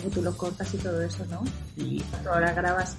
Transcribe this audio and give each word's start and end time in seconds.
luego 0.00 0.14
tú 0.14 0.22
lo 0.22 0.36
cortas 0.36 0.72
y 0.74 0.78
todo 0.78 1.02
eso, 1.02 1.24
¿no? 1.26 1.42
Sí. 1.76 2.02
Ahora 2.26 2.52
grabas 2.52 2.96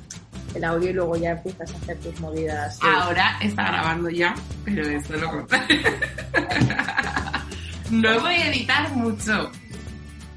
el 0.54 0.64
audio 0.64 0.90
y 0.90 0.94
luego 0.94 1.18
ya 1.18 1.32
empiezas 1.32 1.74
a 1.74 1.78
hacer 1.78 2.00
tus 2.00 2.20
movidas. 2.20 2.80
Ahora 2.82 3.38
está 3.42 3.64
grabando 3.64 4.10
ya, 4.10 4.36
pero 4.66 4.88
esto 4.88 5.18
lo 5.18 5.30
cortaré. 5.30 5.82
no 7.92 8.20
voy 8.20 8.34
a 8.34 8.50
editar 8.50 8.92
mucho. 8.92 9.52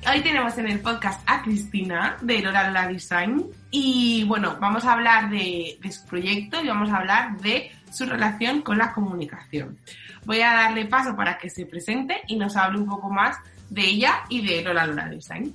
Hoy 0.06 0.20
tenemos 0.20 0.56
en 0.58 0.68
el 0.68 0.80
podcast 0.80 1.22
a 1.27 1.42
Cristina 1.42 2.18
de 2.20 2.40
Lola 2.40 2.86
Design 2.88 3.46
y 3.70 4.24
bueno, 4.24 4.56
vamos 4.60 4.84
a 4.84 4.92
hablar 4.92 5.30
de, 5.30 5.78
su 5.90 6.06
proyecto 6.06 6.62
y 6.62 6.68
vamos 6.68 6.90
a 6.90 6.98
hablar 6.98 7.38
de 7.38 7.70
su 7.90 8.04
relación 8.04 8.60
con 8.60 8.76
la 8.76 8.92
comunicación. 8.92 9.78
Voy 10.26 10.42
a 10.42 10.52
darle 10.52 10.86
paso 10.86 11.16
para 11.16 11.38
que 11.38 11.48
se 11.48 11.64
presente 11.64 12.20
y 12.26 12.36
nos 12.36 12.54
hable 12.56 12.78
un 12.78 12.86
poco 12.86 13.10
más 13.10 13.38
de 13.70 13.82
ella 13.82 14.24
y 14.28 14.46
de 14.46 14.62
Lola 14.62 14.86
Design. 15.08 15.54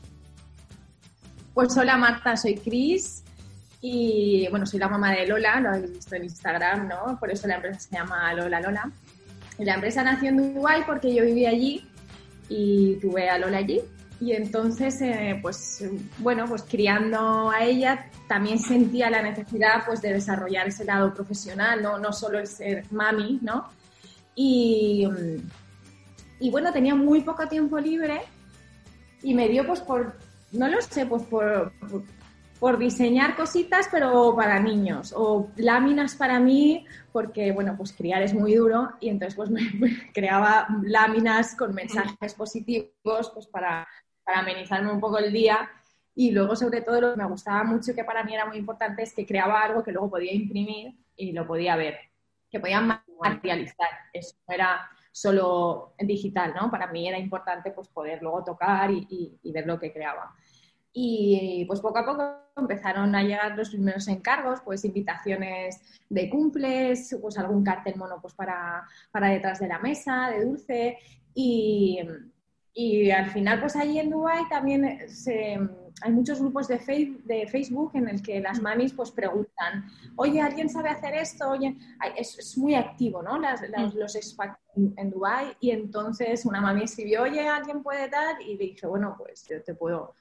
Pues 1.53 1.75
hola 1.77 1.97
Marta, 1.97 2.37
soy 2.37 2.55
Cris 2.55 3.23
y 3.81 4.47
bueno, 4.49 4.65
soy 4.65 4.79
la 4.79 4.87
mamá 4.87 5.11
de 5.13 5.25
Lola, 5.25 5.59
lo 5.59 5.69
habéis 5.69 5.91
visto 5.93 6.15
en 6.15 6.25
Instagram, 6.25 6.87
¿no? 6.87 7.17
Por 7.19 7.31
eso 7.31 7.47
la 7.47 7.55
empresa 7.55 7.79
se 7.79 7.95
llama 7.95 8.33
Lola 8.33 8.61
Lola. 8.61 8.91
Y 9.57 9.65
la 9.65 9.75
empresa 9.75 10.03
nació 10.03 10.29
en 10.29 10.53
Dubái 10.53 10.83
porque 10.85 11.13
yo 11.13 11.23
viví 11.23 11.45
allí 11.45 11.85
y 12.49 12.95
tuve 12.95 13.29
a 13.29 13.37
Lola 13.37 13.57
allí. 13.57 13.81
Y 14.21 14.33
entonces, 14.33 15.01
eh, 15.01 15.39
pues 15.41 15.83
bueno, 16.19 16.45
pues 16.45 16.63
criando 16.63 17.49
a 17.49 17.63
ella 17.63 18.09
también 18.27 18.59
sentía 18.59 19.09
la 19.09 19.21
necesidad 19.21 19.85
pues 19.85 20.01
de 20.01 20.13
desarrollar 20.13 20.67
ese 20.67 20.85
lado 20.85 21.13
profesional, 21.13 21.81
no, 21.81 21.97
no 21.97 22.13
solo 22.13 22.37
el 22.37 22.47
ser 22.47 22.85
mami, 22.91 23.39
¿no? 23.41 23.69
Y, 24.35 25.07
y 26.39 26.51
bueno, 26.51 26.71
tenía 26.71 26.95
muy 26.95 27.21
poco 27.21 27.47
tiempo 27.47 27.79
libre 27.79 28.21
y 29.23 29.33
me 29.33 29.47
dio 29.47 29.65
pues 29.65 29.79
por, 29.79 30.15
no 30.51 30.67
lo 30.67 30.81
sé, 30.81 31.05
pues 31.05 31.23
por, 31.23 31.71
por, 31.79 32.03
por 32.59 32.77
diseñar 32.77 33.35
cositas, 33.35 33.87
pero 33.91 34.35
para 34.35 34.59
niños, 34.59 35.13
o 35.15 35.49
láminas 35.55 36.15
para 36.15 36.39
mí, 36.39 36.85
porque, 37.11 37.51
bueno, 37.51 37.75
pues 37.77 37.93
criar 37.93 38.21
es 38.21 38.33
muy 38.33 38.55
duro, 38.55 38.89
y 38.99 39.09
entonces 39.09 39.35
pues 39.35 39.49
me, 39.49 39.61
me 39.79 40.11
creaba 40.13 40.67
láminas 40.83 41.55
con 41.55 41.73
mensajes 41.73 42.33
positivos, 42.33 43.31
pues 43.33 43.47
para, 43.47 43.87
para 44.23 44.39
amenizarme 44.39 44.91
un 44.91 44.99
poco 44.99 45.17
el 45.19 45.31
día. 45.31 45.69
Y 46.15 46.31
luego, 46.31 46.55
sobre 46.55 46.81
todo, 46.81 46.99
lo 46.99 47.11
que 47.13 47.21
me 47.21 47.27
gustaba 47.27 47.63
mucho 47.63 47.95
que 47.95 48.03
para 48.03 48.23
mí 48.23 48.33
era 48.33 48.45
muy 48.45 48.57
importante 48.57 49.03
es 49.03 49.13
que 49.13 49.25
creaba 49.25 49.61
algo 49.61 49.83
que 49.83 49.93
luego 49.93 50.09
podía 50.09 50.33
imprimir 50.33 50.93
y 51.15 51.31
lo 51.31 51.47
podía 51.47 51.77
ver, 51.77 51.97
que 52.49 52.59
podía 52.59 52.81
materializar. 52.81 53.89
Eso 54.11 54.35
era 54.47 54.89
solo 55.11 55.93
digital, 55.99 56.53
¿no? 56.53 56.69
Para 56.69 56.87
mí 56.87 57.07
era 57.07 57.17
importante 57.17 57.71
pues 57.71 57.87
poder 57.89 58.21
luego 58.21 58.43
tocar 58.43 58.91
y, 58.91 59.39
ver 59.43 59.65
lo 59.65 59.79
que 59.79 59.91
creaba. 59.91 60.35
Y 60.91 61.65
pues 61.67 61.81
poco 61.81 61.99
a 61.99 62.05
poco 62.05 62.23
empezaron 62.57 63.15
a 63.15 63.23
llegar 63.23 63.55
los 63.55 63.69
primeros 63.69 64.07
encargos, 64.07 64.61
pues 64.61 64.83
invitaciones 64.85 65.79
de 66.09 66.29
cumples, 66.29 67.17
pues 67.21 67.37
algún 67.37 67.63
cartel 67.63 67.95
mono 67.95 68.19
pues 68.21 68.33
para, 68.33 68.87
para 69.11 69.29
detrás 69.29 69.59
de 69.59 69.67
la 69.67 69.79
mesa, 69.79 70.29
de 70.29 70.45
dulce. 70.45 70.97
Y, 71.33 71.99
y 72.73 73.11
al 73.11 73.29
final, 73.31 73.59
pues 73.59 73.75
allí 73.75 73.99
en 73.99 74.09
Dubai 74.09 74.47
también 74.47 75.09
se, 75.09 75.59
hay 76.01 76.11
muchos 76.11 76.39
grupos 76.39 76.67
de, 76.67 76.79
fe, 76.79 77.17
de, 77.25 77.47
Facebook 77.47 77.91
en 77.95 78.07
el 78.07 78.21
que 78.21 78.39
las 78.39 78.61
mamis 78.61 78.93
pues 78.93 79.11
preguntan, 79.11 79.85
oye, 80.15 80.41
¿alguien 80.41 80.69
sabe 80.69 80.89
hacer 80.89 81.15
esto? 81.15 81.49
Oye, 81.49 81.75
es, 82.15 82.37
es 82.37 82.57
muy 82.57 82.75
activo, 82.75 83.21
¿no? 83.21 83.37
Las, 83.39 83.61
las, 83.69 83.93
los 83.95 84.15
expats 84.15 84.59
en, 84.75 85.09
Dubai 85.09 85.57
y 85.59 85.71
entonces 85.71 86.45
una 86.45 86.61
mami 86.61 86.83
escribió, 86.83 87.23
oye, 87.23 87.47
¿alguien 87.47 87.83
puede 87.83 88.07
dar? 88.09 88.41
Y 88.41 88.55
le 88.55 88.65
dije, 88.65 88.87
bueno, 88.87 89.15
pues 89.17 89.45
yo 89.49 89.61
te 89.63 89.73
puedo, 89.73 90.15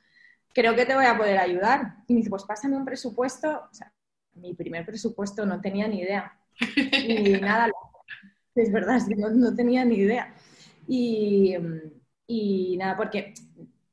creo 0.53 0.75
que 0.75 0.87
te 0.87 0.95
voy 0.95 1.07
a 1.07 1.17
poder 1.17 1.39
ayudar. 1.39 1.97
Y 2.07 2.15
me 2.15 2.19
dice, 2.19 2.31
pues 2.31 2.45
pásame 2.45 2.77
un 2.77 2.85
presupuesto. 2.85 3.65
O 3.71 3.75
sea, 3.75 3.93
mi 4.35 4.55
primer 4.55 4.85
presupuesto 4.85 5.45
no 5.47 5.61
tenía 5.61 5.87
ni 5.87 6.01
idea. 6.01 6.39
Y 6.93 7.33
nada, 7.41 7.71
es 8.55 8.73
verdad, 8.73 9.01
no, 9.17 9.31
no 9.31 9.55
tenía 9.55 9.85
ni 9.85 9.97
idea. 9.97 10.35
Y, 10.89 11.55
y 12.29 12.77
nada, 12.77 12.97
porque 12.97 13.35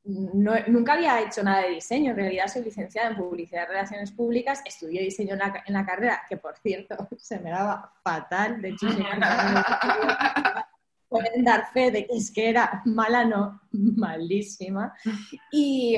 nunca 0.03 0.93
había 0.93 1.21
hecho 1.21 1.41
nada 1.41 1.63
de 1.63 1.71
diseño. 1.71 2.11
En 2.11 2.17
realidad 2.17 2.47
soy 2.47 2.63
licenciada 2.63 3.09
en 3.09 3.15
Publicidad 3.15 3.63
y 3.63 3.67
Relaciones 3.67 4.11
Públicas. 4.11 4.61
Estudié 4.65 5.01
diseño 5.01 5.33
en 5.33 5.39
la, 5.39 5.63
en 5.65 5.73
la 5.73 5.85
carrera, 5.85 6.21
que 6.29 6.37
por 6.37 6.55
cierto 6.57 6.95
se 7.17 7.39
me 7.39 7.49
daba 7.49 7.93
fatal. 8.03 8.61
De 8.61 8.69
hecho, 8.69 8.87
pueden 11.07 11.45
dar 11.45 11.71
fe 11.71 11.91
de 11.91 12.05
que 12.05 12.17
es 12.17 12.29
que 12.29 12.49
era 12.49 12.81
mala, 12.85 13.23
no, 13.23 13.61
malísima. 13.71 14.93
Y, 15.49 15.97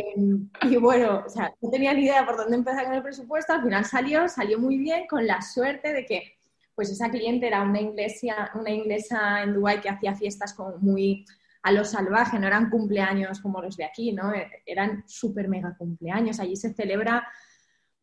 y, 0.62 0.75
bueno, 0.78 1.24
o 1.25 1.30
sea, 1.30 1.52
no 1.59 1.69
tenía 1.72 1.94
ni 1.94 2.04
idea 2.04 2.24
por 2.24 2.38
dónde 2.38 2.56
empezar 2.56 2.86
con 2.86 2.94
el 2.94 3.02
presupuesto. 3.04 3.54
Al 3.54 3.64
final 3.64 3.84
salió, 3.84 4.30
salió 4.30 4.59
muy 4.59 4.78
bien, 4.78 5.08
con 5.08 5.25
la 5.25 5.42
suerte 5.42 5.92
de 5.92 6.06
que 6.06 6.34
pues 6.75 6.92
esa 6.92 7.09
cliente 7.09 7.48
era 7.48 7.64
una 7.64 7.81
inglesa, 7.81 8.52
una 8.54 8.69
inglesa 8.69 9.42
en 9.42 9.56
Dubái 9.56 9.81
que 9.81 9.90
hacía 9.90 10.14
fiestas 10.14 10.54
como 10.54 10.78
muy 10.78 11.25
a 11.67 11.72
lo 11.73 11.83
salvaje, 11.83 12.39
no 12.39 12.47
eran 12.47 12.69
cumpleaños 12.69 13.41
como 13.41 13.61
los 13.61 13.75
de 13.75 13.83
aquí, 13.83 14.13
¿no? 14.13 14.31
Eran 14.66 15.03
súper 15.05 15.50
mega 15.50 15.75
cumpleaños, 15.78 16.39
allí 16.39 16.55
se 16.55 16.73
celebra 16.73 17.28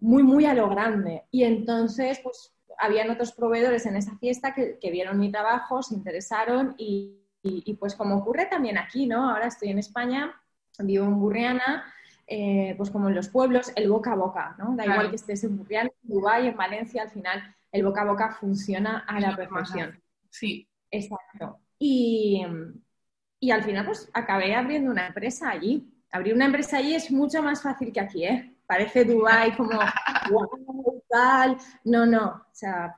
muy, 0.01 0.23
muy 0.23 0.45
a 0.45 0.53
lo 0.53 0.69
grande. 0.69 1.23
Y 1.31 1.45
entonces, 1.45 2.21
pues 2.23 2.53
habían 2.79 3.09
otros 3.09 3.33
proveedores 3.33 3.87
en 3.87 3.97
esa 3.97 4.19
fiesta 4.19 4.55
que, 4.55 4.79
que 4.79 4.91
vieron 4.91 5.19
mi 5.19 5.33
trabajo, 5.33 5.83
se 5.83 5.95
interesaron 5.95 6.75
y, 6.77 7.23
y, 7.43 7.63
y, 7.65 7.75
pues 7.77 7.95
como 7.95 8.17
ocurre 8.17 8.45
también 8.47 8.77
aquí, 8.77 9.07
¿no? 9.07 9.31
Ahora 9.31 9.47
estoy 9.47 9.71
en 9.71 9.79
España, 9.79 10.39
vivo 10.81 11.07
en 11.07 11.19
Burriana, 11.19 11.85
eh, 12.27 12.75
pues 12.77 12.91
como 12.91 13.09
en 13.09 13.15
los 13.15 13.31
pueblos, 13.31 13.73
el 13.77 13.89
boca 13.89 14.13
a 14.13 14.17
boca, 14.17 14.57
¿no? 14.59 14.77
Da 14.77 14.85
claro. 14.85 14.93
igual 14.93 15.11
que 15.11 15.17
estés 15.17 15.43
en 15.45 15.57
Burriana, 15.57 15.89
en 16.03 16.11
Dubái, 16.11 16.49
en 16.49 16.57
Valencia, 16.57 17.01
al 17.01 17.11
final 17.11 17.43
el 17.73 17.83
boca 17.83 18.03
a 18.03 18.05
boca 18.05 18.37
funciona 18.39 19.05
a 19.09 19.21
la 19.21 19.35
perfección. 19.35 20.03
Sí. 20.29 20.69
Exacto. 20.91 21.61
Y, 21.79 22.45
y 23.45 23.51
al 23.51 23.63
final, 23.63 23.85
pues 23.85 24.09
acabé 24.15 24.55
abriendo 24.55 24.91
una 24.91 25.07
empresa 25.07 25.51
allí. 25.51 25.87
Abrir 26.11 26.35
una 26.35 26.47
empresa 26.47 26.79
allí 26.79 26.95
es 26.95 27.11
mucho 27.11 27.43
más 27.43 27.61
fácil 27.61 27.93
que 27.93 28.01
aquí, 28.01 28.25
¿eh? 28.25 28.57
Parece 28.67 29.05
Dubai 29.05 29.55
como, 29.55 29.79
wow, 30.31 31.03
tal. 31.11 31.59
No, 31.85 32.07
no. 32.07 32.27
O 32.27 32.55
sea, 32.55 32.97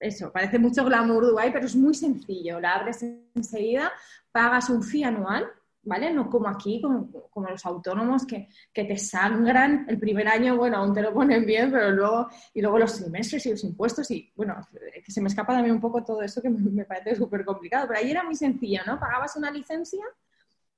eso, 0.00 0.32
parece 0.32 0.58
mucho 0.58 0.84
glamour 0.84 1.24
Dubai, 1.24 1.52
pero 1.52 1.66
es 1.66 1.76
muy 1.76 1.94
sencillo. 1.94 2.58
La 2.58 2.74
abres 2.74 3.04
enseguida, 3.34 3.92
pagas 4.32 4.70
un 4.70 4.82
fee 4.82 5.04
anual, 5.04 5.46
¿vale? 5.82 6.12
No 6.12 6.28
como 6.28 6.48
aquí, 6.48 6.80
como, 6.80 7.10
como 7.30 7.48
los 7.48 7.64
autónomos 7.64 8.26
que, 8.26 8.48
que, 8.72 8.84
te 8.84 8.96
sangran 8.96 9.86
el 9.88 9.98
primer 9.98 10.28
año, 10.28 10.56
bueno, 10.56 10.78
aún 10.78 10.92
te 10.92 11.02
lo 11.02 11.12
ponen 11.12 11.44
bien, 11.46 11.70
pero 11.70 11.90
luego, 11.90 12.28
y 12.52 12.60
luego 12.60 12.78
los 12.78 12.94
trimestres 12.98 13.46
y 13.46 13.50
los 13.50 13.64
impuestos, 13.64 14.10
y 14.10 14.32
bueno, 14.36 14.56
que 15.04 15.10
se 15.10 15.20
me 15.20 15.28
escapa 15.28 15.54
también 15.54 15.74
un 15.74 15.80
poco 15.80 16.04
todo 16.04 16.22
eso 16.22 16.42
que 16.42 16.50
me 16.50 16.84
parece 16.84 17.16
súper 17.16 17.44
complicado, 17.44 17.86
pero 17.88 18.00
ahí 18.00 18.10
era 18.10 18.22
muy 18.24 18.34
sencillo, 18.34 18.82
¿no? 18.86 18.98
Pagabas 18.98 19.36
una 19.36 19.50
licencia 19.50 20.04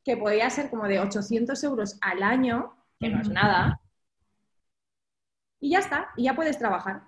que 0.04 0.16
podía 0.16 0.48
ser 0.50 0.70
como 0.70 0.86
de 0.86 1.00
800 1.00 1.62
euros 1.64 1.98
al 2.00 2.22
año, 2.22 2.74
que 2.98 3.08
no 3.08 3.20
es 3.20 3.28
nada, 3.28 3.80
y 5.60 5.70
ya 5.70 5.78
está, 5.78 6.10
y 6.16 6.24
ya 6.24 6.34
puedes 6.34 6.58
trabajar. 6.58 7.04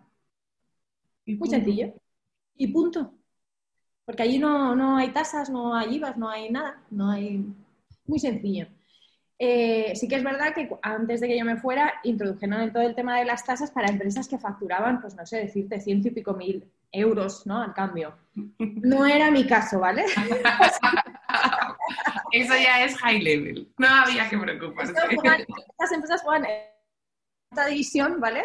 Muy 1.26 1.49
sencillo. 1.49 1.93
Y 2.56 2.69
punto. 2.69 3.12
Porque 4.05 4.22
allí 4.22 4.38
no, 4.38 4.76
no 4.76 4.97
hay 4.97 5.11
tasas, 5.12 5.50
no 5.50 5.75
hay 5.75 5.97
IVAs, 5.97 6.16
no 6.16 6.28
hay 6.28 6.50
nada, 6.50 6.82
no 6.91 7.11
hay 7.11 7.44
muy 8.06 8.19
sencillo. 8.19 8.66
Eh, 9.38 9.92
sí 9.97 10.06
que 10.06 10.16
es 10.16 10.22
verdad 10.22 10.54
que 10.54 10.69
antes 10.82 11.20
de 11.20 11.28
que 11.28 11.38
yo 11.38 11.44
me 11.44 11.56
fuera, 11.56 11.94
introdujeron 12.04 12.72
todo 12.72 12.84
el 12.84 12.94
tema 12.94 13.19
de 13.19 13.25
las 13.25 13.44
tasas 13.44 13.70
para 13.70 13.88
empresas 13.88 14.28
que 14.28 14.38
facturaban, 14.38 15.00
pues 15.00 15.16
no 15.16 15.26
sé, 15.26 15.38
decirte 15.38 15.81
ciento 15.81 16.09
y 16.09 16.12
pico 16.12 16.34
mil 16.34 16.70
euros, 16.93 17.47
¿no? 17.47 17.60
Al 17.60 17.75
cambio. 17.75 18.16
No 18.59 19.06
era 19.06 19.31
mi 19.31 19.47
caso, 19.47 19.81
¿vale? 19.81 20.04
Eso 22.32 22.54
ya 22.54 22.84
es 22.84 22.97
high 22.98 23.20
level. 23.20 23.72
No 23.76 23.88
había 23.88 24.28
que 24.28 24.38
preocuparse. 24.38 24.93
Estas 24.93 25.93
empresas 25.93 26.23
juegan 26.23 26.46
esta 27.50 27.67
división, 27.67 28.20
¿vale? 28.20 28.44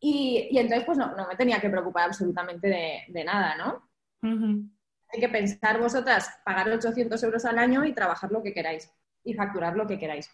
Y, 0.00 0.48
y, 0.50 0.58
entonces, 0.58 0.84
pues 0.84 0.98
no, 0.98 1.14
no, 1.14 1.28
me 1.28 1.36
tenía 1.36 1.60
que 1.60 1.70
preocupar 1.70 2.04
absolutamente 2.04 2.68
de, 2.68 3.04
de 3.08 3.24
nada, 3.24 3.56
¿no? 3.56 3.88
Uh 4.22 4.34
-huh 4.34 4.71
hay 5.12 5.20
que 5.20 5.28
pensar 5.28 5.78
vosotras, 5.78 6.30
pagar 6.44 6.68
800 6.70 7.22
euros 7.22 7.44
al 7.44 7.58
año 7.58 7.84
y 7.84 7.92
trabajar 7.92 8.32
lo 8.32 8.42
que 8.42 8.54
queráis 8.54 8.90
y 9.24 9.34
facturar 9.34 9.76
lo 9.76 9.86
que 9.86 9.98
queráis. 9.98 10.30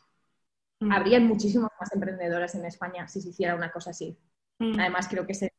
Mm. 0.81 0.93
Habrían 0.93 1.27
muchísimas 1.27 1.71
más 1.81 1.93
emprendedoras 1.93 2.55
en 2.55 2.65
España 2.65 3.09
si 3.09 3.21
se 3.21 3.31
hiciera 3.31 3.55
una 3.55 3.73
cosa 3.73 3.91
así. 3.91 4.17
Mm. 4.59 4.79
Además, 4.79 5.09
creo 5.09 5.27
que, 5.27 5.35
se, 5.35 5.53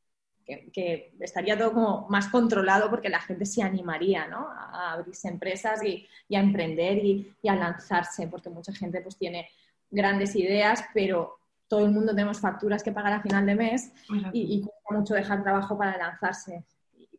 que, 0.46 0.72
que, 0.72 1.14
estaría 1.20 1.58
todo 1.58 1.74
como 1.74 2.08
más 2.10 2.28
controlado 2.28 2.90
porque 2.90 3.10
la 3.10 3.20
gente 3.20 3.46
se 3.46 3.62
animaría 3.62 4.28
¿no? 4.28 4.48
a, 4.50 4.94
abrirse 4.94 5.28
empresas 5.28 5.84
y, 5.84 6.08
y 6.28 6.36
a 6.36 6.40
emprender 6.40 7.04
y, 7.04 7.36
y, 7.42 7.50
a 7.50 7.56
lanzarse, 7.56 8.28
porque 8.28 8.50
mucha 8.50 8.74
gente 8.74 9.02
pues 9.02 9.18
tiene 9.18 9.50
grandes 9.92 10.36
ideas, 10.36 10.86
pero 10.94 11.40
todo 11.68 11.86
el 11.86 11.92
mundo 11.92 12.16
tenemos 12.16 12.40
facturas 12.40 12.84
que 12.84 12.92
pagar 12.92 13.14
a 13.14 13.22
final 13.22 13.46
de 13.46 13.56
mes 13.56 13.92
y, 14.34 14.56
y 14.56 14.62
cuesta 14.62 14.96
mucho 14.96 15.14
dejar 15.14 15.44
trabajo 15.44 15.78
para 15.78 15.98
lanzarse 15.98 16.64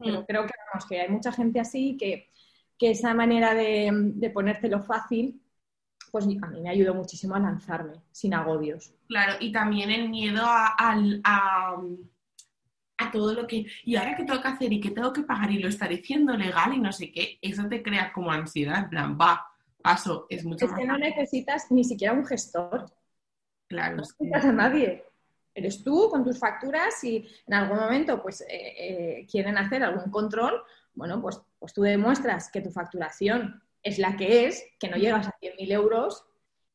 pero 0.01 0.25
creo 0.27 0.47
que, 0.47 0.53
vamos, 0.73 0.87
que 0.89 1.01
hay 1.01 1.09
mucha 1.09 1.33
gente 1.33 1.61
así 1.61 1.97
que, 1.97 2.31
que 2.79 2.91
esa 2.91 3.15
manera 3.15 3.55
de, 3.55 3.91
de 3.93 4.31
ponértelo 4.31 4.83
fácil 4.83 5.41
pues 6.11 6.25
a 6.25 6.47
mí 6.49 6.61
me 6.61 6.71
ayudó 6.71 6.95
muchísimo 6.95 7.35
a 7.35 7.41
lanzarme 7.41 7.95
sin 8.11 8.35
agobios. 8.35 8.93
Claro, 9.07 9.35
y 9.41 9.53
también 9.53 9.91
el 9.91 10.09
miedo 10.09 10.43
a, 10.45 10.75
a, 10.77 11.77
a, 12.99 13.11
todo 13.13 13.35
lo 13.35 13.47
que, 13.47 13.67
y 13.85 13.97
ahora 13.97 14.17
qué 14.17 14.25
tengo 14.25 14.43
que 14.43 14.49
hacer 14.49 14.73
y 14.73 14.81
qué 14.81 14.91
tengo 14.91 15.13
que 15.13 15.23
pagar 15.23 15.51
y 15.51 15.59
lo 15.59 15.69
estaré 15.69 15.97
diciendo 15.97 16.37
legal 16.37 16.75
y 16.75 16.81
no 16.81 16.93
sé 16.93 17.11
qué, 17.13 17.39
eso 17.41 17.67
te 17.69 17.83
crea 17.83 18.13
como 18.13 18.31
ansiedad, 18.31 18.85
en 18.85 18.91
plan, 18.91 19.19
va, 19.21 19.47
paso, 19.83 20.27
es 20.29 20.45
mucho 20.45 20.67
Es 20.67 20.73
que 20.73 20.85
no 20.85 20.99
necesitas 20.99 21.71
ni 21.71 21.85
siquiera 21.85 22.13
un 22.13 22.27
gestor. 22.27 22.87
Claro. 23.69 23.97
No 23.97 24.03
necesitas 24.03 24.45
a 24.45 24.53
nadie. 24.53 25.05
Eres 25.55 25.83
tú 25.83 26.09
con 26.11 26.25
tus 26.25 26.39
facturas 26.39 27.03
y 27.05 27.29
en 27.47 27.55
algún 27.55 27.79
momento 27.79 28.23
pues 28.23 28.41
eh, 28.43 28.47
eh, 28.51 29.27
quieren 29.31 29.59
hacer 29.59 29.83
algún 29.83 30.11
control, 30.11 30.63
bueno, 30.95 31.21
pues, 31.21 31.41
pues 31.59 31.73
tú 31.73 31.83
demuestras 31.83 32.51
que 32.51 32.61
tu 32.61 32.71
facturación 32.71 33.63
es 33.83 33.99
la 33.99 34.17
que 34.17 34.47
es, 34.47 34.65
que 34.79 34.89
no 34.89 34.97
llegas 34.97 35.29
a 35.29 35.37
100.000 35.41 35.73
euros 35.73 36.25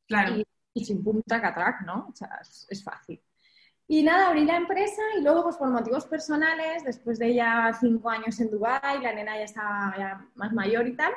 claro. 0.07 0.43
y, 0.73 0.85
sin 0.85 1.03
punta 1.03 1.41
catrac, 1.41 1.81
¿no? 1.85 2.07
O 2.11 2.15
sea, 2.15 2.39
es, 2.41 2.83
fácil. 2.83 3.21
Y 3.87 4.03
nada, 4.03 4.27
abrí 4.27 4.45
la 4.45 4.57
empresa 4.57 5.01
y 5.17 5.21
luego, 5.21 5.43
pues 5.43 5.57
por 5.57 5.69
motivos 5.69 6.05
personales, 6.05 6.83
después 6.83 7.19
de 7.19 7.33
ya 7.33 7.71
cinco 7.79 8.09
años 8.09 8.39
en 8.39 8.49
Dubái, 8.49 8.99
la 9.01 9.13
nena 9.13 9.37
ya 9.37 9.43
estaba 9.43 9.95
ya 9.97 10.27
más 10.35 10.51
mayor 10.53 10.87
y 10.87 10.95
tal, 10.95 11.13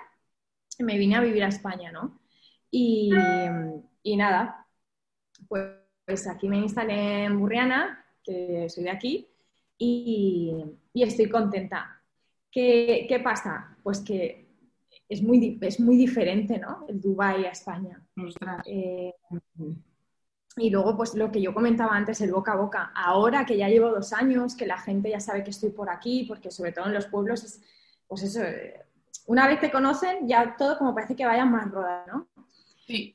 me 0.78 0.96
vine 0.96 1.16
a 1.16 1.20
vivir 1.20 1.42
a 1.42 1.48
España, 1.48 1.90
¿no? 1.90 2.20
Y, 2.70 3.10
y 4.02 4.16
nada, 4.16 4.66
pues, 5.48 5.64
aquí 6.30 6.48
me 6.48 6.58
instalé 6.58 7.24
en 7.24 7.38
Burriana, 7.38 8.04
que 8.22 8.68
soy 8.68 8.84
de 8.84 8.90
aquí, 8.90 9.28
y, 9.76 10.54
y 10.92 11.02
estoy 11.02 11.28
contenta. 11.28 12.02
¿Qué, 12.50 13.06
¿Qué, 13.08 13.20
pasa? 13.20 13.76
Pues 13.82 14.00
que 14.00 14.48
es 15.08 15.22
muy, 15.22 15.58
es 15.60 15.80
muy 15.80 15.96
diferente, 15.96 16.58
¿no? 16.58 16.86
El 16.88 17.00
Dubai 17.00 17.44
a 17.44 17.50
España. 17.50 18.02
Eh, 18.64 19.12
y 20.56 20.70
luego, 20.70 20.96
pues 20.96 21.14
lo 21.14 21.30
que 21.30 21.40
yo 21.40 21.54
comentaba 21.54 21.96
antes, 21.96 22.20
el 22.20 22.32
boca 22.32 22.52
a 22.52 22.56
boca. 22.56 22.92
Ahora 22.94 23.46
que 23.46 23.56
ya 23.56 23.68
llevo 23.68 23.90
dos 23.90 24.12
años, 24.12 24.56
que 24.56 24.66
la 24.66 24.78
gente 24.78 25.10
ya 25.10 25.20
sabe 25.20 25.44
que 25.44 25.50
estoy 25.50 25.70
por 25.70 25.88
aquí, 25.88 26.24
porque 26.26 26.50
sobre 26.50 26.72
todo 26.72 26.86
en 26.86 26.94
los 26.94 27.06
pueblos 27.06 27.44
es, 27.44 27.62
pues 28.06 28.22
eso, 28.22 28.42
eh, 28.42 28.84
una 29.26 29.46
vez 29.46 29.60
te 29.60 29.70
conocen, 29.70 30.26
ya 30.26 30.56
todo 30.56 30.78
como 30.78 30.94
parece 30.94 31.14
que 31.14 31.26
vaya 31.26 31.44
más 31.44 31.70
rodado, 31.70 32.06
¿no? 32.06 32.28
Sí. 32.86 33.14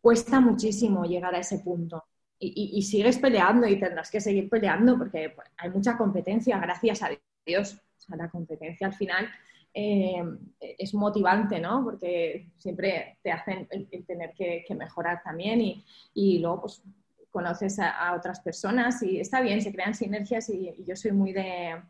Cuesta 0.00 0.40
muchísimo 0.40 1.04
llegar 1.04 1.34
a 1.34 1.40
ese 1.40 1.58
punto. 1.58 2.04
Y, 2.42 2.70
y, 2.78 2.82
sigues 2.82 3.18
peleando 3.18 3.66
y 3.66 3.78
tendrás 3.78 4.10
que 4.10 4.18
seguir 4.18 4.48
peleando 4.48 4.96
porque 4.96 5.28
pues, 5.28 5.46
hay 5.58 5.68
mucha 5.68 5.98
competencia, 5.98 6.58
gracias 6.58 7.02
a 7.02 7.10
Dios. 7.44 7.74
O 7.74 8.00
sea, 8.00 8.16
la 8.16 8.30
competencia 8.30 8.86
al 8.86 8.94
final 8.94 9.28
eh, 9.72 10.22
es 10.58 10.94
motivante, 10.94 11.60
¿no? 11.60 11.84
Porque 11.84 12.50
siempre 12.56 13.18
te 13.22 13.30
hacen 13.30 13.68
el, 13.70 13.88
tener 14.04 14.32
que, 14.32 14.64
mejorar 14.74 15.22
también 15.22 15.60
y, 15.60 15.84
y, 16.12 16.38
luego 16.40 16.62
pues 16.62 16.82
conoces 17.30 17.78
a, 17.78 18.14
otras 18.14 18.40
personas 18.40 19.00
y 19.02 19.20
está 19.20 19.40
bien, 19.40 19.60
se 19.62 19.72
crean 19.72 19.94
sinergias 19.94 20.48
y, 20.50 20.74
yo 20.84 20.96
soy 20.96 21.12
muy 21.12 21.32
de, 21.32 21.80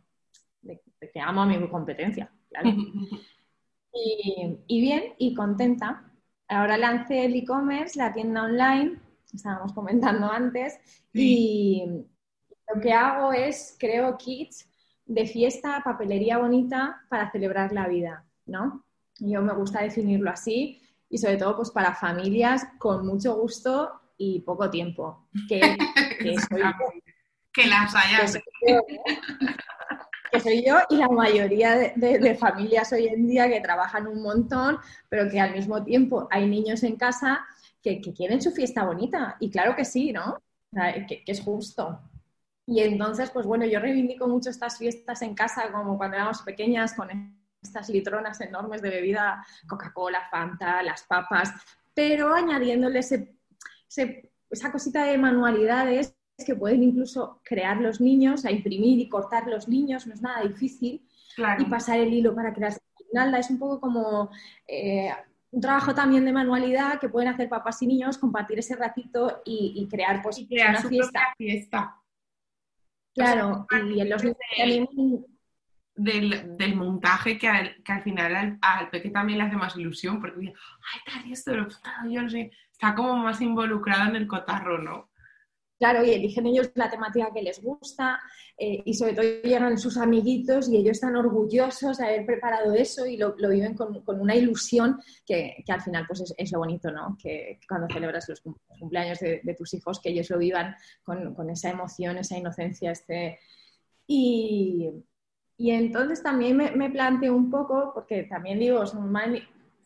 que 1.12 1.20
amo 1.20 1.42
a 1.42 1.46
mi 1.46 1.68
competencia, 1.68 2.30
claro. 2.50 2.70
y, 3.94 4.80
bien, 4.80 5.14
y 5.16 5.34
contenta. 5.34 6.04
Ahora 6.48 6.76
lancé 6.76 7.24
el 7.24 7.34
e-commerce, 7.34 7.98
la 7.98 8.12
tienda 8.12 8.42
online, 8.42 9.00
estábamos 9.36 9.72
comentando 9.72 10.30
antes, 10.30 10.78
y 11.12 11.84
lo 12.72 12.80
que 12.80 12.92
hago 12.92 13.32
es, 13.32 13.76
creo 13.78 14.16
kits 14.16 14.68
de 15.04 15.26
fiesta, 15.26 15.82
papelería 15.84 16.38
bonita 16.38 17.02
para 17.08 17.30
celebrar 17.30 17.72
la 17.72 17.88
vida, 17.88 18.24
¿no? 18.46 18.84
Yo 19.18 19.42
me 19.42 19.52
gusta 19.54 19.82
definirlo 19.82 20.30
así 20.30 20.80
y 21.08 21.18
sobre 21.18 21.36
todo 21.36 21.56
pues 21.56 21.70
para 21.70 21.94
familias 21.94 22.66
con 22.78 23.04
mucho 23.04 23.34
gusto 23.34 24.00
y 24.16 24.40
poco 24.40 24.70
tiempo. 24.70 25.28
Que, 25.48 25.60
soy 26.48 26.62
yo. 26.62 26.70
Que 27.52 27.66
las 27.66 27.94
hayas. 27.94 28.38
Que 30.30 30.38
soy 30.38 30.64
yo, 30.64 30.76
y 30.88 30.96
la 30.96 31.08
mayoría 31.08 31.92
de, 31.96 32.36
familias 32.36 32.92
hoy 32.92 33.08
en 33.08 33.26
día 33.26 33.48
que 33.48 33.60
trabajan 33.60 34.06
un 34.06 34.22
montón, 34.22 34.78
pero 35.08 35.28
que 35.28 35.40
al 35.40 35.52
mismo 35.52 35.82
tiempo 35.82 36.28
hay 36.30 36.46
niños 36.46 36.84
en 36.84 36.94
casa 36.94 37.44
que, 37.82 38.00
quieren 38.00 38.40
su 38.40 38.50
fiesta 38.52 38.84
bonita. 38.84 39.36
Y 39.40 39.50
claro 39.50 39.74
que 39.76 39.84
sí, 39.84 40.12
¿no? 40.12 40.42
que 40.72 41.24
es 41.26 41.40
justo. 41.40 42.00
Y 42.66 42.80
entonces, 42.80 43.30
pues 43.30 43.46
bueno, 43.46 43.66
yo 43.66 43.80
reivindico 43.80 44.28
mucho 44.28 44.50
estas 44.50 44.78
fiestas 44.78 45.22
en 45.22 45.34
casa, 45.34 45.72
como 45.72 45.98
cuando 45.98 46.16
éramos 46.16 46.42
pequeñas, 46.42 46.94
con 46.94 47.08
estas 47.60 47.88
litronas 47.88 48.40
enormes 48.40 48.80
de 48.80 48.90
bebida, 48.90 49.44
Coca-Cola, 49.66 50.28
Fanta, 50.30 50.82
las 50.82 51.02
papas, 51.02 51.52
pero 51.94 52.32
añadiéndole 52.32 53.00
esa 53.00 54.72
cosita 54.72 55.04
de 55.04 55.18
manualidades 55.18 56.14
que 56.46 56.54
pueden 56.54 56.82
incluso 56.82 57.40
crear 57.44 57.78
los 57.80 58.00
niños, 58.00 58.44
a 58.44 58.50
imprimir 58.50 58.98
y 58.98 59.08
cortar 59.08 59.46
los 59.46 59.68
niños, 59.68 60.06
no 60.06 60.14
es 60.14 60.22
nada 60.22 60.42
difícil, 60.42 61.06
y 61.58 61.64
pasar 61.66 61.98
el 61.98 62.12
hilo 62.12 62.34
para 62.34 62.54
crear. 62.54 62.72
Es 63.36 63.50
un 63.50 63.58
poco 63.58 63.80
como 63.80 64.30
eh, 64.68 65.10
un 65.52 65.60
trabajo 65.60 65.94
también 65.94 66.24
de 66.24 66.32
manualidad 66.32 67.00
que 67.00 67.08
pueden 67.08 67.28
hacer 67.28 67.48
papás 67.48 67.82
y 67.82 67.86
niños, 67.86 68.18
compartir 68.18 68.58
ese 68.58 68.76
ratito 68.76 69.42
y, 69.44 69.86
crear, 69.90 70.22
pues, 70.22 70.38
una 70.38 71.34
fiesta. 71.36 71.96
Claro, 73.14 73.66
y 73.88 74.00
en 74.00 74.10
los 74.10 74.22
del, 74.22 74.36
del, 76.56 76.76
montaje 76.76 77.36
que 77.36 77.48
al, 77.48 77.82
que 77.82 77.92
al 77.92 78.02
final 78.02 78.34
al, 78.34 78.58
al, 78.62 78.88
peque 78.88 79.10
también 79.10 79.38
le 79.38 79.44
hace 79.44 79.56
más 79.56 79.76
ilusión, 79.76 80.20
porque 80.20 80.38
dice, 80.38 80.54
ay, 80.94 81.00
tal, 81.04 81.32
esto, 81.32 81.54
lo, 81.54 81.68
yo 82.08 82.22
no 82.22 82.30
sé, 82.30 82.52
está 82.70 82.94
como 82.94 83.16
más 83.16 83.40
involucrado 83.40 84.08
en 84.08 84.16
el 84.16 84.26
cotarro, 84.26 84.78
¿no? 84.78 85.09
Claro, 85.80 86.04
y 86.04 86.10
eligen 86.10 86.44
ellos 86.44 86.70
la 86.74 86.90
temática 86.90 87.32
que 87.32 87.40
les 87.40 87.62
gusta 87.62 88.20
eh, 88.58 88.82
y 88.84 88.92
sobre 88.92 89.14
todo 89.14 89.24
llegan 89.42 89.78
sus 89.78 89.96
amiguitos 89.96 90.68
y 90.68 90.76
ellos 90.76 90.98
están 90.98 91.16
orgullosos 91.16 91.96
de 91.96 92.04
haber 92.04 92.26
preparado 92.26 92.74
eso 92.74 93.06
y 93.06 93.16
lo, 93.16 93.34
viven 93.34 93.74
con, 93.74 94.02
una 94.20 94.36
ilusión 94.36 95.00
que, 95.24 95.64
al 95.66 95.80
final 95.80 96.04
pues 96.06 96.34
es, 96.36 96.52
lo 96.52 96.58
bonito, 96.58 96.90
¿no? 96.90 97.16
Que, 97.18 97.58
cuando 97.66 97.86
celebras 97.90 98.28
los 98.28 98.42
cumpleaños 98.78 99.20
de, 99.20 99.54
tus 99.56 99.72
hijos, 99.72 100.00
que 100.00 100.10
ellos 100.10 100.28
lo 100.28 100.36
vivan 100.36 100.76
con, 101.02 101.48
esa 101.48 101.70
emoción, 101.70 102.18
esa 102.18 102.36
inocencia. 102.36 102.90
Este... 102.90 103.38
Y, 104.06 104.90
entonces 105.56 106.22
también 106.22 106.58
me, 106.58 106.90
planteo 106.90 107.34
un 107.34 107.50
poco, 107.50 107.92
porque 107.94 108.24
también 108.24 108.58
digo, 108.58 108.84
son 108.84 109.10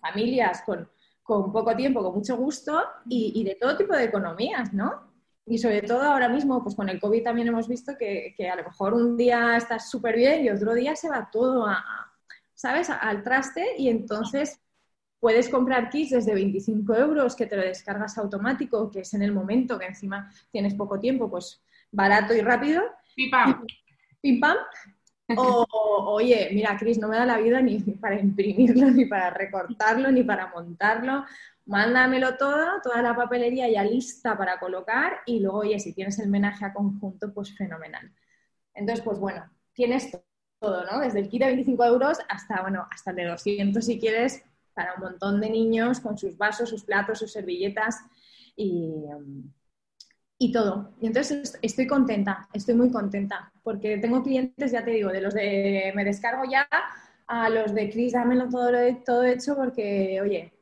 familias 0.01 0.65
con, 0.67 0.91
poco 1.23 1.77
tiempo, 1.77 2.03
con 2.03 2.17
mucho 2.17 2.37
gusto 2.37 2.83
y, 3.09 3.31
y 3.37 3.45
de 3.45 3.55
todo 3.55 3.77
tipo 3.77 3.95
de 3.95 4.05
economías, 4.05 4.75
¿no? 4.75 5.14
Y 5.47 5.59
sobre 5.59 5.83
todo 5.83 6.03
ahora 6.03 6.29
mismo, 6.29 6.63
pues 6.63 6.75
con 6.75 6.89
el 6.89 6.99
COVID 6.99 7.23
también 7.23 7.49
hemos 7.49 7.69
visto 7.69 7.93
que, 7.99 8.35
a 8.51 8.57
lo 8.57 8.65
mejor 8.65 8.95
un 8.95 9.17
día 9.17 9.57
estás 9.57 9.91
súper 9.91 10.17
bien 10.17 10.45
y 10.45 10.51
otro 10.51 10.73
día 10.75 10.97
se 10.97 11.11
va 11.11 11.29
todo 11.31 11.67
a, 11.67 11.85
¿sabes?, 12.55 12.89
al 12.89 13.23
traste 13.23 13.75
y 13.77 13.89
entonces 13.89 14.59
puedes 15.21 15.49
comprar 15.49 15.91
kits 15.91 16.11
desde 16.11 16.35
25 16.35 16.95
euros 16.95 17.37
que 17.37 17.47
te 17.47 17.57
lo 17.57 17.63
descargas 17.63 18.17
automático, 18.17 18.91
que 18.91 19.01
es 19.01 19.13
en 19.15 19.23
el 19.23 19.33
momento 19.33 19.79
que 19.79 19.87
encima 19.87 20.31
tienes 20.51 20.75
poco 20.75 20.99
tiempo, 20.99 21.31
pues 21.31 21.63
barato 21.91 22.35
y 22.35 22.41
rápido. 22.41 22.83
Pim 23.15 23.31
pam. 23.31 23.67
Pim 24.21 24.41
pam. 24.41 24.57
O, 25.37 25.67
oye, 26.13 26.51
mira, 26.53 26.77
Cris, 26.79 26.99
no 26.99 27.09
me 27.09 27.17
da 27.17 27.25
la 27.25 27.39
vida 27.39 27.61
ni 27.63 27.79
para 27.79 28.21
imprimirlo, 28.21 28.91
ni 28.91 29.07
para 29.07 29.31
recortarlo, 29.31 30.11
ni 30.11 30.23
para 30.23 30.49
montarlo 30.49 31.25
mándamelo 31.67 32.37
todo, 32.37 32.81
toda 32.83 33.03
la 33.03 33.17
papelería 33.17 33.69
ya 33.69 33.83
lista 33.85 34.37
para 34.37 34.59
colocar 34.59 35.21
y 35.27 35.41
luego, 35.41 35.59
oye, 35.59 35.79
si 35.79 35.93
tienes 35.93 36.19
el 36.19 36.29
menaje 36.29 36.65
a 36.65 36.73
conjunto, 36.73 37.33
pues 37.33 37.57
fenomenal. 37.57 38.13
Entonces, 38.75 39.05
pues 39.05 39.19
bueno, 39.19 39.51
tienes 39.73 40.11
todo, 40.61 40.85
¿no? 40.85 41.01
Desde 41.01 41.21
el 41.21 41.29
kit 41.29 41.41
de 41.43 41.49
25 41.49 41.85
euros 41.85 42.19
hasta, 42.29 42.63
bueno, 42.63 42.87
hasta 42.91 43.11
el 43.11 43.17
de 43.17 43.25
200 43.27 43.85
si 43.85 43.99
quieres, 43.99 44.43
para 44.75 44.95
un 44.95 45.01
montón 45.01 45.41
de 45.41 45.51
niños 45.51 46.01
con 46.01 46.19
sus 46.19 46.37
vasos, 46.37 46.69
sus 46.69 46.85
platos, 46.85 47.21
sus 47.21 47.33
servilletas 47.33 47.97
y, 48.57 49.05
y 50.39 50.53
todo. 50.53 50.95
Y 51.01 51.07
entonces 51.07 51.59
estoy 51.63 51.87
contenta, 51.87 52.49
estoy 52.53 52.75
muy 52.75 52.91
contenta, 52.91 53.53
porque 53.63 53.99
tengo 53.99 54.23
clientes, 54.23 54.73
ya 54.73 54.85
te 54.85 54.91
digo, 54.91 55.11
de 55.11 55.21
los 55.21 55.35
de 55.35 55.93
me 55.95 56.05
descargo 56.05 56.43
ya 56.51 56.69
a 57.43 57.49
los 57.49 57.75
de 57.75 57.91
Cris, 57.91 58.13
dámelo 58.13 58.49
todo, 58.49 58.71
todo 59.05 59.25
hecho 59.25 59.57
porque, 59.57 60.21
oye, 60.21 60.53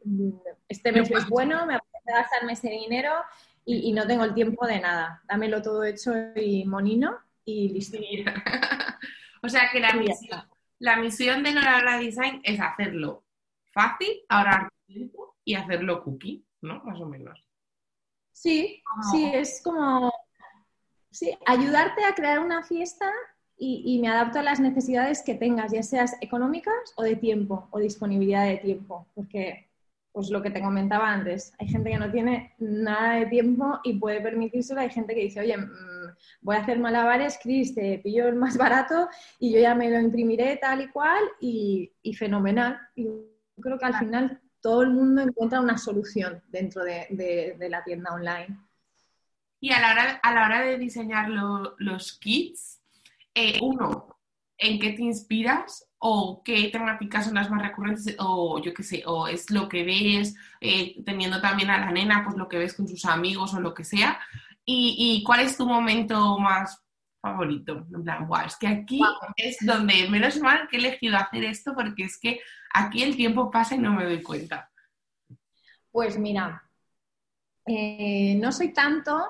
este 0.68 0.90
mes 0.92 1.10
es 1.10 1.28
bueno, 1.28 1.66
me 1.66 1.74
apetece 1.74 2.12
gastarme 2.12 2.52
ese 2.54 2.70
dinero 2.70 3.12
y, 3.64 3.92
no 3.92 4.06
tengo 4.06 4.24
el 4.24 4.34
tiempo 4.34 4.66
de 4.66 4.80
nada. 4.80 5.22
Dámelo 5.28 5.60
todo 5.60 5.84
hecho 5.84 6.12
y 6.34 6.64
monino 6.64 7.18
y 7.44 7.68
listo. 7.68 7.98
o 9.42 9.48
sea 9.48 9.68
que 9.70 9.80
la 9.80 9.92
misión, 9.92 10.42
la 10.78 10.96
misión 10.96 11.42
de 11.42 11.52
Nora 11.52 11.98
Design 11.98 12.40
es 12.42 12.58
hacerlo 12.58 13.24
fácil, 13.72 14.22
ahorrar 14.28 14.68
tiempo 14.86 15.36
y 15.44 15.54
hacerlo 15.54 16.02
cookie, 16.02 16.44
¿no? 16.62 16.82
Más 16.84 17.00
o 17.00 17.06
menos. 17.06 17.46
Sí, 18.32 18.82
sí, 19.10 19.30
es 19.32 19.60
como 19.62 20.10
sí, 21.10 21.36
ayudarte 21.46 22.04
a 22.04 22.14
crear 22.14 22.38
una 22.40 22.62
fiesta 22.62 23.12
y, 23.64 24.00
me 24.00 24.08
adapto 24.08 24.40
a 24.40 24.42
las 24.42 24.58
necesidades 24.58 25.22
que 25.22 25.36
tengas, 25.36 25.70
ya 25.70 25.84
seas 25.84 26.16
económicas 26.20 26.74
o 26.96 27.04
de 27.04 27.14
tiempo 27.14 27.68
o 27.70 27.78
disponibilidad 27.78 28.44
de 28.44 28.56
tiempo, 28.56 29.06
porque 29.14 29.68
pues 30.10 30.30
lo 30.30 30.42
que 30.42 30.50
te 30.50 30.60
comentaba 30.60 31.08
antes, 31.10 31.54
hay 31.58 31.68
gente 31.68 31.90
que 31.90 31.98
no 31.98 32.10
tiene 32.10 32.54
nada 32.58 33.14
de 33.20 33.26
tiempo 33.26 33.78
y 33.84 33.94
puede 33.94 34.20
permitírselo, 34.20 34.80
hay 34.80 34.90
gente 34.90 35.14
que 35.14 35.22
dice, 35.22 35.40
oye, 35.40 35.56
mm, 35.56 36.14
voy 36.40 36.56
a 36.56 36.60
hacer 36.60 36.80
malabares, 36.80 37.38
Chris, 37.40 37.72
te 37.72 37.98
pillo 37.98 38.26
el 38.26 38.34
más 38.34 38.56
barato 38.58 39.08
y 39.38 39.52
yo 39.52 39.60
ya 39.60 39.76
me 39.76 39.90
lo 39.90 40.00
imprimiré 40.00 40.56
tal 40.56 40.82
y 40.82 40.88
cual 40.88 41.22
y, 41.40 41.92
fenomenal. 42.18 42.78
Y 42.96 43.06
creo 43.60 43.78
que 43.78 43.86
al 43.86 43.94
final 43.94 44.40
todo 44.60 44.82
el 44.82 44.90
mundo 44.90 45.22
encuentra 45.22 45.60
una 45.60 45.78
solución 45.78 46.42
dentro 46.48 46.82
de, 46.82 47.56
la 47.70 47.84
tienda 47.84 48.12
online. 48.12 48.58
Y 49.60 49.70
a 49.70 49.80
la 49.80 49.92
hora, 49.92 50.20
a 50.20 50.34
la 50.34 50.46
hora 50.46 50.62
de 50.62 50.76
diseñar 50.78 51.28
los 51.30 52.18
kits, 52.18 52.81
eh, 53.34 53.58
uno, 53.60 54.18
¿en 54.58 54.78
qué 54.78 54.90
te 54.92 55.02
inspiras? 55.02 55.86
o 56.04 56.42
qué 56.44 56.68
temáticas 56.68 57.26
son 57.26 57.34
las 57.34 57.48
más 57.48 57.62
recurrentes, 57.62 58.16
o 58.18 58.60
yo 58.60 58.74
qué 58.74 58.82
sé, 58.82 59.04
o 59.06 59.28
es 59.28 59.48
lo 59.52 59.68
que 59.68 59.84
ves, 59.84 60.34
eh, 60.60 61.00
teniendo 61.04 61.40
también 61.40 61.70
a 61.70 61.78
la 61.78 61.92
nena, 61.92 62.24
pues 62.24 62.36
lo 62.36 62.48
que 62.48 62.58
ves 62.58 62.74
con 62.74 62.88
sus 62.88 63.04
amigos 63.04 63.54
o 63.54 63.60
lo 63.60 63.72
que 63.72 63.84
sea. 63.84 64.18
¿Y, 64.64 65.22
cuál 65.24 65.40
es 65.40 65.56
tu 65.56 65.64
momento 65.64 66.38
más 66.40 66.82
favorito? 67.20 67.86
En 67.94 68.02
plan, 68.02 68.26
wow, 68.26 68.40
es 68.46 68.56
que 68.56 68.66
aquí 68.66 69.00
es 69.36 69.58
donde, 69.60 70.08
menos 70.08 70.40
mal 70.40 70.66
que 70.68 70.76
he 70.76 70.80
elegido 70.80 71.16
hacer 71.16 71.44
esto, 71.44 71.72
porque 71.72 72.02
es 72.02 72.18
que 72.18 72.40
aquí 72.74 73.04
el 73.04 73.14
tiempo 73.14 73.48
pasa 73.48 73.76
y 73.76 73.78
no 73.78 73.92
me 73.92 74.04
doy 74.04 74.22
cuenta. 74.22 74.72
Pues 75.92 76.18
mira, 76.18 76.68
eh, 77.64 78.36
no 78.40 78.50
soy 78.50 78.72
tanto 78.72 79.28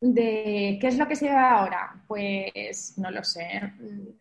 de 0.00 0.78
qué 0.80 0.88
es 0.88 0.98
lo 0.98 1.08
que 1.08 1.16
se 1.16 1.26
lleva 1.26 1.58
ahora, 1.58 2.04
pues 2.06 2.98
no 2.98 3.10
lo 3.10 3.24
sé. 3.24 3.72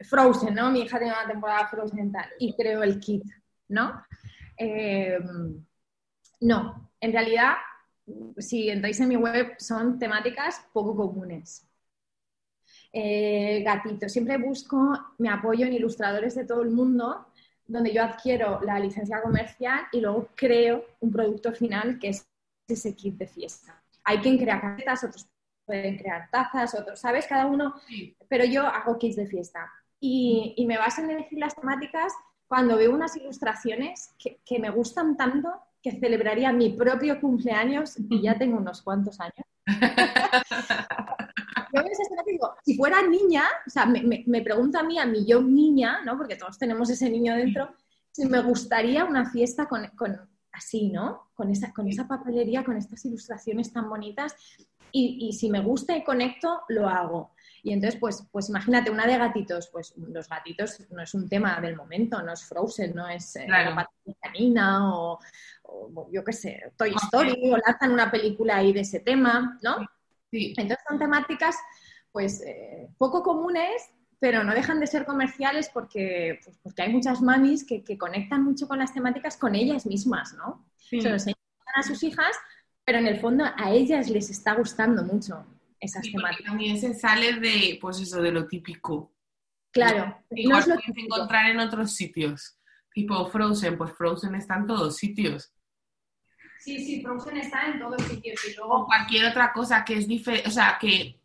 Frozen, 0.02 0.56
¿no? 0.56 0.72
Mi 0.72 0.82
hija 0.82 0.98
tiene 0.98 1.14
una 1.14 1.28
temporada 1.28 1.68
Frozen 1.68 2.12
tal, 2.12 2.30
y 2.40 2.54
creo 2.56 2.84
el 2.84 3.00
kit, 3.00 3.24
¿no? 3.70 4.04
Eh, 4.58 5.20
no, 6.42 6.92
en 7.00 7.12
realidad, 7.12 7.54
si 8.38 8.70
entráis 8.70 9.00
en 9.00 9.10
mi 9.10 9.16
web, 9.16 9.56
son 9.58 10.00
temáticas 10.00 10.66
poco 10.72 10.96
comunes. 10.96 11.68
Eh, 12.92 13.62
gatito, 13.64 14.08
siempre 14.08 14.38
busco, 14.38 14.78
me 15.18 15.30
apoyo 15.30 15.66
en 15.66 15.74
ilustradores 15.74 16.36
de 16.36 16.46
todo 16.46 16.62
el 16.62 16.72
mundo, 16.72 17.28
donde 17.68 17.94
yo 17.94 18.04
adquiero 18.04 18.62
la 18.62 18.80
licencia 18.80 19.22
comercial 19.22 19.88
y 19.92 20.00
luego 20.00 20.30
creo 20.36 20.86
un 21.02 21.12
producto 21.12 21.52
final 21.52 22.00
que 22.00 22.10
es 22.10 22.28
ese 22.68 22.96
kit 22.96 23.18
de 23.18 23.28
fiesta. 23.28 23.84
Hay 24.04 24.20
quien 24.20 24.38
crea 24.38 24.62
caretas, 24.62 25.04
otros 25.04 25.28
pueden 25.66 25.98
crear 25.98 26.30
tazas, 26.32 26.76
otros, 26.76 27.00
¿sabes? 27.00 27.26
Cada 27.28 27.48
uno, 27.48 27.76
pero 28.28 28.46
yo 28.46 28.66
hago 28.66 28.98
kits 28.98 29.16
de 29.16 29.28
fiesta 29.28 29.72
y, 30.00 30.64
me 30.68 30.78
baso 30.78 31.02
en 31.02 31.12
elegir 31.12 31.40
las 31.40 31.56
temáticas 31.56 32.14
cuando 32.48 32.78
veo 32.78 32.94
unas 32.94 33.16
ilustraciones 33.18 34.14
que, 34.18 34.60
me 34.60 34.70
gustan 34.70 35.18
tanto 35.18 35.52
que 35.82 36.00
celebraría 36.00 36.52
mi 36.52 36.70
propio 36.70 37.20
cumpleaños 37.20 37.96
y 38.10 38.22
ya 38.22 38.38
tengo 38.38 38.58
unos 38.58 38.82
cuantos 38.82 39.20
años. 39.20 39.46
yo 41.74 41.82
digo, 42.26 42.56
si 42.64 42.78
fuera 42.78 43.02
niña, 43.02 43.44
o 43.66 43.70
sea, 43.70 43.86
me, 43.86 44.24
me, 44.26 44.42
pregunta 44.42 44.80
a 44.80 44.84
mí, 44.84 45.00
a 45.00 45.06
mí 45.06 45.26
yo 45.26 45.42
niña, 45.42 46.02
¿no? 46.04 46.18
Porque 46.18 46.36
todos 46.36 46.58
tenemos 46.58 46.90
ese 46.90 47.10
niño 47.10 47.36
dentro, 47.36 47.74
si 48.12 48.26
me 48.26 48.42
gustaría 48.42 49.06
una 49.06 49.30
fiesta 49.30 49.68
con, 49.68 49.88
con 49.90 50.20
así, 50.56 50.90
¿no? 50.90 51.30
Con 51.34 51.50
esa, 51.50 51.74
con 51.74 51.88
esa 51.88 52.08
papelería, 52.08 52.64
con 52.64 52.78
estas 52.78 53.04
ilustraciones 53.06 53.74
tan 53.74 53.90
bonitas 53.90 54.36
y, 54.98 55.34
si 55.34 55.50
me 55.50 55.60
gusta 55.60 55.96
y 55.98 56.04
conecto, 56.04 56.62
lo 56.70 56.88
hago. 56.88 57.32
Y 57.64 57.74
entonces, 57.74 58.00
pues, 58.00 58.26
pues 58.32 58.48
imagínate, 58.50 58.92
una 58.92 59.06
de 59.06 59.18
gatitos, 59.18 59.68
pues 59.72 59.94
los 59.98 60.30
gatitos 60.30 60.80
no 60.92 61.02
es 61.02 61.14
un 61.14 61.28
tema 61.28 61.60
del 61.60 61.76
momento, 61.76 62.22
no 62.22 62.32
es 62.32 62.46
Frozen, 62.46 62.96
no 62.96 63.08
es 63.08 63.36
eh, 63.36 63.48
canina 64.22 64.96
o, 64.96 65.20
yo 66.12 66.24
qué 66.24 66.32
sé, 66.32 66.72
Toy 66.78 66.94
Story, 66.96 67.52
o 67.52 67.58
lanzan 67.58 67.92
una 67.92 68.10
película 68.10 68.58
ahí 68.58 68.72
de 68.72 68.82
ese 68.82 69.00
tema, 69.00 69.60
¿no? 69.64 69.78
Sí. 70.32 70.54
Entonces 70.56 70.86
son 70.88 71.00
temáticas, 71.00 71.58
pues, 72.12 72.42
eh, 72.42 72.88
poco 72.98 73.22
comunes, 73.22 73.90
pero 74.20 74.44
no 74.44 74.54
dejan 74.54 74.80
de 74.80 74.88
ser 74.88 75.06
comerciales 75.06 75.70
porque, 75.74 76.40
pues, 76.44 76.58
porque 76.64 76.84
hay 76.84 76.94
muchas 76.94 77.22
mamis 77.22 77.66
que, 77.66 77.84
conectan 77.98 78.44
mucho 78.44 78.68
con 78.68 78.80
las 78.80 78.94
temáticas 78.94 79.36
con 79.36 79.56
ellas 79.56 79.86
mismas, 79.86 80.34
¿no? 80.36 80.66
Se 80.78 81.02
lo 81.02 81.16
enseñan 81.16 81.36
a 81.76 81.84
sus 81.84 82.02
hijas 82.04 82.36
pero 82.86 83.00
en 83.00 83.08
el 83.08 83.20
fondo 83.20 83.44
a 83.44 83.72
ellas 83.72 84.10
les 84.10 84.30
está 84.30 84.54
gustando 84.54 85.04
mucho 85.04 85.44
esas 85.80 86.04
temáticas. 86.04 86.46
También 86.46 86.80
se 86.80 86.94
sale 86.94 87.40
de, 87.40 87.80
pues 87.82 88.00
eso, 88.00 88.22
de 88.22 88.32
lo 88.32 88.48
típico. 88.48 89.12
Claro. 89.72 90.24
Igual 90.30 90.64
no 90.68 90.76
puedes 90.76 91.04
encontrar 91.04 91.50
en 91.50 91.60
otros 91.60 91.94
sitios. 91.94 92.58
Tipo 92.94 93.26
Frozen, 93.28 93.78
pues 93.78 93.92
Frozen 93.94 94.36
está 94.36 94.56
en 94.56 94.68
todos 94.68 94.96
sitios. 94.96 95.52
Sí, 96.60 96.84
sí, 96.86 97.02
Frozen 97.02 97.38
está 97.38 97.68
en 97.68 97.80
todos 97.80 98.02
sitios. 98.04 98.40
Y 98.48 98.56
luego... 98.56 98.86
cualquier 98.86 99.26
otra 99.26 99.52
cosa 99.52 99.84
que 99.84 99.98
es 99.98 100.08
diferente, 100.08 100.48
o 100.48 100.52
sea, 100.52 100.78
que 100.80 101.20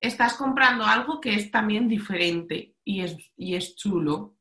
estás 0.00 0.34
comprando 0.34 0.84
algo 0.84 1.20
que 1.20 1.34
es 1.34 1.50
también 1.50 1.88
diferente 1.88 2.74
y 2.84 3.02
es, 3.02 3.16
y 3.36 3.54
es 3.54 3.76
chulo. 3.76 4.36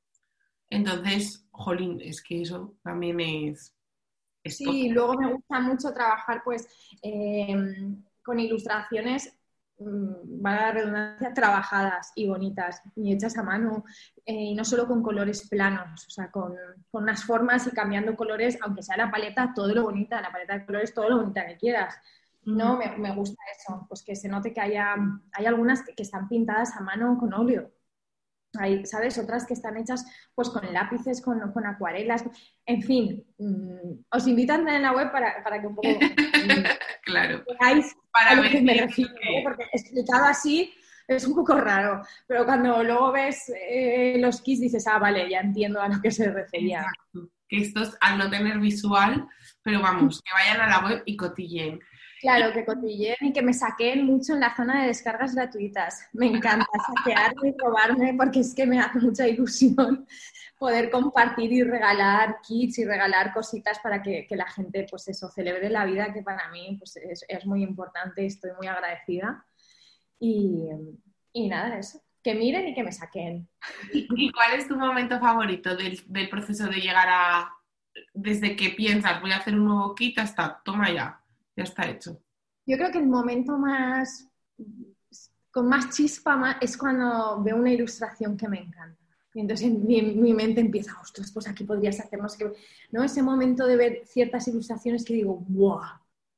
Entonces, 0.69 1.45
jolín, 1.51 2.01
es 2.01 2.23
que 2.23 2.41
eso 2.41 2.75
también 2.81 3.19
es, 3.19 3.74
Sí, 4.45 4.89
luego 4.89 5.15
me 5.15 5.33
gusta 5.33 5.59
mucho 5.59 5.93
trabajar 5.93 6.41
pues 6.43 6.67
em, 7.01 8.03
con 8.23 8.39
ilustraciones, 8.39 9.35
mm, 9.79 10.45
va 10.45 10.51
a 10.51 10.61
la 10.61 10.71
redundancia, 10.71 11.33
trabajadas 11.33 12.11
y 12.15 12.27
bonitas 12.27 12.81
y 12.95 13.13
hechas 13.13 13.37
a 13.37 13.43
mano 13.43 13.83
eh, 14.25 14.33
y 14.33 14.55
no 14.55 14.63
solo 14.63 14.87
con 14.87 15.01
colores 15.01 15.47
planos, 15.49 16.05
o 16.07 16.09
sea, 16.11 16.29
con, 16.31 16.55
unas 16.91 17.23
formas 17.23 17.67
y 17.67 17.71
cambiando 17.71 18.15
colores, 18.15 18.57
aunque 18.61 18.83
sea 18.83 18.97
la 18.97 19.11
paleta, 19.11 19.51
todo 19.55 19.73
lo 19.73 19.83
bonita, 19.83 20.21
la 20.21 20.31
paleta 20.31 20.59
de 20.59 20.65
colores, 20.65 20.93
todo 20.93 21.09
lo 21.09 21.17
bonita 21.17 21.45
que 21.47 21.57
quieras. 21.57 21.95
No, 22.43 22.77
me, 22.77 23.15
gusta 23.15 23.41
eso, 23.57 23.85
pues 23.87 24.03
que 24.03 24.15
se 24.15 24.29
note 24.29 24.53
que 24.53 24.61
haya, 24.61 24.95
hay 25.31 25.45
algunas 25.47 25.81
que 25.83 26.03
están 26.03 26.29
pintadas 26.29 26.75
a 26.75 26.81
mano 26.81 27.17
con 27.17 27.33
óleo 27.33 27.71
hay, 28.59 28.85
¿sabes? 28.85 29.17
Otras 29.17 29.45
que 29.45 29.53
están 29.53 29.77
hechas 29.77 30.05
pues 30.33 30.49
con 30.49 30.71
lápices, 30.73 31.21
con, 31.21 31.41
acuarelas, 31.65 32.23
en 32.65 32.81
fin. 32.81 33.23
Mm, 33.37 34.03
os 34.09 34.27
invito 34.27 34.53
a 34.53 34.55
entrar 34.57 34.75
en 34.75 34.83
la 34.83 34.93
web 34.93 35.11
para, 35.11 35.61
que 35.61 35.67
un 35.67 35.75
poco 35.75 35.87
claro. 37.03 37.43
veáis 37.59 37.95
para 38.11 38.39
a 38.39 38.49
que 38.49 38.61
me 38.61 38.73
refiero, 38.73 39.13
porque 39.43 39.65
explicado 39.71 40.25
así 40.25 40.73
es 41.07 41.25
un 41.25 41.35
poco 41.35 41.55
raro, 41.55 42.01
pero 42.27 42.45
cuando 42.45 42.83
luego 42.83 43.11
ves 43.11 43.51
eh, 43.69 44.17
los 44.19 44.41
kits 44.41 44.61
dices, 44.61 44.87
ah, 44.87 44.97
vale, 44.97 45.29
ya 45.29 45.39
entiendo 45.39 45.81
a 45.81 45.87
lo 45.87 46.01
que 46.01 46.11
se 46.11 46.31
refería. 46.31 46.85
Que 47.47 47.57
estos, 47.57 47.95
al 48.01 48.17
no 48.17 48.29
tener 48.29 48.59
visual, 48.59 49.27
pero 49.61 49.81
vamos, 49.81 50.21
que 50.21 50.31
vayan 50.33 50.61
a 50.61 50.67
la 50.67 50.87
web 50.87 51.03
y 51.05 51.15
cotillen. 51.15 51.79
Claro, 52.25 52.51
que 52.53 52.65
cotilleen 52.65 53.17
y 53.21 53.31
que 53.31 53.43
me 53.43 53.53
saquen 53.53 54.03
mucho 54.03 54.33
en 54.33 54.39
la 54.39 54.55
zona 54.55 54.81
de 54.81 54.87
descargas 54.87 55.35
gratuitas. 55.35 56.09
Me 56.11 56.25
encanta 56.25 56.65
saquearme 56.87 57.49
y 57.49 57.51
probarme 57.51 58.15
porque 58.17 58.39
es 58.39 58.55
que 58.55 58.65
me 58.65 58.79
hace 58.79 58.97
mucha 58.97 59.27
ilusión 59.27 60.07
poder 60.57 60.89
compartir 60.89 61.53
y 61.53 61.61
regalar 61.61 62.37
kits 62.41 62.79
y 62.79 62.85
regalar 62.85 63.31
cositas 63.31 63.77
para 63.77 64.01
que, 64.01 64.25
la 64.31 64.47
gente, 64.47 64.87
pues 64.89 65.07
eso, 65.07 65.29
celebre 65.29 65.69
la 65.69 65.85
vida, 65.85 66.11
que 66.11 66.23
para 66.23 66.49
mí 66.49 66.75
pues 66.79 66.95
es, 66.97 67.45
muy 67.45 67.61
importante, 67.61 68.25
estoy 68.25 68.53
muy 68.57 68.65
agradecida. 68.65 69.45
Y, 70.19 70.67
nada, 71.47 71.77
eso, 71.77 72.01
que 72.23 72.33
miren 72.33 72.69
y 72.69 72.73
que 72.73 72.83
me 72.83 72.91
saquen. 72.91 73.47
¿Y, 73.93 74.31
cuál 74.31 74.53
es 74.53 74.67
tu 74.67 74.75
momento 74.75 75.19
favorito 75.19 75.75
del, 75.75 76.01
del 76.07 76.27
proceso 76.27 76.65
de 76.69 76.81
llegar 76.81 77.07
a, 77.07 77.53
desde 78.15 78.55
que 78.55 78.69
piensas, 78.71 79.21
voy 79.21 79.31
a 79.31 79.37
hacer 79.37 79.53
un 79.53 79.65
nuevo 79.65 79.93
kit 79.93 80.17
hasta, 80.17 80.59
toma 80.65 80.91
ya? 80.91 81.21
Ya 81.55 81.63
está 81.63 81.89
hecho. 81.89 82.19
Yo 82.65 82.77
creo 82.77 82.91
que 82.91 82.97
el 82.97 83.07
momento 83.07 83.57
más, 83.57 84.27
con 85.51 85.69
más 85.69 85.95
chispa 85.95 86.57
es 86.61 86.77
cuando 86.77 87.41
veo 87.43 87.57
una 87.57 87.71
ilustración 87.71 88.35
que 88.35 88.47
me 88.47 88.59
encanta. 88.59 89.03
Y 89.33 89.41
entonces 89.41 89.69
mi, 89.69 90.01
mi 90.01 90.33
mente 90.33 90.61
empieza, 90.61 90.97
ostras, 91.01 91.31
pues 91.31 91.47
aquí 91.47 91.65
podrías 91.65 91.99
hacer 91.99 92.19
no 92.19 92.27
¿no? 92.91 93.03
Ese 93.03 93.21
momento 93.21 93.67
de 93.67 93.75
ver 93.75 94.01
ciertas 94.05 94.47
ilustraciones 94.47 95.03
que 95.03 95.13
digo, 95.13 95.43
¡wow! 95.49 95.81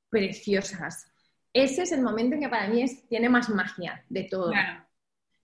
Preciosas. 0.09 1.07
Ese 1.53 1.83
es 1.83 1.91
el 1.91 2.01
momento 2.01 2.36
en 2.36 2.41
que 2.41 2.50
para 2.50 2.67
mí 2.67 2.81
es, 2.81 3.07
tiene 3.07 3.29
más 3.29 3.50
magia 3.50 4.03
de 4.09 4.24
todo. 4.24 4.50
Claro. 4.50 4.87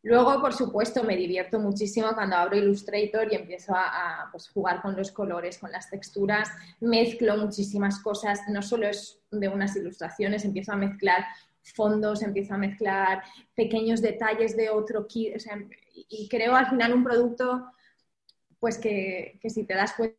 Luego, 0.03 0.41
por 0.41 0.53
supuesto, 0.53 1.01
me 1.05 1.15
divierto 1.15 1.59
muchísimo 1.59 2.13
cuando 2.13 2.35
abro 2.35 2.57
Illustrator 2.57 3.31
y 3.31 3.35
empiezo 3.35 3.73
a, 3.73 4.27
pues, 4.33 4.49
jugar 4.49 4.81
con 4.81 4.97
los 4.97 5.11
colores, 5.11 5.57
con 5.57 5.71
las 5.71 5.89
texturas, 5.89 6.49
mezclo 6.81 7.37
muchísimas 7.37 7.99
cosas, 7.99 8.41
no 8.49 8.61
solo 8.61 8.89
es 8.89 9.21
de 9.31 9.47
unas 9.47 9.77
ilustraciones, 9.77 10.43
empiezo 10.43 10.73
a 10.73 10.75
mezclar 10.75 11.25
fondos, 11.61 12.21
empiezo 12.21 12.53
a 12.53 12.57
mezclar 12.57 13.23
pequeños 13.55 14.01
detalles 14.01 14.57
de 14.57 14.69
otro 14.69 15.07
kit, 15.07 15.37
y 16.09 16.27
creo 16.27 16.53
al 16.53 16.67
final 16.69 16.93
un 16.93 17.03
producto 17.05 17.71
pues 18.59 18.77
que, 18.77 19.39
si 19.47 19.63
te 19.63 19.73
das 19.73 19.93
cuenta 19.93 20.17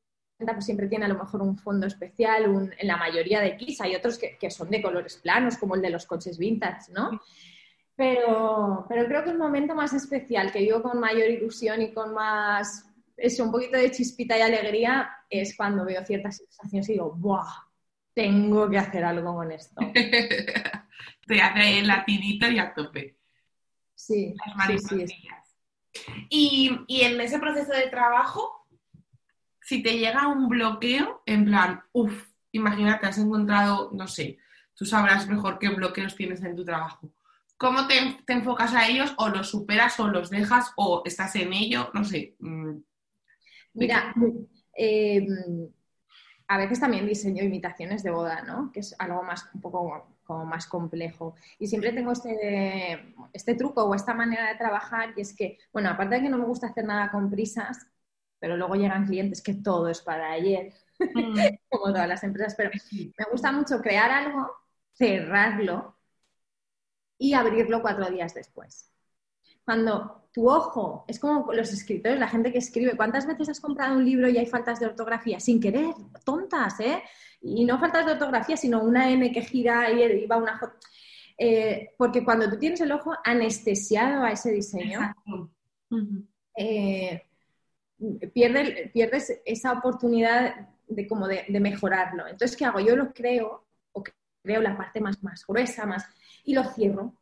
pues 0.54 0.64
siempre 0.64 0.88
tiene 0.88 1.04
a 1.04 1.08
lo 1.08 1.18
mejor 1.18 1.42
un 1.42 1.58
fondo 1.58 1.86
especial, 1.86 2.44
en 2.78 2.88
la 2.88 2.96
mayoría 2.96 3.42
de 3.42 3.58
kits 3.58 3.82
hay 3.82 3.94
otros 3.94 4.16
que, 4.16 4.38
que, 4.38 4.50
son 4.50 4.70
de 4.70 4.80
colores 4.80 5.16
planos, 5.16 5.58
como 5.58 5.74
el 5.74 5.82
de 5.82 5.90
los 5.90 6.06
coches 6.06 6.38
vintage, 6.38 6.90
¿no? 6.90 7.20
Pero, 7.96 8.86
pero 8.88 9.06
creo 9.06 9.24
que 9.24 9.30
el 9.30 9.38
momento 9.38 9.74
más 9.74 9.92
especial, 9.92 10.50
que 10.50 10.60
vivo 10.60 10.82
con 10.82 10.98
mayor 10.98 11.30
ilusión 11.30 11.80
y 11.80 11.92
con 11.92 12.12
más 12.12 12.90
eso, 13.16 13.44
un 13.44 13.52
poquito 13.52 13.76
de 13.76 13.90
chispita 13.90 14.36
y 14.36 14.42
alegría 14.42 15.08
es 15.30 15.56
cuando 15.56 15.84
veo 15.84 16.04
ciertas 16.04 16.38
sensaciones 16.38 16.88
y 16.88 16.92
digo, 16.94 17.14
¡buah! 17.14 17.68
Tengo 18.12 18.68
que 18.68 18.78
hacer 18.78 19.04
algo 19.04 19.34
con 19.34 19.52
esto. 19.52 19.80
Te 21.26 21.40
hace 21.40 21.78
el 21.78 21.86
latidito 21.86 22.48
y 22.48 22.58
a 22.58 22.72
tope. 22.74 23.16
Sí, 23.94 24.34
Las 24.56 24.82
sí, 24.82 25.06
sí, 25.06 25.28
y, 26.28 26.80
y 26.86 27.02
en 27.02 27.20
ese 27.20 27.38
proceso 27.38 27.72
de 27.72 27.88
trabajo, 27.88 28.66
si 29.60 29.82
te 29.82 29.98
llega 29.98 30.28
un 30.28 30.48
bloqueo, 30.48 31.22
en 31.26 31.44
plan, 31.46 31.82
uff, 31.92 32.28
imagínate, 32.52 33.06
has 33.06 33.18
encontrado, 33.18 33.90
no 33.92 34.06
sé, 34.06 34.38
tú 34.74 34.84
sabrás 34.84 35.28
mejor 35.28 35.58
qué 35.58 35.68
bloqueos 35.68 36.16
tienes 36.16 36.42
en 36.42 36.56
tu 36.56 36.64
trabajo. 36.64 37.10
¿Cómo 37.64 37.86
te, 37.86 37.94
te 38.26 38.34
enfocas 38.34 38.74
a 38.74 38.86
ellos 38.88 39.14
o 39.16 39.28
los 39.30 39.48
superas 39.48 39.98
o 39.98 40.08
los 40.08 40.28
dejas 40.28 40.72
o 40.76 41.00
estás 41.06 41.34
en 41.36 41.52
ello? 41.54 41.90
No 41.94 42.04
sé. 42.04 42.36
mm, 42.40 42.72
Mira, 43.74 44.14
eh, 44.76 45.26
a 46.48 46.58
veces 46.58 46.80
también 46.80 47.06
diseño 47.06 47.42
imitaciones 47.42 48.02
de 48.02 48.10
boda, 48.10 48.42
¿no? 48.42 48.70
Que 48.72 48.80
es 48.80 48.94
algo 48.98 49.22
más, 49.22 49.48
un 49.54 49.60
poco 49.60 50.06
como 50.24 50.44
más 50.44 50.66
complejo. 50.66 51.34
Y 51.58 51.66
siempre 51.68 51.92
tengo 51.92 52.12
este, 52.12 53.14
este 53.32 53.54
truco 53.54 53.84
o 53.84 53.94
esta 53.94 54.14
manera 54.14 54.48
de 54.48 54.56
trabajar 54.58 55.14
y 55.16 55.22
es 55.22 55.34
que, 55.34 55.58
bueno, 55.72 55.88
aparte 55.90 56.16
de 56.16 56.22
que 56.22 56.28
no 56.28 56.38
me 56.38 56.44
gusta 56.46 56.68
hacer 56.68 56.84
nada 56.84 57.10
con 57.10 57.30
prisas, 57.30 57.86
pero 58.38 58.56
luego 58.56 58.74
llegan 58.74 59.06
clientes 59.06 59.42
que 59.42 59.54
todo 59.54 59.88
es 59.88 60.00
para 60.02 60.32
ayer, 60.32 60.72
Mm. 61.14 61.56
como 61.70 61.86
todas 61.92 62.08
las 62.08 62.22
empresas, 62.24 62.54
pero 62.56 62.70
me 63.18 63.24
gusta 63.30 63.52
mucho 63.52 63.80
crear 63.80 64.10
algo, 64.10 64.50
cerrarlo 64.92 65.93
y 67.18 67.34
abrirlo 67.34 67.82
cuatro 67.82 68.10
días 68.10 68.34
después. 68.34 68.90
Cuando 69.64 70.28
tu 70.32 70.50
ojo, 70.50 71.04
es 71.08 71.18
como 71.18 71.52
los 71.52 71.72
escritores, 71.72 72.18
la 72.18 72.28
gente 72.28 72.52
que 72.52 72.58
escribe, 72.58 72.96
¿cuántas 72.96 73.26
veces 73.26 73.48
has 73.48 73.60
comprado 73.60 73.96
un 73.96 74.04
libro 74.04 74.28
y 74.28 74.36
hay 74.36 74.46
faltas 74.46 74.80
de 74.80 74.86
ortografía? 74.86 75.40
Sin 75.40 75.60
querer, 75.60 75.94
tontas, 76.24 76.80
¿eh? 76.80 77.02
Y 77.40 77.64
no 77.64 77.78
faltas 77.78 78.04
de 78.04 78.12
ortografía, 78.12 78.56
sino 78.56 78.82
una 78.82 79.10
N 79.10 79.32
que 79.32 79.42
gira 79.42 79.90
y 79.90 80.26
va 80.26 80.36
una 80.36 80.58
J. 80.58 80.74
Eh, 81.38 81.94
porque 81.96 82.24
cuando 82.24 82.48
tú 82.50 82.58
tienes 82.58 82.80
el 82.80 82.92
ojo 82.92 83.14
anestesiado 83.24 84.22
a 84.22 84.32
ese 84.32 84.50
diseño, 84.52 85.00
eh, 86.56 87.22
pierde- 88.34 88.90
pierdes 88.92 89.40
esa 89.44 89.72
oportunidad 89.72 90.68
de, 90.88 91.06
como 91.06 91.26
de, 91.26 91.44
de 91.48 91.60
mejorarlo. 91.60 92.26
Entonces, 92.26 92.56
¿qué 92.56 92.64
hago? 92.64 92.80
Yo 92.80 92.96
lo 92.96 93.12
creo, 93.12 93.66
o 93.92 94.02
creo 94.42 94.60
la 94.60 94.76
parte 94.76 95.00
más, 95.00 95.22
más 95.22 95.46
gruesa, 95.46 95.86
más, 95.86 96.04
y 96.44 96.54
lo 96.54 96.64
cierro. 96.64 97.14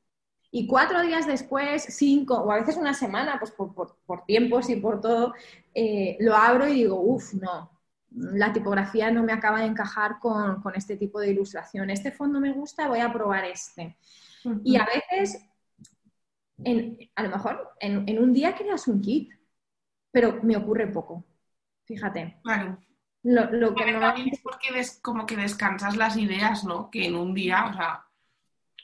Y 0.50 0.67
cuatro 0.67 1.00
días 1.02 1.26
después, 1.26 1.83
cinco, 1.88 2.35
o 2.35 2.52
a 2.52 2.57
veces 2.59 2.76
una 2.76 2.93
semana, 2.93 3.37
pues 3.38 3.52
por, 3.52 3.75
por- 3.75 3.97
por 4.05 4.25
tiempos 4.26 4.69
y 4.69 4.76
por 4.76 5.00
todo, 5.00 5.33
eh, 5.75 6.17
lo 6.21 6.37
abro 6.37 6.69
y 6.69 6.75
digo, 6.75 7.00
uff, 7.00 7.33
no, 7.35 7.71
la 8.11 8.52
tipografía 8.52 9.11
no 9.11 9.23
me 9.23 9.33
acaba 9.33 9.61
de 9.61 9.67
encajar 9.67 10.19
con, 10.21 10.61
con 10.61 10.75
este 10.75 10.97
tipo 10.99 11.19
de 11.21 11.31
ilustración. 11.31 11.88
Este 11.88 12.12
fondo 12.12 12.38
me 12.41 12.52
gusta, 12.52 12.87
voy 12.88 13.00
a 13.00 13.11
probar 13.12 13.47
este. 13.47 13.97
Y 14.64 14.76
a 14.76 14.85
veces, 14.85 15.38
en- 16.64 16.99
a 17.14 17.23
lo 17.23 17.31
mejor, 17.31 17.71
en, 17.81 18.09
en 18.09 18.19
un 18.23 18.33
día 18.33 18.55
creas 18.55 18.87
un 18.88 19.00
kit, 19.00 19.33
pero 20.11 20.41
me 20.43 20.57
ocurre 20.57 20.87
poco. 20.88 21.25
Fíjate. 21.85 22.38
Claro. 22.43 22.79
Lo, 23.25 23.50
lo 23.52 23.75
que 23.75 23.85
también 23.93 24.29
es 24.33 24.41
porque 24.43 24.73
des- 24.73 24.99
como 25.00 25.26
que 25.26 25.37
descansas 25.37 25.97
las 25.97 26.17
ideas, 26.17 26.64
¿no? 26.64 26.91
Que 26.91 27.07
en 27.07 27.14
un 27.17 27.35
día, 27.35 27.67
o 27.71 27.73
sea. 27.75 28.05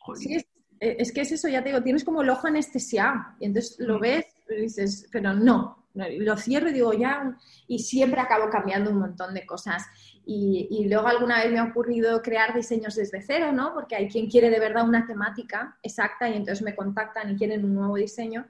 Joder. 0.09 0.23
Sí, 0.23 0.35
es, 0.35 0.43
eh, 0.81 0.97
es 0.99 1.13
que 1.13 1.21
es 1.23 1.33
eso, 1.33 1.49
ya 1.49 1.63
te 1.63 1.71
digo, 1.71 1.83
tienes 1.83 2.05
como 2.05 2.23
el 2.23 2.31
ojo 2.31 2.47
anestesiado 2.47 3.19
y 3.41 3.47
entonces 3.47 3.77
lo 3.79 3.99
Mm. 3.99 4.01
ves 4.01 4.27
y 4.51 4.55
dices, 4.63 5.09
pero 5.13 5.33
no, 5.35 5.87
lo 5.95 6.37
cierro 6.37 6.71
y 6.71 6.73
digo 6.75 6.93
ya, 6.93 7.37
y 7.67 7.81
siempre 7.81 8.21
acabo 8.21 8.49
cambiando 8.51 8.91
un 8.91 8.99
montón 8.99 9.35
de 9.35 9.45
cosas. 9.45 9.85
Y, 10.25 10.69
y 10.71 10.89
luego 10.89 11.09
alguna 11.09 11.43
vez 11.43 11.51
me 11.51 11.59
ha 11.59 11.65
ocurrido 11.65 12.23
crear 12.23 12.55
diseños 12.55 12.95
desde 12.95 13.23
cero, 13.23 13.51
¿no? 13.53 13.75
Porque 13.75 13.97
hay 13.97 14.09
quien 14.09 14.29
quiere 14.31 14.51
de 14.51 14.61
verdad 14.61 14.87
una 14.87 15.07
temática 15.07 15.77
exacta 15.83 16.29
y 16.29 16.37
entonces 16.37 16.63
me 16.63 16.77
contactan 16.77 17.31
y 17.31 17.37
quieren 17.37 17.65
un 17.65 17.75
nuevo 17.75 17.97
diseño. 17.97 18.47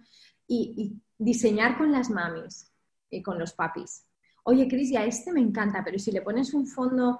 Y, 0.46 0.74
y 0.76 1.02
diseñar 1.18 1.76
con 1.78 1.90
las 1.92 2.10
mamis 2.10 2.70
y 3.10 3.22
con 3.22 3.38
los 3.38 3.52
papis. 3.52 4.04
Oye, 4.44 4.68
Cris, 4.68 4.90
ya 4.90 5.04
este 5.04 5.32
me 5.32 5.40
encanta, 5.40 5.82
pero 5.84 5.98
si 5.98 6.10
le 6.12 6.22
pones 6.22 6.54
un 6.54 6.66
fondo 6.66 7.18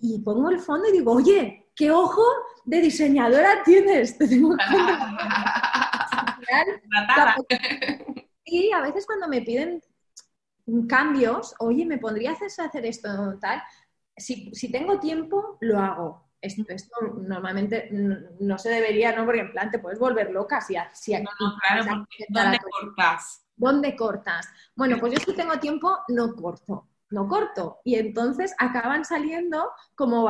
y 0.00 0.18
pongo 0.20 0.50
el 0.50 0.60
fondo 0.60 0.88
y 0.88 0.92
digo, 0.92 1.12
oye, 1.12 1.67
qué 1.78 1.92
ojo 1.92 2.22
de 2.64 2.80
diseñadora 2.80 3.62
tienes. 3.64 4.18
Te 4.18 4.28
tengo 4.28 4.56
que. 4.56 4.64
Y 8.50 8.72
a 8.72 8.80
veces 8.80 9.04
cuando 9.04 9.28
me 9.28 9.42
piden 9.42 9.82
cambios, 10.88 11.54
oye, 11.58 11.84
¿me 11.84 11.98
podrías 11.98 12.40
hacer 12.40 12.64
hacer 12.64 12.86
esto 12.86 13.38
tal? 13.38 13.62
Si, 14.16 14.50
si 14.54 14.72
tengo 14.72 14.98
tiempo, 14.98 15.58
lo 15.60 15.78
hago. 15.78 16.30
Esto, 16.40 16.62
esto 16.68 16.96
normalmente 17.20 17.90
no 18.40 18.58
se 18.58 18.70
debería, 18.70 19.14
¿no? 19.14 19.26
Porque 19.26 19.40
en 19.40 19.52
plan 19.52 19.70
te 19.70 19.80
puedes 19.80 19.98
volver 19.98 20.30
loca 20.30 20.62
si, 20.62 20.76
si 20.94 21.12
No, 21.12 21.28
no, 21.40 21.58
claro, 21.60 22.06
¿dónde 22.30 22.58
cortas? 22.58 23.44
¿Dónde 23.54 23.94
cortas? 23.94 24.48
Bueno, 24.74 24.96
pues 24.98 25.12
yo 25.12 25.20
si 25.20 25.34
tengo 25.34 25.58
tiempo, 25.58 25.98
no 26.08 26.34
corto, 26.34 26.88
no 27.10 27.28
corto. 27.28 27.80
Y 27.84 27.96
entonces 27.96 28.54
acaban 28.58 29.04
saliendo 29.04 29.72
como 29.94 30.22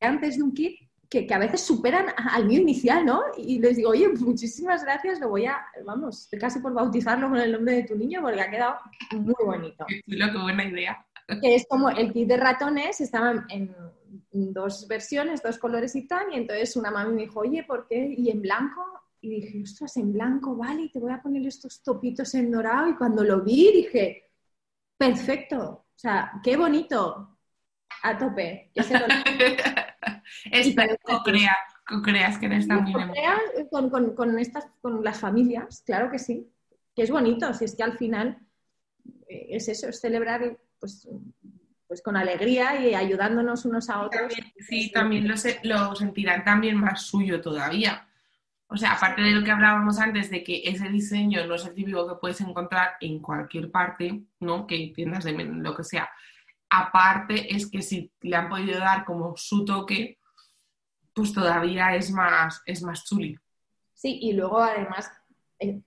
variantes 0.00 0.36
de 0.36 0.42
un 0.42 0.54
kit 0.54 0.78
que, 1.08 1.26
que 1.26 1.34
a 1.34 1.38
veces 1.38 1.60
superan 1.60 2.06
al 2.16 2.46
mío 2.46 2.60
inicial, 2.60 3.04
¿no? 3.04 3.22
Y 3.36 3.58
les 3.58 3.76
digo, 3.76 3.90
oye, 3.90 4.08
muchísimas 4.08 4.82
gracias, 4.84 5.20
lo 5.20 5.28
voy 5.28 5.46
a, 5.46 5.64
vamos, 5.84 6.28
casi 6.38 6.58
por 6.58 6.72
bautizarlo 6.72 7.28
con 7.28 7.38
el 7.38 7.52
nombre 7.52 7.76
de 7.76 7.82
tu 7.84 7.96
niño 7.96 8.20
porque 8.22 8.40
ha 8.40 8.50
quedado 8.50 8.76
muy 9.12 9.34
bonito. 9.44 9.84
Qué 9.86 10.00
chulo, 10.02 10.26
qué 10.32 10.38
buena 10.38 10.64
idea. 10.64 11.06
Que 11.40 11.54
es 11.56 11.66
como 11.68 11.90
el 11.90 12.12
kit 12.12 12.28
de 12.28 12.36
ratones, 12.36 13.00
estaban 13.00 13.46
en 13.50 13.74
dos 14.32 14.86
versiones, 14.88 15.42
dos 15.42 15.58
colores 15.58 15.94
y 15.96 16.06
tal, 16.06 16.32
y 16.32 16.36
entonces 16.36 16.76
una 16.76 16.90
mami 16.90 17.14
me 17.14 17.22
dijo, 17.22 17.40
oye, 17.40 17.64
¿por 17.64 17.86
qué? 17.86 18.14
¿Y 18.16 18.30
en 18.30 18.42
blanco? 18.42 18.84
Y 19.20 19.40
dije, 19.40 19.62
ostras, 19.62 19.96
en 19.96 20.12
blanco, 20.12 20.56
vale, 20.56 20.82
y 20.82 20.90
te 20.90 21.00
voy 21.00 21.12
a 21.12 21.22
poner 21.22 21.46
estos 21.46 21.82
topitos 21.82 22.34
en 22.34 22.50
dorado. 22.50 22.88
Y 22.88 22.94
cuando 22.94 23.24
lo 23.24 23.42
vi, 23.42 23.72
dije, 23.72 24.30
perfecto, 24.96 25.58
o 25.58 25.98
sea, 25.98 26.32
qué 26.44 26.56
bonito, 26.56 27.38
a 28.02 28.18
tope. 28.18 28.70
Y 28.74 28.80
ese 28.80 28.94
Espero 30.50 30.96
que 30.96 31.12
co-creas, 31.12 31.56
co-creas 31.86 32.38
que 32.38 32.46
eres 32.46 32.66
también 32.68 33.10
Creas 33.12 33.40
con, 33.70 33.90
con- 33.90 34.14
con 34.14 34.38
estas, 34.38 34.66
con 34.80 35.02
las 35.04 35.18
familias, 35.20 35.82
claro 35.86 36.10
que 36.10 36.18
sí, 36.18 36.48
que 36.94 37.02
es 37.02 37.10
bonito, 37.10 37.52
si 37.54 37.64
es 37.64 37.74
que 37.74 37.82
al 37.82 37.96
final 37.98 38.38
eh, 39.28 39.46
es 39.50 39.68
eso, 39.68 39.88
es 39.88 40.00
celebrar 40.00 40.56
pues, 40.80 41.08
pues 41.86 42.02
con 42.02 42.16
alegría 42.16 42.80
y 42.84 42.94
ayudándonos 42.94 43.64
unos 43.64 43.88
a 43.90 44.02
otros. 44.02 44.32
Sí, 44.68 44.90
también 44.92 45.28
lo, 45.28 45.36
se- 45.36 45.60
lo 45.62 45.94
sentirán 45.94 46.44
también 46.44 46.76
más 46.76 47.02
suyo 47.02 47.40
todavía. 47.40 48.02
O 48.68 48.76
sea, 48.76 48.94
aparte 48.94 49.22
de 49.22 49.30
lo 49.30 49.44
que 49.44 49.52
hablábamos 49.52 50.00
antes, 50.00 50.28
de 50.28 50.42
que 50.42 50.62
ese 50.64 50.88
diseño 50.88 51.46
no 51.46 51.54
es 51.54 51.64
el 51.66 51.74
típico 51.74 52.08
que 52.08 52.16
puedes 52.16 52.40
encontrar 52.40 52.94
en 53.00 53.20
cualquier 53.20 53.70
parte, 53.70 54.22
¿no? 54.40 54.66
Que 54.66 54.92
tiendas 54.92 55.22
de 55.22 55.32
lo 55.34 55.76
que 55.76 55.84
sea. 55.84 56.08
Aparte 56.70 57.54
es 57.54 57.70
que 57.70 57.82
si 57.82 58.12
le 58.22 58.36
han 58.36 58.48
podido 58.48 58.78
dar 58.78 59.04
como 59.04 59.36
su 59.36 59.64
toque, 59.64 60.18
pues 61.14 61.32
todavía 61.32 61.94
es 61.94 62.10
más, 62.10 62.60
es 62.66 62.82
más 62.82 63.04
chuli. 63.04 63.36
Sí, 63.94 64.18
y 64.20 64.32
luego 64.32 64.60
además, 64.60 65.10
eh, 65.58 65.80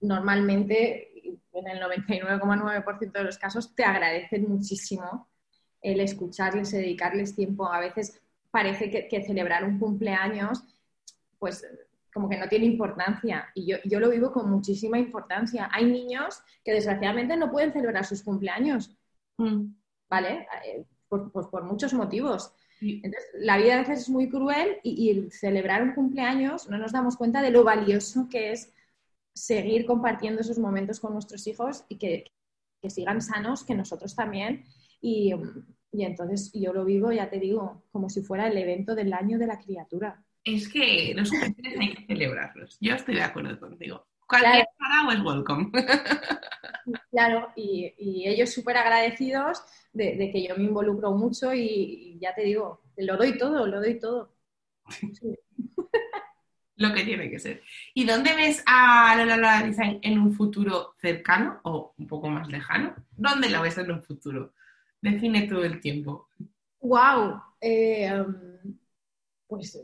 normalmente, 0.00 1.10
en 1.52 1.68
el 1.68 1.80
99,9% 1.80 3.12
de 3.12 3.24
los 3.24 3.38
casos, 3.38 3.74
te 3.74 3.84
agradecen 3.84 4.48
muchísimo 4.48 5.28
el 5.80 6.00
escucharles, 6.00 6.72
y 6.74 6.78
dedicarles 6.78 7.36
tiempo. 7.36 7.72
A 7.72 7.80
veces 7.80 8.20
parece 8.50 8.90
que, 8.90 9.08
que 9.08 9.22
celebrar 9.22 9.64
un 9.64 9.78
cumpleaños, 9.78 10.64
pues 11.38 11.64
como 12.12 12.28
que 12.28 12.36
no 12.36 12.48
tiene 12.48 12.66
importancia. 12.66 13.48
Y 13.54 13.66
yo, 13.66 13.76
yo 13.84 14.00
lo 14.00 14.10
vivo 14.10 14.32
con 14.32 14.50
muchísima 14.50 14.98
importancia. 14.98 15.70
Hay 15.72 15.86
niños 15.86 16.42
que 16.64 16.72
desgraciadamente 16.72 17.36
no 17.36 17.50
pueden 17.50 17.72
celebrar 17.72 18.04
sus 18.04 18.22
cumpleaños, 18.22 18.98
Mm. 19.38 19.72
¿Vale? 20.08 20.46
Eh, 20.66 20.84
por- 21.08 21.30
pues 21.32 21.46
por 21.46 21.64
muchos 21.64 21.92
motivos. 21.94 22.52
Entonces, 22.80 23.24
la 23.34 23.56
vida 23.58 23.74
a 23.74 23.78
veces 23.80 24.00
es 24.02 24.08
muy 24.08 24.28
cruel 24.28 24.78
y, 24.84 25.06
y 25.06 25.10
el 25.10 25.32
celebrar 25.32 25.82
un 25.82 25.94
cumpleaños 25.94 26.68
no 26.68 26.78
nos 26.78 26.92
damos 26.92 27.16
cuenta 27.16 27.42
de 27.42 27.50
lo 27.50 27.64
valioso 27.64 28.28
que 28.30 28.52
es 28.52 28.72
seguir 29.34 29.84
compartiendo 29.84 30.40
esos 30.42 30.58
momentos 30.58 31.00
con 31.00 31.12
nuestros 31.12 31.46
hijos 31.48 31.84
y 31.88 31.96
que, 31.96 32.24
que 32.80 32.90
sigan 32.90 33.20
sanos, 33.20 33.64
que 33.64 33.74
nosotros 33.74 34.14
también. 34.14 34.64
Y, 35.00 35.32
y 35.92 36.04
entonces 36.04 36.52
yo 36.52 36.72
lo 36.72 36.84
vivo, 36.84 37.10
ya 37.10 37.28
te 37.30 37.40
digo, 37.40 37.82
como 37.90 38.08
si 38.10 38.22
fuera 38.22 38.46
el 38.46 38.56
evento 38.58 38.94
del 38.94 39.12
año 39.12 39.38
de 39.38 39.46
la 39.48 39.58
criatura. 39.58 40.22
Es 40.44 40.68
que 40.68 41.12
los 41.16 41.30
cumpleaños 41.30 41.80
hay 41.80 41.94
que 41.94 42.06
celebrarlos. 42.06 42.78
Yo 42.80 42.94
estoy 42.94 43.16
de 43.16 43.22
acuerdo 43.22 43.58
contigo. 43.58 44.06
Cualquier 44.28 44.66
parado 44.78 45.12
es 45.12 45.20
welcome. 45.20 45.70
Claro, 47.10 47.52
y, 47.54 47.92
y 47.98 48.28
ellos 48.28 48.50
súper 48.50 48.78
agradecidos 48.78 49.62
de, 49.92 50.16
de 50.16 50.30
que 50.30 50.46
yo 50.46 50.56
me 50.56 50.64
involucro 50.64 51.10
mucho 51.12 51.52
y, 51.52 51.60
y 51.60 52.18
ya 52.18 52.34
te 52.34 52.42
digo, 52.42 52.80
lo 52.96 53.16
doy 53.18 53.36
todo, 53.36 53.66
lo 53.66 53.80
doy 53.80 53.98
todo. 53.98 54.32
Sí. 54.88 55.36
Lo 56.76 56.94
que 56.94 57.02
tiene 57.02 57.28
que 57.28 57.40
ser. 57.40 57.60
¿Y 57.92 58.04
dónde 58.06 58.36
ves 58.36 58.62
a 58.64 59.16
Lola 59.16 59.36
Lola 59.36 59.62
Design 59.64 59.98
en 60.00 60.16
un 60.16 60.32
futuro 60.32 60.94
cercano 61.00 61.58
o 61.64 61.92
un 61.98 62.06
poco 62.06 62.28
más 62.28 62.48
lejano? 62.48 62.94
¿Dónde 63.16 63.50
la 63.50 63.60
ves 63.60 63.78
en 63.78 63.90
un 63.90 64.00
futuro? 64.00 64.54
Define 65.00 65.48
todo 65.48 65.64
el 65.64 65.80
tiempo. 65.80 66.28
Wow. 66.80 67.42
Eh, 67.60 68.24
pues 69.48 69.76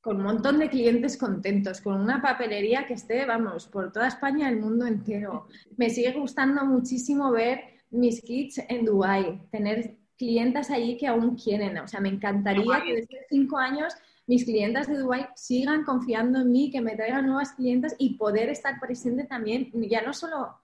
con 0.00 0.16
un 0.16 0.22
montón 0.22 0.58
de 0.58 0.68
clientes 0.68 1.16
contentos, 1.16 1.80
con 1.80 2.00
una 2.00 2.22
papelería 2.22 2.86
que 2.86 2.94
esté, 2.94 3.24
vamos, 3.26 3.66
por 3.66 3.92
toda 3.92 4.08
España 4.08 4.48
y 4.48 4.52
el 4.54 4.60
mundo 4.60 4.86
entero. 4.86 5.46
Me 5.76 5.90
sigue 5.90 6.12
gustando 6.12 6.64
muchísimo 6.64 7.30
ver 7.30 7.60
mis 7.90 8.22
kits 8.22 8.58
en 8.68 8.84
Dubai, 8.84 9.40
tener 9.50 9.96
clientas 10.16 10.70
allí 10.70 10.96
que 10.96 11.06
aún 11.06 11.36
quieren. 11.36 11.78
O 11.78 11.88
sea, 11.88 12.00
me 12.00 12.08
encantaría 12.08 12.82
que 12.84 12.94
desde 12.94 13.26
cinco 13.28 13.58
años 13.58 13.94
mis 14.26 14.44
clientas 14.44 14.88
de 14.88 14.98
Dubai 14.98 15.28
sigan 15.34 15.84
confiando 15.84 16.40
en 16.40 16.52
mí, 16.52 16.70
que 16.70 16.80
me 16.80 16.96
traigan 16.96 17.26
nuevas 17.26 17.52
clientas 17.52 17.96
y 17.98 18.14
poder 18.14 18.50
estar 18.50 18.78
presente 18.78 19.24
también, 19.24 19.70
ya 19.88 20.02
no 20.02 20.12
solo 20.12 20.60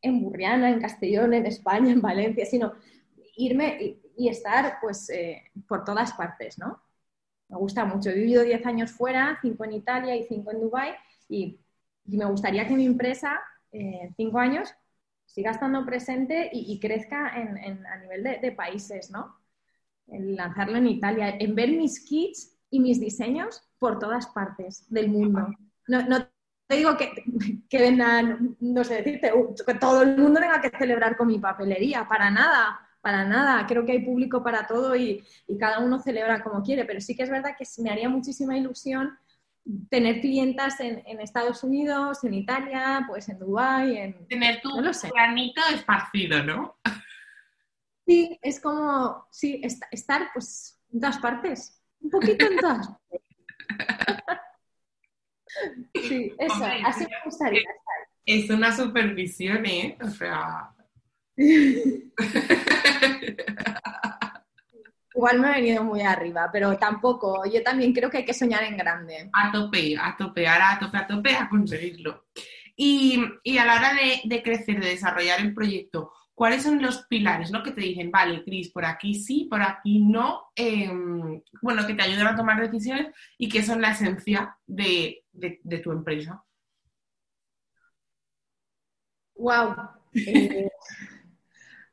en 0.00 0.22
Burriana, 0.22 0.70
en 0.70 0.80
Castellón, 0.80 1.34
en 1.34 1.46
España, 1.46 1.90
en 1.90 2.00
Valencia, 2.00 2.46
sino 2.46 2.72
irme 3.36 3.96
y, 4.16 4.28
estar 4.28 4.78
pues 4.80 5.10
eh, 5.10 5.44
por 5.66 5.84
todas 5.84 6.12
partes, 6.12 6.58
¿no? 6.58 6.80
Me 7.48 7.56
gusta 7.56 7.84
mucho. 7.84 8.10
He 8.10 8.14
vivido 8.14 8.42
10 8.42 8.64
años 8.66 8.92
fuera, 8.92 9.38
5 9.40 9.64
en 9.64 9.72
Italia 9.72 10.16
y 10.16 10.24
5 10.24 10.50
en 10.52 10.60
Dubái 10.60 10.94
y, 11.28 11.60
me 12.04 12.24
gustaría 12.24 12.66
que 12.66 12.74
mi 12.74 12.86
empresa 12.86 13.38
en 13.70 14.14
5 14.14 14.38
años 14.38 14.74
siga 15.26 15.50
estando 15.50 15.84
presente 15.84 16.48
y, 16.52 16.78
crezca 16.80 17.28
a 17.28 17.98
nivel 17.98 18.22
de, 18.40 18.52
países, 18.52 19.10
¿no? 19.10 19.36
En 20.06 20.34
lanzarlo 20.36 20.78
en 20.78 20.86
Italia, 20.86 21.36
en 21.38 21.54
ver 21.54 21.70
mis 21.70 22.00
kits 22.00 22.56
y 22.70 22.80
mis 22.80 22.98
diseños 22.98 23.62
por 23.78 23.98
todas 23.98 24.26
partes 24.28 24.86
del 24.88 25.10
mundo. 25.10 25.48
No, 25.86 26.26
te 26.66 26.76
digo 26.76 26.96
que, 26.96 27.12
que 27.68 27.78
vendan, 27.78 28.56
no 28.60 28.84
sé 28.84 29.02
decirte, 29.02 29.30
que 29.66 29.74
todo 29.74 30.02
el 30.02 30.16
mundo 30.16 30.40
tenga 30.40 30.62
que 30.62 30.76
celebrar 30.76 31.16
con 31.16 31.28
mi 31.28 31.38
papelería, 31.38 32.08
para 32.08 32.30
nada 32.30 32.87
para 33.08 33.24
nada. 33.24 33.66
Creo 33.66 33.86
que 33.86 33.92
hay 33.92 34.00
público 34.00 34.44
para 34.44 34.66
todo 34.66 34.94
y, 34.94 35.24
cada 35.58 35.78
uno 35.78 35.98
celebra 35.98 36.42
como 36.42 36.62
quiere, 36.62 36.84
pero 36.84 37.00
sí 37.00 37.16
que 37.16 37.22
es 37.22 37.30
verdad 37.30 37.56
que 37.58 37.64
me 37.82 37.88
haría 37.88 38.06
muchísima 38.10 38.54
ilusión 38.54 39.18
tener 39.88 40.20
clientas 40.20 40.78
en, 40.80 41.18
Estados 41.18 41.64
Unidos, 41.64 42.22
en 42.24 42.34
Italia, 42.34 43.06
pues 43.08 43.30
en 43.30 43.38
Dubái, 43.38 43.96
en... 43.96 44.28
Tener 44.28 44.60
tu 44.60 44.68
granito 45.14 45.62
esparcido, 45.72 46.42
¿no? 46.42 46.76
Sí, 48.06 48.38
es 48.42 48.60
como, 48.60 49.26
sí, 49.30 49.62
estar 49.90 50.28
pues 50.34 50.78
en 50.92 51.00
todas 51.00 51.16
partes, 51.16 51.82
un 52.02 52.10
poquito 52.10 52.44
en 52.44 52.58
todas 52.58 52.88
partes. 53.08 53.22
Sí, 55.94 56.34
eso, 56.38 56.64
así 56.84 57.04
me 57.04 57.16
gustaría 57.24 57.60
estar. 57.60 58.08
Es 58.26 58.50
una 58.50 58.70
supervisión, 58.76 59.64
¿eh? 59.64 59.96
O 60.02 60.10
sea, 60.10 60.74
Igual 65.14 65.40
me 65.40 65.48
he 65.48 65.54
venido 65.54 65.84
muy 65.84 66.02
arriba, 66.02 66.50
pero 66.52 66.76
tampoco. 66.76 67.42
Yo 67.52 67.62
también 67.62 67.92
creo 67.92 68.10
que 68.10 68.18
hay 68.18 68.24
que 68.24 68.34
soñar 68.34 68.64
en 68.64 68.76
grande. 68.76 69.30
A 69.32 69.52
tope, 69.52 69.96
a 69.96 70.16
tope, 70.16 70.46
ahora 70.46 70.72
a 70.72 70.78
tope, 70.78 70.96
a 70.96 71.06
tope, 71.06 71.34
a 71.34 71.48
conseguirlo. 71.48 72.26
Y, 72.76 73.20
a 73.58 73.64
la 73.64 73.76
hora 73.76 73.92
de, 73.94 74.42
crecer, 74.42 74.80
de 74.80 74.90
desarrollar 74.90 75.40
el 75.40 75.54
proyecto, 75.54 76.12
¿cuáles 76.34 76.62
son 76.62 76.80
los 76.80 77.04
pilares 77.06 77.50
¿no? 77.50 77.62
que 77.62 77.72
te 77.72 77.80
dicen, 77.80 78.12
vale, 78.12 78.44
Cris, 78.44 78.70
por 78.70 78.84
aquí 78.84 79.14
sí, 79.14 79.48
por 79.50 79.62
aquí 79.62 80.00
no? 80.00 80.50
Em, 80.54 81.42
bueno, 81.62 81.86
que 81.86 81.94
te 81.94 82.02
ayudan 82.02 82.28
a 82.28 82.36
tomar 82.36 82.60
decisiones 82.60 83.08
y 83.36 83.48
que 83.48 83.64
son 83.64 83.80
la 83.80 83.90
esencia 83.90 84.56
de, 84.66 85.24
tu 85.82 85.90
empresa. 85.90 86.44
Wow. 89.34 89.74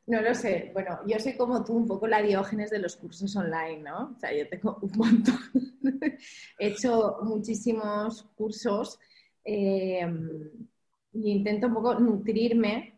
No 0.08 0.22
lo 0.22 0.36
sé. 0.36 0.70
Bueno, 0.74 1.00
yo 1.08 1.20
soy 1.20 1.36
como 1.36 1.64
tú, 1.64 1.74
un 1.74 1.88
poco 1.88 2.08
la 2.08 2.22
diógenes 2.22 2.70
de 2.70 2.80
los 2.80 2.96
cursos 2.96 3.36
online, 3.36 3.80
¿no? 3.80 4.14
O 4.16 4.20
sea, 4.20 4.32
yo 4.34 4.48
tengo 4.48 4.78
un 4.82 4.92
montón. 4.96 5.40
He 6.60 6.68
hecho 6.68 7.18
muchísimos 7.24 8.24
cursos 8.36 9.00
eh, 9.44 10.08
y 11.14 11.32
intento 11.32 11.68
un 11.68 11.74
poco 11.74 12.00
nutrirme 12.00 12.95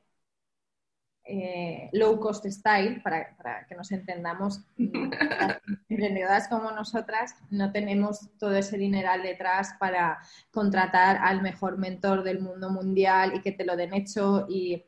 eh, 1.29 1.89
low 1.91 2.19
cost 2.19 2.45
style, 2.45 3.01
para, 3.01 3.65
que 3.67 3.75
nos 3.75 3.91
entendamos, 3.91 4.61
las 4.77 5.57
emprendedoras 5.89 6.47
como 6.47 6.71
nosotras 6.71 7.35
no 7.49 7.71
tenemos 7.73 8.29
todo 8.39 8.55
ese 8.55 8.77
dineral 8.77 9.23
detrás 9.23 9.73
para 9.77 10.19
contratar 10.51 11.17
al 11.21 11.41
mejor 11.41 11.77
mentor 11.77 12.23
del 12.23 12.39
mundo 12.39 12.69
mundial 12.69 13.33
y 13.35 13.41
que 13.41 13.51
te 13.51 13.65
lo 13.65 13.75
den 13.75 13.93
hecho 13.93 14.45
y, 14.47 14.85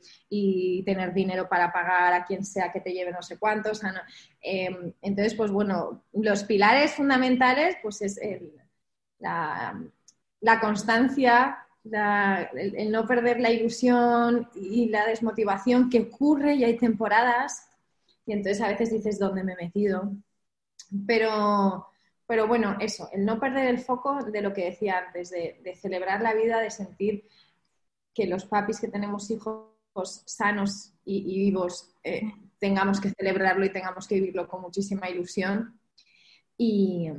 tener 0.86 1.14
dinero 1.14 1.50
para 1.50 1.74
pagar 1.74 2.14
a 2.14 2.26
quien 2.26 2.46
sea 2.46 2.72
que 2.72 2.80
te 2.80 2.94
lleve 2.94 3.12
no 3.12 3.22
sé 3.22 3.38
cuántos. 3.38 3.82
Em, 4.42 4.94
entonces, 5.02 5.34
pues 5.36 5.52
bueno, 5.52 6.04
los 6.14 6.44
pilares 6.46 6.94
fundamentales 6.94 7.76
pues 7.82 8.02
es 8.02 8.20
la, 9.20 9.80
la 10.40 10.60
constancia, 10.60 11.69
el, 11.84 12.92
no 12.92 13.08
perder 13.08 13.40
la 13.40 13.52
ilusión 13.52 14.50
y 14.56 14.90
la 14.90 15.06
desmotivación 15.08 15.90
que 15.90 16.02
ocurre 16.02 16.56
y 16.56 16.64
hay 16.64 16.78
temporadas 16.78 17.70
y 18.30 18.34
entonces 18.34 18.62
a 18.62 18.68
veces 18.68 18.92
dices 18.92 19.18
dónde 19.18 19.44
me 19.44 19.54
he 19.54 19.56
metido. 19.56 20.14
Pero, 21.08 21.88
pero 22.28 22.48
bueno, 22.48 22.78
eso, 22.80 23.10
el 23.12 23.26
no 23.26 23.40
perder 23.40 23.68
el 23.68 23.80
foco 23.80 24.24
de 24.24 24.42
lo 24.42 24.54
que 24.54 24.66
decía 24.66 25.00
antes, 25.00 25.32
de, 25.32 25.76
celebrar 25.82 26.22
la 26.22 26.36
vida, 26.36 26.60
de 26.60 26.70
sentir 26.70 27.26
que 28.14 28.28
los 28.28 28.46
papis 28.46 28.80
que 28.80 28.88
tenemos 28.88 29.32
hijos 29.32 29.66
sanos 30.26 30.94
y, 31.06 31.24
vivos 31.40 31.96
eh, 32.04 32.22
tengamos 32.60 33.02
que 33.02 33.10
celebrarlo 33.10 33.66
y 33.66 33.72
tengamos 33.72 34.08
que 34.08 34.16
vivirlo 34.16 34.48
con 34.48 34.62
muchísima 34.62 35.10
ilusión. 35.10 35.80
Y, 36.56 37.10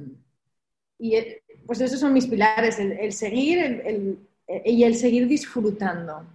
eh, 1.01 1.43
pues 1.67 1.81
esos 1.81 1.99
son 1.99 2.13
mis 2.13 2.27
pilares, 2.27 2.79
el, 2.79 3.13
seguir, 3.13 3.59
el, 3.59 4.29
y 4.65 4.85
el 4.85 4.97
seguir 4.97 5.29
disfrutando 5.29 6.27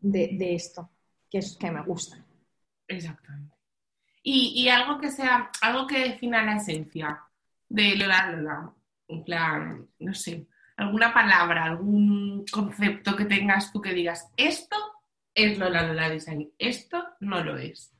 de, 0.00 0.54
esto, 0.54 0.90
que 1.30 1.38
es 1.38 1.56
que 1.56 1.70
me 1.70 1.82
gusta. 1.82 2.24
Exactamente. 2.88 3.54
Y, 4.22 4.68
algo 4.68 4.98
que 4.98 5.10
sea, 5.10 5.50
algo 5.62 5.86
que 5.86 6.00
defina 6.00 6.42
la 6.42 6.56
esencia 6.56 7.22
de 7.68 7.94
Lola 7.96 8.32
Lola, 8.32 8.72
en 9.06 9.24
plan, 9.24 9.88
no 10.00 10.14
sé, 10.14 10.46
alguna 10.76 11.14
palabra, 11.14 11.64
algún 11.64 12.44
concepto 12.50 13.14
que 13.14 13.26
tengas 13.26 13.72
tú 13.72 13.80
que 13.80 13.94
digas, 13.94 14.28
esto 14.36 14.76
es 15.32 15.58
Lola 15.58 15.86
Lola 15.86 16.10
Design, 16.10 16.50
esto 16.58 17.04
no 17.20 17.44
lo 17.44 17.56
es. 17.56 17.92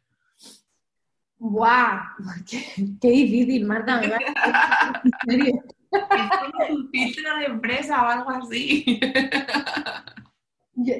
¡Guau! 1.38 2.00
Qué, 3.00 3.08
difícil, 3.08 3.64
Marta, 3.66 4.00
me 4.00 4.08
serio. 5.28 5.62
Es 5.90 6.40
como 6.40 6.76
un 6.76 6.90
filtro 6.90 7.36
de 7.38 7.44
empresa 7.46 8.02
o 8.02 8.06
algo 8.06 8.30
así. 8.30 9.00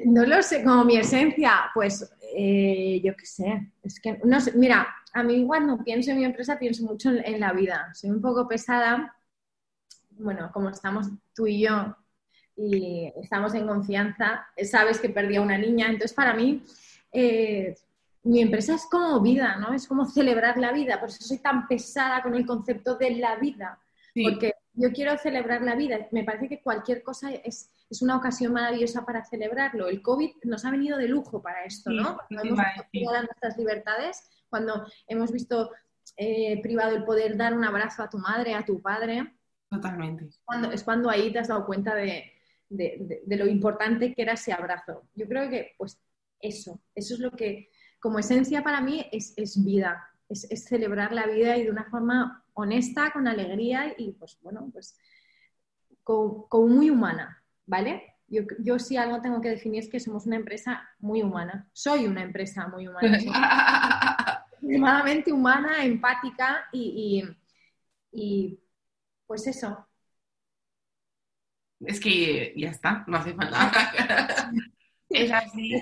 no 0.05 0.25
lo 0.25 0.41
sé, 0.41 0.63
como 0.63 0.85
mi 0.85 0.97
esencia, 0.97 1.69
pues 1.73 2.09
eh, 2.35 3.01
yo 3.03 3.15
qué 3.15 3.25
sé. 3.25 3.71
Es 3.83 3.99
que, 3.99 4.19
no 4.23 4.39
sé, 4.39 4.53
mira, 4.53 4.87
a 5.13 5.23
mí 5.23 5.45
cuando 5.45 5.83
pienso 5.83 6.11
en 6.11 6.17
mi 6.17 6.25
empresa 6.25 6.59
pienso 6.59 6.83
mucho 6.83 7.11
en, 7.11 7.39
la 7.39 7.53
vida. 7.53 7.89
Soy 7.93 8.09
un 8.09 8.21
poco 8.21 8.47
pesada. 8.47 9.15
Bueno, 10.11 10.49
como 10.51 10.69
estamos 10.69 11.07
tú 11.33 11.47
y 11.47 11.61
yo 11.61 11.95
y 12.55 13.11
estamos 13.21 13.53
en 13.53 13.67
confianza, 13.67 14.47
sabes 14.63 14.99
que 14.99 15.09
perdí 15.09 15.35
a 15.35 15.41
una 15.41 15.59
niña, 15.59 15.85
entonces 15.85 16.13
para 16.13 16.33
mí 16.33 16.63
eh, 17.11 17.75
mi 18.23 18.41
empresa 18.41 18.73
es 18.73 18.85
como 18.85 19.21
vida, 19.21 19.57
¿no? 19.57 19.73
Es 19.73 19.87
como 19.87 20.05
celebrar 20.05 20.57
la 20.57 20.71
vida, 20.71 20.99
por 20.99 21.09
eso 21.09 21.23
soy 21.23 21.37
tan 21.37 21.67
pesada 21.67 22.21
con 22.23 22.33
el 22.33 22.45
concepto 22.45 22.95
de 22.95 23.11
la 23.11 23.35
vida, 23.35 23.79
porque 24.23 24.53
yo 24.77 24.91
quiero 24.91 25.17
celebrar 25.17 25.63
la 25.63 25.75
vida. 25.75 26.07
Me 26.11 26.23
parece 26.23 26.47
que 26.47 26.61
cualquier 26.61 27.01
cosa 27.01 27.31
es, 27.31 27.71
una 28.01 28.15
ocasión 28.15 28.53
maravillosa 28.53 29.05
para 29.05 29.25
celebrarlo. 29.25 29.87
El 29.87 30.01
COVID 30.01 30.29
nos 30.43 30.65
ha 30.65 30.71
venido 30.71 30.97
de 30.97 31.07
lujo 31.07 31.41
para 31.41 31.63
esto, 31.65 31.89
¿no? 31.89 32.17
Cuando 32.27 32.43
hemos 32.43 32.65
privado 32.91 33.23
nuestras 33.23 33.57
libertades, 33.57 34.29
cuando 34.49 34.85
hemos 35.07 35.31
visto 35.31 35.71
eh, 36.15 36.61
privado 36.61 36.95
el 36.95 37.05
poder 37.05 37.35
dar 37.37 37.53
un 37.53 37.63
abrazo 37.63 38.03
a 38.03 38.09
tu 38.09 38.19
madre, 38.19 38.53
a 38.53 38.63
tu 38.63 38.79
padre. 38.81 39.33
Totalmente. 39.69 40.29
Cuando, 40.45 40.71
es 40.71 40.83
cuando 40.83 41.09
ahí 41.09 41.33
te 41.33 41.39
has 41.39 41.47
dado 41.47 41.65
cuenta 41.65 41.95
de, 41.95 42.33
lo 42.69 43.47
importante 43.47 44.13
que 44.13 44.21
era 44.21 44.33
ese 44.33 44.53
abrazo. 44.53 45.07
Yo 45.15 45.27
creo 45.27 45.49
que, 45.49 45.73
pues, 45.77 45.99
eso, 46.39 46.79
eso 46.93 47.15
es 47.15 47.19
lo 47.19 47.31
que, 47.31 47.71
como 47.99 48.19
esencia 48.19 48.63
para 48.63 48.79
mí, 48.81 49.07
es, 49.11 49.63
vida. 49.63 50.07
es 50.29 50.65
celebrar 50.65 51.13
la 51.13 51.25
vida 51.25 51.57
y 51.57 51.63
de 51.63 51.71
una 51.71 51.85
forma 51.85 52.43
honesta, 52.57 53.11
con 53.11 53.27
alegría 53.27 53.93
y 53.97 54.11
pues 54.13 54.37
bueno, 54.41 54.69
pues 54.73 54.97
como, 56.03 56.47
muy 56.67 56.89
humana, 56.89 57.43
¿vale? 57.65 58.15
Yo, 58.27 58.41
yo 58.59 58.79
sí 58.79 58.97
algo 58.97 59.21
tengo 59.21 59.41
que 59.41 59.49
definir 59.49 59.83
es 59.83 59.89
que 59.89 59.99
somos 59.99 60.25
una 60.25 60.35
empresa 60.35 60.89
muy 60.99 61.21
humana. 61.21 61.69
Soy 61.71 62.07
una 62.07 62.23
empresa 62.23 62.67
muy 62.67 62.87
humana. 62.87 63.19
extremadamente 64.53 65.31
humana, 65.31 65.85
empática 65.85 66.67
y, 66.71 67.23
y, 68.11 68.59
pues 69.25 69.47
eso. 69.47 69.87
Es 71.79 71.99
que 71.99 72.53
ya 72.57 72.71
está, 72.71 73.03
no 73.07 73.17
hace 73.17 73.33
falta. 73.35 73.71
es 75.09 75.31
así. 75.31 75.73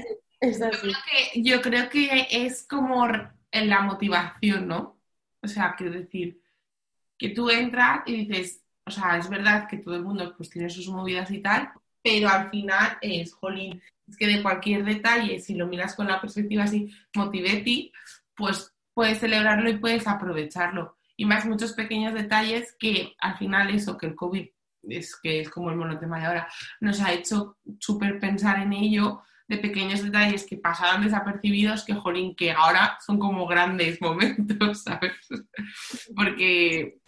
Es 0.41 0.61
así. 0.61 0.87
Yo, 0.87 0.91
creo 0.91 1.01
que, 1.09 1.41
yo 1.41 1.61
creo 1.61 1.89
que 1.89 2.27
es 2.29 2.67
como 2.67 3.07
en 3.51 3.69
la 3.69 3.81
motivación, 3.81 4.67
¿no? 4.67 4.99
O 5.41 5.47
sea, 5.47 5.75
quiero 5.77 5.93
decir, 5.93 6.41
que 7.17 7.29
tú 7.29 7.49
entras 7.49 8.01
y 8.05 8.25
dices, 8.25 8.63
o 8.85 8.91
sea, 8.91 9.17
es 9.17 9.29
verdad 9.29 9.67
que 9.67 9.77
todo 9.77 9.95
el 9.95 10.03
mundo 10.03 10.33
pues 10.35 10.49
tiene 10.49 10.69
sus 10.69 10.87
movidas 10.89 11.31
y 11.31 11.39
tal, 11.39 11.69
pero 12.01 12.29
al 12.29 12.49
final 12.49 12.97
es, 13.01 13.33
jolín, 13.33 13.81
es 14.07 14.17
que 14.17 14.27
de 14.27 14.43
cualquier 14.43 14.83
detalle, 14.83 15.39
si 15.39 15.55
lo 15.55 15.67
miras 15.67 15.95
con 15.95 16.07
la 16.07 16.21
perspectiva 16.21 16.63
así, 16.63 16.93
motivetti, 17.15 17.91
pues 18.35 18.73
puedes 18.93 19.19
celebrarlo 19.19 19.69
y 19.69 19.77
puedes 19.77 20.07
aprovecharlo. 20.07 20.97
Y 21.17 21.25
más 21.25 21.45
muchos 21.45 21.73
pequeños 21.73 22.13
detalles 22.13 22.75
que 22.77 23.15
al 23.19 23.37
final 23.37 23.69
eso, 23.73 23.97
que 23.97 24.07
el 24.07 24.15
COVID 24.15 24.47
es 24.83 25.15
que 25.15 25.41
es 25.41 25.49
como 25.49 25.71
el 25.71 25.77
monotema 25.77 26.19
de 26.19 26.25
ahora, 26.25 26.47
nos 26.79 27.01
ha 27.01 27.13
hecho 27.13 27.57
súper 27.79 28.19
pensar 28.19 28.59
en 28.59 28.73
ello, 28.73 29.23
de 29.47 29.57
pequeños 29.57 30.03
detalles 30.03 30.45
que 30.45 30.57
pasaban 30.57 31.03
desapercibidos, 31.03 31.83
que 31.83 31.93
jolín, 31.93 32.35
que 32.35 32.51
ahora 32.51 32.97
son 33.05 33.19
como 33.19 33.45
grandes 33.45 34.01
momentos, 34.01 34.83
¿sabes? 34.83 35.13
Porque... 36.15 36.99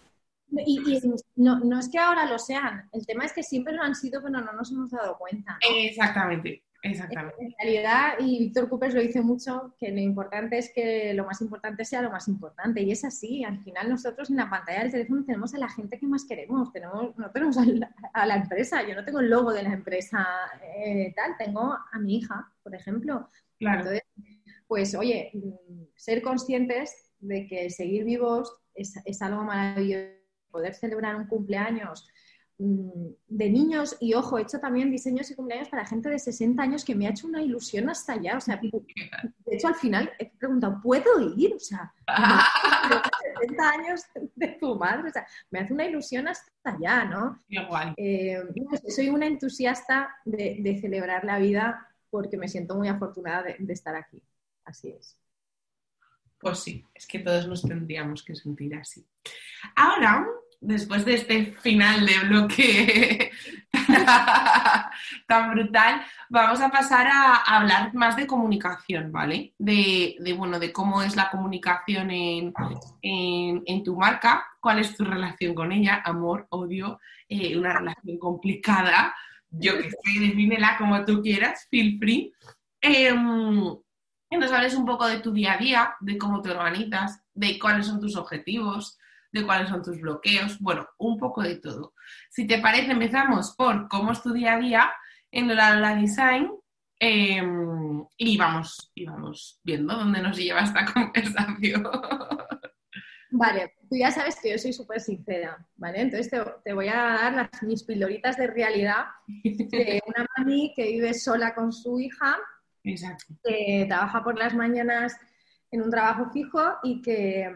Y, 0.49 0.79
y 0.95 1.01
no, 1.35 1.59
no 1.59 1.79
es 1.79 1.89
que 1.89 1.99
ahora 1.99 2.25
lo 2.25 2.39
sean, 2.39 2.89
el 2.93 3.05
tema 3.05 3.25
es 3.25 3.33
que 3.33 3.43
siempre 3.43 3.73
lo 3.73 3.83
han 3.83 3.95
sido, 3.95 4.21
pero 4.21 4.41
no 4.41 4.53
nos 4.53 4.71
hemos 4.71 4.91
dado 4.91 5.17
cuenta. 5.17 5.53
¿no? 5.53 5.75
Exactamente, 5.77 6.63
exactamente. 6.81 7.35
En 7.39 7.53
realidad, 7.59 8.13
y 8.19 8.39
Víctor 8.39 8.69
Coopers 8.69 8.93
lo 8.93 9.01
dice 9.01 9.21
mucho, 9.21 9.75
que 9.77 9.91
lo 9.91 9.99
importante 9.99 10.57
es 10.57 10.71
que 10.73 11.13
lo 11.13 11.25
más 11.25 11.41
importante 11.41 11.83
sea 11.83 12.01
lo 12.01 12.11
más 12.11 12.27
importante. 12.27 12.81
Y 12.81 12.91
es 12.91 13.03
así, 13.03 13.43
al 13.43 13.59
final 13.63 13.89
nosotros 13.89 14.29
en 14.29 14.37
la 14.37 14.49
pantalla 14.49 14.83
del 14.83 14.91
teléfono 14.91 15.25
tenemos 15.25 15.53
a 15.53 15.59
la 15.59 15.69
gente 15.69 15.99
que 15.99 16.07
más 16.07 16.25
queremos, 16.25 16.71
tenemos, 16.71 17.17
no 17.17 17.29
tenemos 17.31 17.57
a 17.57 17.65
la, 17.65 17.93
a 18.13 18.25
la 18.25 18.37
empresa, 18.37 18.87
yo 18.87 18.95
no 18.95 19.03
tengo 19.03 19.19
el 19.19 19.29
logo 19.29 19.51
de 19.51 19.63
la 19.63 19.73
empresa 19.73 20.25
eh, 20.63 21.13
tal, 21.15 21.35
tengo 21.37 21.73
a 21.91 21.99
mi 21.99 22.17
hija, 22.17 22.51
por 22.63 22.73
ejemplo. 22.73 23.27
Claro. 23.59 23.79
Entonces, 23.79 24.03
pues 24.67 24.95
oye, 24.95 25.31
mm, 25.33 25.85
ser 25.95 26.21
conscientes 26.21 27.11
de 27.19 27.47
que 27.47 27.69
seguir 27.69 28.03
vivos 28.03 28.53
es, 28.73 28.93
es 29.05 29.21
algo 29.21 29.43
maravilloso, 29.43 30.16
poder 30.57 30.73
celebrar 30.73 31.15
un 31.15 31.27
cumpleaños 31.27 32.07
mm, 32.57 33.09
de 33.27 33.49
niños 33.51 33.95
y 33.99 34.15
ojo, 34.15 34.39
he 34.39 34.41
hecho 34.41 34.59
también 34.59 34.89
diseños 34.89 35.29
y 35.29 35.35
cumpleaños 35.35 35.69
para 35.69 35.85
gente 35.85 36.09
de 36.09 36.17
60 36.17 36.63
años 36.63 36.83
que 36.83 36.95
me 36.95 37.05
ha 37.05 37.11
hecho 37.11 37.27
una 37.27 37.43
ilusión 37.43 37.87
hasta 37.91 38.13
allá. 38.13 38.37
O 38.37 38.41
sea, 38.41 38.59
de 39.45 39.55
hecho 39.55 39.67
al 39.67 39.75
final 39.75 40.11
he 40.17 40.25
preguntado, 40.25 40.81
¿puedo 40.81 41.11
ir? 41.37 41.53
O 41.53 41.59
sea, 41.59 41.93
los 42.89 43.01
60 43.39 43.69
años 43.69 44.01
de 44.35 44.47
tu 44.59 44.75
madre, 44.75 45.09
o 45.09 45.11
sea, 45.11 45.27
me 45.51 45.59
hace 45.59 45.73
una 45.73 45.85
ilusión 45.85 46.27
hasta 46.27 46.71
allá, 46.71 47.05
¿no? 47.05 47.39
Igual. 47.49 47.93
Eh, 47.95 48.41
soy 48.89 49.09
una 49.09 49.27
entusiasta 49.27 50.09
de, 50.25 50.57
de 50.59 50.81
celebrar 50.81 51.23
la 51.23 51.37
vida 51.37 51.87
porque 52.09 52.35
me 52.35 52.47
siento 52.47 52.73
muy 52.73 52.87
afortunada 52.87 53.43
de, 53.43 53.57
de 53.59 53.73
estar 53.73 53.95
aquí. 53.95 54.23
Así 54.65 54.89
es. 54.89 55.19
Pues 56.39 56.59
sí, 56.59 56.83
es 56.95 57.05
que 57.05 57.19
todos 57.19 57.47
nos 57.47 57.61
tendríamos 57.61 58.23
que 58.23 58.35
sentir 58.35 58.73
así. 58.75 59.05
Ahora, 59.75 60.25
después 60.59 61.05
de 61.05 61.15
este 61.15 61.45
final 61.61 62.05
de 62.05 62.19
bloque 62.27 63.31
tan 65.27 65.51
brutal, 65.51 66.01
vamos 66.29 66.61
a 66.61 66.69
pasar 66.69 67.07
a 67.07 67.35
hablar 67.35 67.93
más 67.93 68.15
de 68.15 68.27
comunicación, 68.27 69.11
¿vale? 69.11 69.53
De, 69.57 70.17
bueno, 70.37 70.59
de 70.59 70.71
cómo 70.71 71.01
es 71.01 71.15
la 71.15 71.29
comunicación 71.29 72.11
en, 72.11 72.53
en, 73.01 73.83
tu 73.83 73.95
marca, 73.95 74.45
cuál 74.59 74.79
es 74.79 74.95
tu 74.95 75.03
relación 75.03 75.53
con 75.53 75.71
ella, 75.71 76.01
amor, 76.03 76.47
odio, 76.49 76.99
eh, 77.29 77.57
una 77.57 77.73
relación 77.73 78.17
complicada, 78.17 79.15
yo 79.49 79.77
que 79.77 79.89
sé, 79.89 80.19
defínela 80.19 80.77
como 80.77 81.05
tú 81.05 81.21
quieras, 81.21 81.67
feel 81.69 81.97
free. 81.99 82.33
Eh, 82.81 83.13
que 84.29 84.37
nos 84.37 84.51
hables 84.51 84.75
un 84.75 84.85
poco 84.85 85.07
de 85.07 85.19
tu 85.19 85.31
día 85.31 85.53
a 85.53 85.57
día, 85.57 85.95
de 86.01 86.17
cómo 86.17 86.41
te 86.41 86.51
organizas, 86.51 87.21
de 87.33 87.57
cuáles 87.57 87.87
son 87.87 88.01
tus 88.01 88.15
objetivos, 88.15 88.97
de 89.31 89.45
cuáles 89.45 89.69
son 89.69 89.83
tus 89.83 89.99
bloqueos, 89.99 90.59
bueno, 90.59 90.87
un 90.97 91.17
poco 91.17 91.41
de 91.41 91.57
todo. 91.57 91.93
Si 92.29 92.47
te 92.47 92.59
parece, 92.59 92.91
empezamos 92.91 93.55
por 93.55 93.87
cómo 93.87 94.11
es 94.11 94.21
tu 94.21 94.33
día 94.33 94.55
a 94.55 94.59
día 94.59 94.91
en 95.31 95.47
Lola 95.47 95.95
Design 95.95 96.51
eh, 96.99 97.41
y, 98.17 98.37
vamos, 98.37 98.91
y 98.95 99.05
vamos 99.05 99.59
viendo 99.63 99.95
dónde 99.95 100.21
nos 100.21 100.37
lleva 100.37 100.61
esta 100.61 100.85
conversación. 100.93 101.87
Vale, 103.29 103.73
tú 103.89 103.97
ya 103.97 104.09
sabes 104.09 104.39
que 104.41 104.51
yo 104.51 104.57
soy 104.57 104.73
súper 104.73 105.01
sincera, 105.01 105.57
¿vale? 105.75 106.01
Entonces 106.01 106.29
te, 106.29 106.41
te, 106.63 106.73
voy 106.73 106.87
a 106.87 106.95
dar 106.95 107.33
las, 107.33 107.63
mis 107.63 107.83
pildoritas 107.83 108.37
de 108.37 108.47
realidad 108.47 109.05
de 109.27 110.01
una 110.07 110.25
mami 110.37 110.73
que 110.75 110.83
vive 110.91 111.13
sola 111.13 111.53
con 111.53 111.73
su 111.73 111.99
hija 111.99 112.37
Exacto. 112.83 113.35
que 113.43 113.85
trabaja 113.87 114.23
por 114.23 114.37
las 114.37 114.55
mañanas 114.55 115.15
en 115.71 115.81
un 115.81 115.91
trabajo 115.91 116.31
fijo 116.31 116.61
y 116.83 117.01
que, 117.01 117.53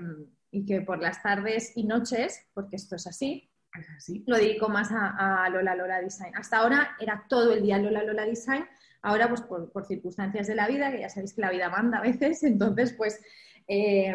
y 0.52 0.66
que 0.66 0.82
por 0.82 1.02
las 1.02 1.24
tardes 1.24 1.74
y 1.76 1.86
noches, 1.86 2.46
porque 2.54 2.76
esto 2.76 2.96
es 2.96 3.08
así, 3.08 3.50
es 3.80 3.90
así. 3.90 4.24
lo 4.28 4.38
dedico 4.38 4.70
más 4.70 4.92
a, 4.92 5.46
a, 5.46 5.50
Lola 5.50 5.76
Lola 5.76 6.02
Design. 6.02 6.36
Hasta 6.36 6.58
ahora 6.58 6.96
era 7.00 7.26
todo 7.30 7.54
el 7.54 7.64
día 7.64 7.78
Lola 7.78 8.04
Lola 8.04 8.26
Design, 8.26 8.66
ahora 9.02 9.30
pues 9.30 9.42
por, 9.42 9.72
por 9.72 9.86
circunstancias 9.86 10.48
de 10.48 10.56
la 10.56 10.68
vida, 10.68 10.92
que 10.92 11.00
ya 11.00 11.10
sabéis 11.10 11.34
que 11.34 11.42
la 11.42 11.52
vida 11.52 11.70
manda 11.70 12.00
a 12.00 12.02
veces, 12.02 12.44
entonces 12.44 12.94
pues 12.94 13.20
eh, 13.68 14.14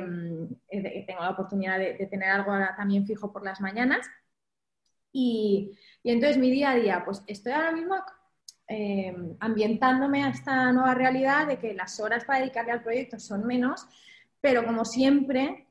tengo 1.07 1.21
la 1.21 1.31
oportunidad 1.31 1.79
de, 1.79 1.95
de, 1.95 2.07
tener 2.07 2.29
algo 2.29 2.53
ahora 2.53 2.75
también 2.77 3.07
fijo 3.07 3.33
por 3.33 3.43
las 3.43 3.61
mañanas. 3.61 4.07
Y, 5.13 5.73
y 6.03 6.11
entonces 6.11 6.37
mi 6.37 6.51
día 6.51 6.71
a 6.71 6.75
día, 6.75 7.03
pues 7.05 7.23
estoy 7.27 7.53
ahora 7.53 7.73
mismo 7.73 7.97
eh, 8.69 9.15
ambientándome 9.39 10.25
a 10.25 10.31
esta 10.31 10.73
nueva 10.73 10.93
realidad 10.93 11.47
de 11.47 11.59
que 11.59 11.73
las 11.73 12.01
horas 12.01 12.25
para 12.25 12.41
dedicarle 12.41 12.73
al 12.73 12.83
proyecto 12.83 13.21
son 13.21 13.47
menos, 13.47 13.87
pero 14.41 14.67
como 14.67 14.85
siempre 14.85 15.69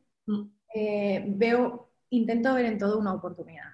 eh, 0.78 1.24
veo, 1.26 1.94
intento 2.10 2.54
ver 2.54 2.66
en 2.66 2.78
todo 2.78 3.00
una 3.00 3.14
oportunidad. 3.14 3.72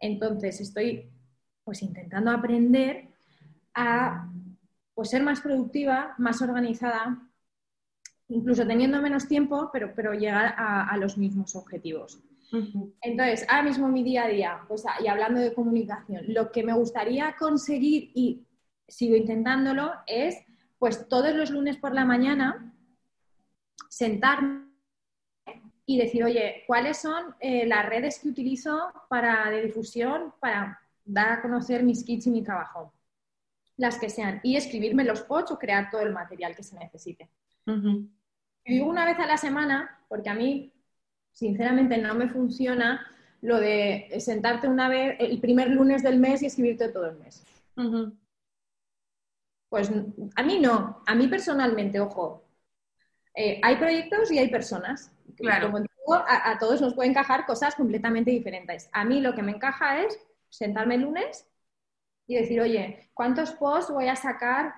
Entonces 0.00 0.60
estoy 0.62 1.10
pues 1.62 1.82
intentando 1.82 2.30
aprender 2.30 3.08
a 3.74 4.32
pues, 4.94 5.10
ser 5.10 5.22
más 5.22 5.42
productiva, 5.42 6.14
más 6.16 6.40
organizada, 6.40 7.22
incluso 8.28 8.66
teniendo 8.66 9.02
menos 9.02 9.28
tiempo, 9.28 9.68
pero, 9.70 9.92
pero 9.94 10.14
llegar 10.14 10.54
a, 10.56 10.88
a 10.88 10.96
los 10.96 11.18
mismos 11.18 11.54
objetivos. 11.54 12.18
Entonces, 13.02 13.46
ahora 13.50 13.64
mismo 13.64 13.88
mi 13.88 14.02
día 14.02 14.24
a 14.24 14.28
día, 14.28 14.60
pues, 14.66 14.82
y 15.04 15.06
hablando 15.06 15.38
de 15.40 15.52
comunicación, 15.52 16.24
lo 16.28 16.50
que 16.50 16.62
me 16.62 16.72
gustaría 16.72 17.36
conseguir 17.38 18.10
y 18.14 18.46
sigo 18.86 19.14
intentándolo 19.16 19.92
es, 20.06 20.34
pues 20.78 21.10
todos 21.10 21.34
los 21.34 21.50
lunes 21.50 21.76
por 21.76 21.92
la 21.92 22.06
mañana, 22.06 22.72
sentarme 23.90 24.67
y 25.88 25.96
decir, 25.96 26.22
oye, 26.22 26.64
¿cuáles 26.66 26.98
son 26.98 27.34
eh, 27.40 27.66
las 27.66 27.86
redes 27.86 28.18
que 28.18 28.28
utilizo 28.28 28.92
para, 29.08 29.50
de 29.50 29.62
difusión 29.62 30.34
para 30.38 30.78
dar 31.06 31.32
a 31.32 31.40
conocer 31.40 31.82
mis 31.82 32.04
kits 32.04 32.26
y 32.26 32.30
mi 32.30 32.42
trabajo? 32.42 32.92
Las 33.78 33.98
que 33.98 34.10
sean. 34.10 34.38
Y 34.42 34.56
escribirme 34.56 35.02
los 35.04 35.22
posts 35.22 35.52
o 35.52 35.58
crear 35.58 35.88
todo 35.90 36.02
el 36.02 36.12
material 36.12 36.54
que 36.54 36.62
se 36.62 36.78
necesite. 36.78 37.30
Digo 38.66 38.86
una 38.86 39.06
vez 39.06 39.18
a 39.18 39.26
la 39.26 39.38
semana, 39.38 39.98
porque 40.08 40.28
a 40.28 40.34
mí, 40.34 40.74
sinceramente, 41.32 41.96
no 41.96 42.14
me 42.14 42.28
funciona 42.28 43.06
lo 43.40 43.58
de 43.58 44.14
sentarte 44.20 44.68
una 44.68 44.90
vez 44.90 45.16
el 45.20 45.40
primer 45.40 45.70
lunes 45.70 46.02
del 46.02 46.18
mes 46.18 46.42
y 46.42 46.46
escribirte 46.46 46.90
todo 46.90 47.06
el 47.06 47.16
mes. 47.16 47.42
Pues 49.70 49.90
a 50.36 50.42
mí 50.42 50.58
no, 50.60 51.02
a 51.06 51.14
mí 51.14 51.28
personalmente, 51.28 51.98
ojo, 51.98 52.44
eh, 53.38 53.60
hay 53.62 53.76
proyectos 53.76 54.32
y 54.32 54.38
hay 54.38 54.48
personas. 54.48 55.12
Claro. 55.36 55.66
Como 55.66 55.78
digo, 55.78 56.14
a, 56.14 56.50
a, 56.50 56.58
todos 56.58 56.80
nos 56.80 56.94
pueden 56.94 57.12
encajar 57.12 57.46
cosas 57.46 57.76
completamente 57.76 58.32
diferentes. 58.32 58.90
A 58.92 59.04
mí 59.04 59.20
lo 59.20 59.32
que 59.34 59.42
me 59.42 59.52
encaja 59.52 60.02
es 60.02 60.18
sentarme 60.48 60.96
el 60.96 61.02
lunes 61.02 61.46
y 62.26 62.34
decir, 62.34 62.60
oye, 62.60 63.10
¿cuántos 63.14 63.52
posts 63.52 63.92
voy 63.92 64.08
a 64.08 64.16
sacar 64.16 64.74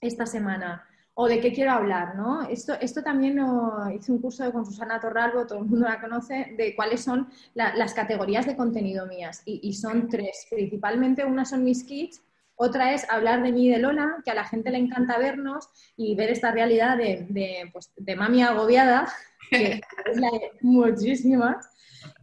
esta 0.00 0.26
semana? 0.26 0.84
O 1.14 1.28
de 1.28 1.38
qué 1.38 1.52
quiero 1.52 1.70
hablar, 1.70 2.16
¿no? 2.16 2.42
Esto, 2.42 2.74
esto 2.80 3.00
también 3.00 3.36
lo, 3.36 3.88
hice 3.90 4.10
un 4.10 4.20
curso 4.20 4.50
con 4.52 4.66
Susana 4.66 4.98
Torralbo, 4.98 5.46
todo 5.46 5.60
el 5.60 5.66
mundo 5.66 5.86
la 5.86 6.00
conoce, 6.00 6.54
de 6.58 6.74
cuáles 6.74 7.04
son 7.04 7.28
la, 7.54 7.76
las 7.76 7.94
categorías 7.94 8.44
de 8.44 8.56
contenido 8.56 9.06
mías. 9.06 9.42
Y, 9.44 9.60
y 9.62 9.74
son 9.74 10.08
tres, 10.08 10.48
principalmente 10.50 11.24
una 11.24 11.44
son 11.44 11.62
mis 11.62 11.84
kits, 11.84 12.20
otra 12.56 12.94
es 12.94 13.08
hablar 13.10 13.42
de 13.42 13.52
mí 13.52 13.66
y 13.66 13.70
de 13.70 13.78
Lola, 13.78 14.16
que 14.24 14.30
a 14.30 14.34
la 14.34 14.44
gente 14.44 14.70
le 14.70 14.78
encanta 14.78 15.18
vernos 15.18 15.68
y 15.96 16.14
ver 16.14 16.30
esta 16.30 16.52
realidad 16.52 16.96
de, 16.96 17.26
de, 17.28 17.70
pues, 17.72 17.92
de 17.96 18.16
mami 18.16 18.42
agobiada, 18.42 19.12
que 19.50 19.80
es 20.06 20.16
la 20.16 20.30
de 20.30 20.52
muchísimas. 20.60 21.68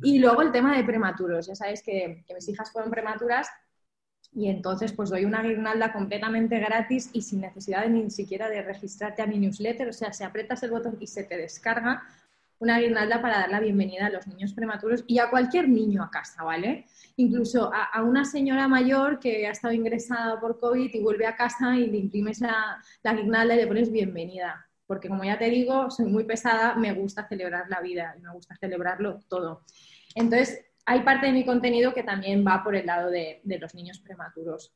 Y 0.02 0.20
luego 0.20 0.42
el 0.42 0.52
tema 0.52 0.78
de 0.78 0.84
prematuros. 0.84 1.48
Ya 1.48 1.56
sabéis 1.56 1.82
que, 1.82 2.24
que 2.28 2.34
mis 2.34 2.48
hijas 2.48 2.72
fueron 2.72 2.92
prematuras 2.92 3.50
y 4.34 4.48
entonces 4.48 4.94
pues 4.94 5.10
doy 5.10 5.26
una 5.26 5.42
guirnalda 5.42 5.92
completamente 5.92 6.58
gratis 6.60 7.10
y 7.12 7.22
sin 7.22 7.42
necesidad 7.42 7.82
de 7.82 7.90
ni 7.90 8.10
siquiera 8.10 8.48
de 8.48 8.62
registrarte 8.62 9.22
a 9.22 9.28
mi 9.28 9.38
newsletter. 9.38 9.90
O 9.90 9.94
sea, 9.94 10.14
si 10.14 10.24
aprietas 10.24 10.64
el 10.64 10.72
botón 10.72 10.98
y 11.00 11.08
se 11.08 11.24
te 11.24 11.36
descarga, 11.38 12.04
una 12.62 12.80
guirnalda 12.80 13.22
para 13.22 13.40
dar 13.40 13.50
la 13.50 13.60
bienvenida 13.60 14.06
a 14.06 14.10
los 14.12 14.28
niños 14.28 14.54
prematuros 14.54 15.04
y 15.08 15.18
a 15.18 15.32
cualquier 15.32 15.68
niño 15.68 16.04
a 16.04 16.12
casa, 16.12 16.44
¿vale? 16.44 16.86
Incluso 17.18 17.72
a, 17.74 18.04
una 18.04 18.24
señora 18.24 18.68
mayor 18.68 19.20
que 19.20 19.48
ha 19.48 19.52
estado 19.52 19.74
ingresada 19.74 20.40
por 20.40 20.60
COVID 20.60 20.94
y 20.94 21.02
vuelve 21.02 21.26
a 21.26 21.36
casa 21.36 21.76
y 21.76 21.88
le 21.88 21.98
imprimes 21.98 22.40
la, 22.40 22.80
la 23.02 23.14
guirnalda 23.16 23.56
y 23.56 23.58
le 23.58 23.68
pones 23.68 23.92
bienvenida. 23.92 24.68
Porque 24.86 25.08
como 25.08 25.24
ya 25.24 25.40
te 25.40 25.50
digo, 25.50 25.90
soy 25.90 26.06
muy 26.06 26.24
pesada, 26.24 26.76
me 26.76 26.94
gusta 26.94 27.28
celebrar 27.28 27.68
la 27.68 27.82
vida 27.82 28.14
y 28.16 28.22
me 28.22 28.32
gusta 28.32 28.56
celebrarlo 28.58 29.22
todo. 29.28 29.64
Entonces, 30.14 30.64
hay 30.86 31.02
parte 31.02 31.26
de 31.26 31.32
mi 31.32 31.44
contenido 31.44 31.96
que 31.96 32.04
también 32.04 32.46
va 32.46 32.64
por 32.64 32.76
el 32.76 32.86
lado 32.86 33.10
de, 33.10 33.42
los 33.44 33.74
niños 33.74 33.98
prematuros. 34.00 34.72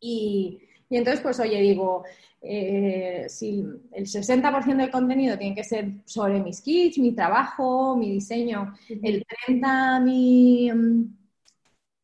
Y, 0.00 0.62
entonces, 0.90 1.20
pues 1.20 1.40
oye, 1.40 1.60
digo, 1.60 2.04
eh, 2.40 3.26
si 3.28 3.64
el 3.92 4.06
60% 4.06 4.76
del 4.76 4.90
contenido 4.90 5.36
tiene 5.36 5.54
que 5.54 5.64
ser 5.64 5.90
sobre 6.04 6.40
mis 6.40 6.60
kits, 6.60 6.98
mi 6.98 7.12
trabajo, 7.12 7.96
mi 7.96 8.10
diseño, 8.12 8.74
el 8.88 9.24
30% 9.24 10.02
mi 10.04 10.70
mm, 10.72 11.16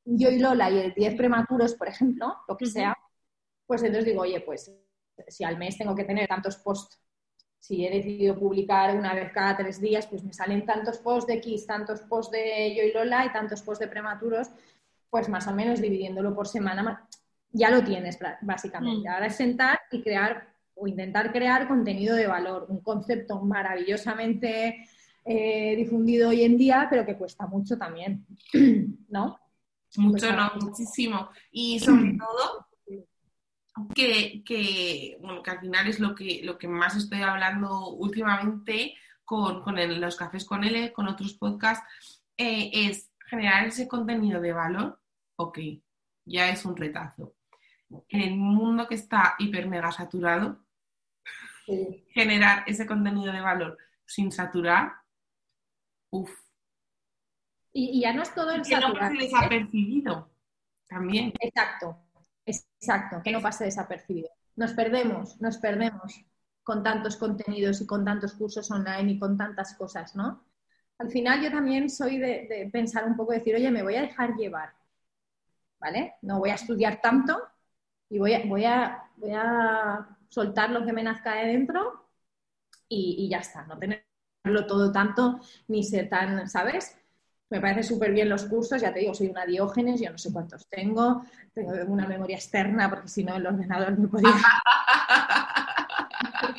yo 0.04 0.30
y 0.30 0.38
Lola 0.38 0.70
y 0.70 0.78
el 0.78 0.94
10 0.94 1.14
prematuros, 1.14 1.74
por 1.74 1.88
ejemplo, 1.88 2.36
lo 2.48 2.56
que 2.56 2.66
sea, 2.66 2.96
pues 3.66 3.82
entonces 3.82 4.06
digo, 4.06 4.22
oye, 4.22 4.40
pues 4.40 4.72
si 5.28 5.44
al 5.44 5.58
mes 5.58 5.78
tengo 5.78 5.94
que 5.94 6.04
tener 6.04 6.26
tantos 6.26 6.56
posts 6.56 6.98
si 7.62 7.86
he 7.86 7.90
decidido 7.90 8.36
publicar 8.36 8.96
una 8.96 9.14
vez 9.14 9.30
cada 9.30 9.56
tres 9.56 9.80
días, 9.80 10.08
pues 10.08 10.24
me 10.24 10.32
salen 10.32 10.66
tantos 10.66 10.98
posts 10.98 11.28
de 11.28 11.34
X, 11.34 11.64
tantos 11.64 12.00
posts 12.00 12.32
de 12.32 12.74
Yo 12.74 12.82
y 12.82 12.92
Lola 12.92 13.24
y 13.24 13.32
tantos 13.32 13.62
posts 13.62 13.84
de 13.84 13.88
prematuros, 13.88 14.48
pues 15.08 15.28
más 15.28 15.46
o 15.46 15.52
menos 15.52 15.80
dividiéndolo 15.80 16.34
por 16.34 16.48
semana, 16.48 17.08
ya 17.52 17.70
lo 17.70 17.84
tienes 17.84 18.18
básicamente. 18.40 19.08
Mm. 19.08 19.12
Ahora 19.12 19.26
es 19.26 19.36
sentar 19.36 19.80
y 19.90 20.02
crear 20.02 20.48
o 20.74 20.86
intentar 20.86 21.32
crear 21.32 21.68
contenido 21.68 22.16
de 22.16 22.26
valor, 22.26 22.66
un 22.68 22.80
concepto 22.80 23.40
maravillosamente 23.40 24.88
eh, 25.24 25.76
difundido 25.76 26.30
hoy 26.30 26.42
en 26.42 26.56
día, 26.56 26.86
pero 26.90 27.04
que 27.04 27.16
cuesta 27.16 27.46
mucho 27.46 27.76
también, 27.76 28.26
¿no? 29.08 29.38
Mucho, 29.96 30.32
no, 30.32 30.50
muchísimo. 30.60 31.28
Y 31.50 31.78
sobre 31.78 32.16
todo 32.18 32.66
que, 33.94 35.16
bueno, 35.20 35.42
que 35.42 35.50
al 35.50 35.60
final 35.60 35.86
es 35.86 36.00
lo 36.00 36.14
que, 36.14 36.40
lo 36.42 36.58
que 36.58 36.68
más 36.68 36.96
estoy 36.96 37.22
hablando 37.22 37.90
últimamente 37.90 38.94
con, 39.24 39.62
los 40.00 40.16
cafés 40.16 40.44
con 40.44 40.64
él, 40.64 40.92
con 40.92 41.08
otros 41.08 41.34
podcasts, 41.34 41.84
eh, 42.36 42.70
es 42.72 43.10
generar 43.26 43.66
ese 43.66 43.88
contenido 43.88 44.40
de 44.40 44.52
valor, 44.52 45.00
ok, 45.36 45.58
ya 46.24 46.50
es 46.50 46.64
un 46.64 46.76
retazo. 46.76 47.34
En 48.08 48.20
el 48.20 48.36
mundo 48.36 48.86
que 48.86 48.94
está 48.94 49.34
hiper 49.38 49.68
mega 49.68 49.92
saturado, 49.92 50.58
generar 52.10 52.64
ese 52.66 52.86
contenido 52.86 53.32
de 53.32 53.40
valor 53.40 53.78
sin 54.04 54.32
saturar, 54.32 54.92
uff. 56.10 56.30
Y, 57.72 58.02
ya 58.02 58.12
no 58.12 58.22
es 58.22 58.34
todo 58.34 58.50
el 58.50 58.62
que 58.62 58.76
no 58.76 58.92
pase 58.92 59.16
desapercibido, 59.16 60.30
también. 60.86 61.32
Exacto, 61.40 61.96
Exacto, 62.44 63.22
que 63.22 63.32
no 63.32 63.40
pase 63.40 63.64
desapercibido. 63.64 64.28
Nos 64.56 64.72
perdemos, 64.72 65.40
nos 65.40 65.58
perdemos 65.58 66.24
con 66.62 66.82
tantos 66.82 67.16
contenidos 67.16 67.80
y 67.80 67.86
con 67.86 68.04
tantos 68.04 68.34
cursos 68.34 68.70
online 68.70 69.12
y 69.12 69.18
con 69.18 69.36
tantas 69.36 69.74
cosas, 69.74 70.14
¿no? 70.16 70.44
Al 70.98 71.10
final 71.10 71.42
yo 71.42 71.50
también 71.50 71.88
soy 71.88 72.18
de, 72.18 72.68
pensar 72.72 73.06
un 73.06 73.16
poco, 73.16 73.32
decir, 73.32 73.54
oye, 73.54 73.70
me 73.70 73.82
voy 73.82 73.96
a 73.96 74.02
dejar 74.02 74.36
llevar, 74.36 74.72
¿vale? 75.80 76.14
No 76.22 76.38
voy 76.38 76.50
a 76.50 76.54
estudiar 76.54 77.00
tanto 77.00 77.40
y 78.12 78.18
voy 78.18 78.34
a, 78.34 78.44
voy 78.46 78.64
a, 78.66 79.04
voy 79.16 79.32
a 79.34 80.06
soltar 80.28 80.70
lo 80.70 80.84
que 80.84 80.92
me 80.92 81.02
nazca 81.02 81.34
de 81.34 81.46
dentro 81.48 82.08
y, 82.88 83.16
y 83.20 83.30
ya 83.30 83.38
está, 83.38 83.64
no 83.66 83.78
tenerlo 83.78 84.66
todo 84.66 84.92
tanto 84.92 85.40
ni 85.68 85.82
ser 85.82 86.08
tan, 86.08 86.48
¿sabes? 86.48 86.96
Me 87.50 87.60
parece 87.60 87.82
súper 87.82 88.12
bien 88.12 88.28
los 88.28 88.44
cursos, 88.46 88.82
ya 88.82 88.92
te 88.92 89.00
digo, 89.00 89.14
soy 89.14 89.28
una 89.28 89.46
diógenes, 89.46 90.00
yo 90.00 90.10
no 90.10 90.18
sé 90.18 90.32
cuántos 90.32 90.66
tengo, 90.68 91.24
tengo 91.54 91.72
una 91.88 92.06
memoria 92.08 92.36
externa 92.36 92.90
porque 92.90 93.08
si 93.08 93.24
no 93.24 93.36
el 93.36 93.46
ordenador 93.46 93.98
no 93.98 94.08
podía 94.10 94.34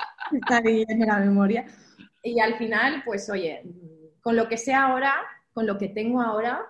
estar 0.32 0.68
en 0.68 1.00
la 1.08 1.20
memoria. 1.20 1.66
Y 2.24 2.40
al 2.40 2.56
final, 2.58 3.04
pues 3.06 3.30
oye, 3.30 3.64
con 4.22 4.36
lo 4.36 4.48
que 4.48 4.58
sé 4.58 4.74
ahora, 4.74 5.16
con 5.54 5.68
lo 5.68 5.78
que 5.78 5.90
tengo 5.90 6.22
ahora, 6.22 6.62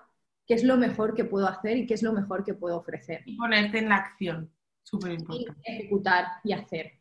qué 0.48 0.56
es 0.56 0.64
lo 0.64 0.78
mejor 0.78 1.14
que 1.16 1.26
puedo 1.26 1.48
hacer 1.48 1.78
y 1.78 1.86
qué 1.86 1.94
es 1.94 2.04
lo 2.04 2.14
mejor 2.14 2.44
que 2.44 2.54
puedo 2.54 2.78
ofrecer. 2.78 3.22
Y 3.26 3.38
ponerte 3.38 3.80
en 3.80 3.90
la 3.90 3.98
acción, 3.98 4.52
súper 4.84 5.14
importante. 5.14 5.62
ejecutar 5.64 6.26
y 6.44 6.54
hacer. 6.54 6.94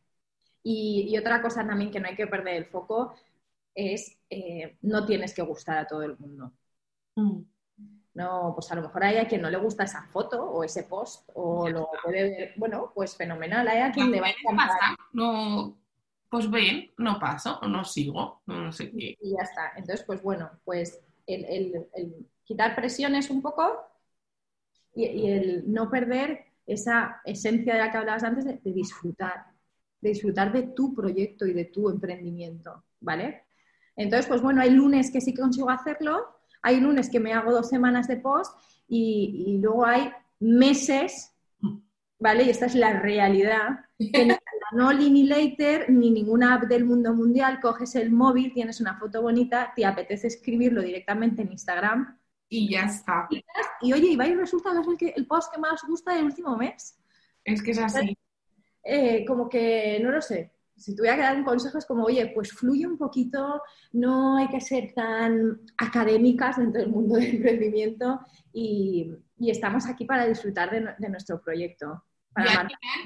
Y, 0.63 1.17
otra 1.19 1.43
cosa 1.43 1.67
también 1.67 1.91
que 1.91 2.01
no 2.01 2.09
hay 2.09 2.17
que 2.17 2.27
perder 2.27 2.57
el 2.57 2.67
foco 2.67 3.15
es 3.75 4.19
eh, 4.31 4.79
no 4.83 5.05
tienes 5.05 5.35
que 5.35 5.43
gustar 5.43 5.79
a 5.79 5.87
todo 5.87 6.03
el 6.03 6.17
mundo. 6.17 6.53
Mm. 7.17 7.43
No, 8.15 8.53
pues 8.55 8.71
a 8.71 8.75
lo 8.75 8.83
mejor 8.83 9.05
hay 9.05 9.17
a 9.17 9.27
quien 9.27 9.41
no 9.41 9.51
le 9.51 9.57
gusta 9.57 9.85
esa 9.85 10.03
foto 10.09 10.45
o 10.45 10.63
ese 10.65 10.83
post 10.83 11.29
o 11.35 11.69
lo 11.69 11.89
puede 12.03 12.23
ver, 12.23 12.53
bueno, 12.57 12.93
pues 12.95 13.17
fenomenal, 13.17 13.67
hay 13.67 13.79
a 13.79 13.91
quien 13.91 14.11
le 14.11 14.21
va 14.21 14.29
a. 14.29 14.97
No, 15.15 15.79
pues 16.29 16.51
bien, 16.51 16.91
no 16.99 17.19
paso, 17.19 17.59
no 17.69 17.85
sigo, 17.85 18.43
no 18.47 18.71
sé 18.73 18.91
qué. 18.91 19.17
Y 19.21 19.31
ya 19.33 19.43
está. 19.43 19.73
Entonces, 19.77 20.05
pues 20.07 20.23
bueno, 20.23 20.51
pues 20.65 21.01
el, 21.27 21.87
quitar 22.45 22.75
presiones 22.75 23.31
un 23.31 23.41
poco 23.41 23.83
y, 24.95 25.31
el 25.31 25.73
no 25.73 25.91
perder 25.91 26.52
esa 26.67 27.21
esencia 27.25 27.75
de 27.75 27.81
la 27.81 27.91
que 27.91 27.99
hablabas 27.99 28.25
antes 28.25 28.45
de, 28.45 28.61
de 28.63 28.73
disfrutar, 28.73 29.47
de 30.01 30.09
disfrutar 30.11 30.53
de 30.53 30.63
tu 30.63 30.95
proyecto 30.95 31.47
y 31.47 31.53
de 31.53 31.67
tu 31.67 31.89
emprendimiento, 31.89 32.85
¿vale? 33.01 33.45
Entonces, 33.97 34.27
pues 34.27 34.41
bueno, 34.43 34.63
hay 34.63 34.71
lunes 34.71 35.11
que 35.11 35.21
sí 35.21 35.35
consigo 35.35 35.71
hacerlo, 35.71 36.39
hay 36.63 36.81
lunes 36.81 37.11
que 37.11 37.21
me 37.21 37.33
hago 37.33 37.53
dos 37.53 37.69
semanas 37.69 38.09
de 38.09 38.17
post 38.17 38.57
y, 38.89 39.59
luego 39.61 39.85
hay 39.85 40.11
meses, 40.41 41.35
¿vale? 42.19 42.45
Y 42.45 42.51
esta 42.51 42.67
es 42.67 42.75
la 42.75 43.01
realidad. 43.01 43.81
Que 43.99 44.37
no 44.73 44.93
ni 44.93 45.23
Later 45.27 45.91
ni 45.91 46.11
ninguna 46.11 46.55
app 46.55 46.65
del 46.65 46.85
mundo 46.85 47.15
mundial, 47.15 47.61
coges 47.61 47.95
el 47.97 48.11
móvil, 48.11 48.53
tienes 48.53 48.81
una 48.81 48.99
foto 48.99 49.23
bonita, 49.23 49.73
te 49.75 49.85
apetece 49.85 50.29
escribirlo 50.29 50.83
directamente 50.83 51.43
en 51.43 51.53
Instagram. 51.53 52.19
Y 52.55 52.69
ya 52.69 52.83
está. 52.83 53.27
Y, 53.81 53.93
oye, 53.95 54.09
y 54.09 54.13
y 54.13 54.35
resulta 54.35 54.73
que 54.73 54.81
es 54.81 54.87
el, 54.87 54.99
que, 54.99 55.09
el 55.17 55.27
post 55.27 55.51
que 55.55 55.59
más 55.59 55.83
gusta 55.89 56.15
del 56.15 56.27
último 56.27 56.55
mes. 56.55 56.99
Es 57.43 57.63
que 57.63 57.71
es 57.71 57.79
así. 57.79 58.15
Eh, 58.85 59.25
como 59.27 59.49
que, 59.49 59.99
no 60.03 60.11
lo 60.11 60.21
sé, 60.21 60.53
si 60.77 60.95
tuviera 60.95 61.17
que 61.17 61.23
dar 61.23 61.37
un 61.37 61.45
consejo 61.45 61.79
es 61.79 61.87
como, 61.87 62.05
oye, 62.05 62.31
pues 62.35 62.53
fluye 62.53 62.87
un 62.87 62.99
poquito, 62.99 63.63
no 63.93 64.37
hay 64.37 64.49
que 64.49 64.61
ser 64.61 64.93
tan 64.95 65.63
académicas 65.79 66.59
dentro 66.59 66.83
del 66.83 66.91
mundo 66.91 67.15
del 67.15 67.37
emprendimiento 67.37 68.21
y, 68.53 69.11
estamos 69.39 69.87
aquí 69.87 70.05
para 70.05 70.27
disfrutar 70.27 70.71
de, 70.71 71.09
nuestro 71.09 71.41
proyecto. 71.41 72.05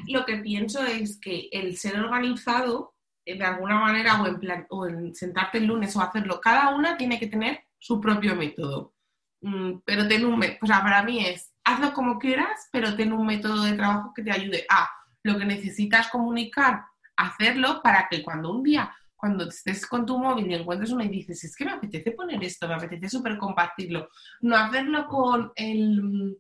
lo 0.09 0.25
que 0.25 0.39
pienso 0.39 0.85
es 0.85 1.21
que 1.21 1.49
el 1.53 1.77
ser 1.77 2.01
organizado, 2.01 2.95
eh, 3.25 3.39
de 3.39 3.45
alguna 3.45 3.79
manera, 3.79 4.21
o 4.21 4.27
en, 4.27 4.41
plan, 4.41 4.67
o 4.71 4.87
en 4.87 5.15
sentarte 5.15 5.59
el 5.59 5.67
lunes 5.67 5.95
o 5.95 6.01
hacerlo, 6.01 6.41
cada 6.41 6.75
una 6.75 6.97
tiene 6.97 7.21
que 7.21 7.29
tener 7.29 7.61
su 7.79 8.01
propio 8.01 8.35
método. 8.35 8.96
Mm, 9.41 9.79
pero 9.85 10.09
ten 10.09 10.25
un 10.25 10.43
o 10.43 10.67
sea, 10.67 10.83
para 10.83 11.03
mí 11.03 11.25
es, 11.25 11.53
hazlo 11.65 11.93
como 11.93 12.19
quieras, 12.19 12.69
pero 12.73 12.97
ten 12.97 13.13
un 13.13 13.27
método 13.27 13.63
de 13.63 13.75
trabajo 13.75 14.13
que 14.15 14.23
te 14.23 14.33
ayude 14.33 14.67
a 14.69 14.89
lo 15.23 15.39
que 15.39 15.45
necesitas 15.45 16.09
comunicar 16.09 16.85
hacerlo 17.17 17.81
para 17.83 18.07
que 18.09 18.23
cuando 18.23 18.51
un 18.51 18.63
día, 18.63 18.95
cuando 19.15 19.49
estés 19.49 19.87
con 19.87 20.05
tu 20.05 20.19
móvil 20.19 20.51
y 20.51 20.55
encuentres 20.55 20.91
una 20.91 21.05
y 21.05 21.09
dices, 21.09 21.43
es 21.45 21.57
que 21.57 21.65
me 21.65 21.73
apetece 21.73 22.13
poner 22.13 22.43
esto, 22.45 22.69
me 22.69 22.75
apetece 22.75 23.09
súper 23.09 23.39
compartirlo, 23.39 24.11
no 24.43 24.57
hacerlo 24.57 25.07
con 25.07 25.53
el, 25.57 26.39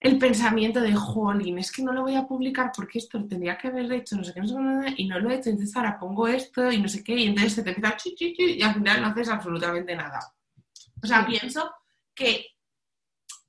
el 0.00 0.18
pensamiento 0.18 0.80
de, 0.80 0.94
jolín, 0.94 1.58
es 1.58 1.70
que 1.70 1.82
no 1.82 1.92
lo 1.92 2.02
voy 2.02 2.16
a 2.16 2.26
publicar 2.26 2.72
porque 2.74 2.98
esto 2.98 3.18
lo 3.18 3.28
tendría 3.28 3.56
que 3.56 3.68
haber 3.68 3.90
hecho, 3.92 4.16
no 4.16 4.24
sé 4.24 4.34
qué, 4.34 4.40
no 4.40 4.48
sé 4.48 4.54
qué, 4.54 5.02
y 5.02 5.08
no 5.08 5.20
lo 5.20 5.30
he 5.30 5.36
hecho, 5.36 5.50
entonces 5.50 5.76
ahora 5.76 5.98
pongo 5.98 6.26
esto 6.26 6.70
y 6.70 6.80
no 6.80 6.88
sé 6.88 7.04
qué, 7.04 7.14
y 7.14 7.26
entonces 7.28 7.54
se 7.54 7.62
te 7.62 7.70
empieza 7.70 7.96
chi, 7.96 8.14
chi, 8.14 8.34
y 8.38 8.62
al 8.62 8.74
final 8.74 9.00
no 9.00 9.06
haces 9.08 9.28
absolutamente 9.28 9.94
nada. 9.94 10.20
O 11.02 11.06
sea, 11.06 11.26
pienso 11.26 11.70
que, 12.14 12.46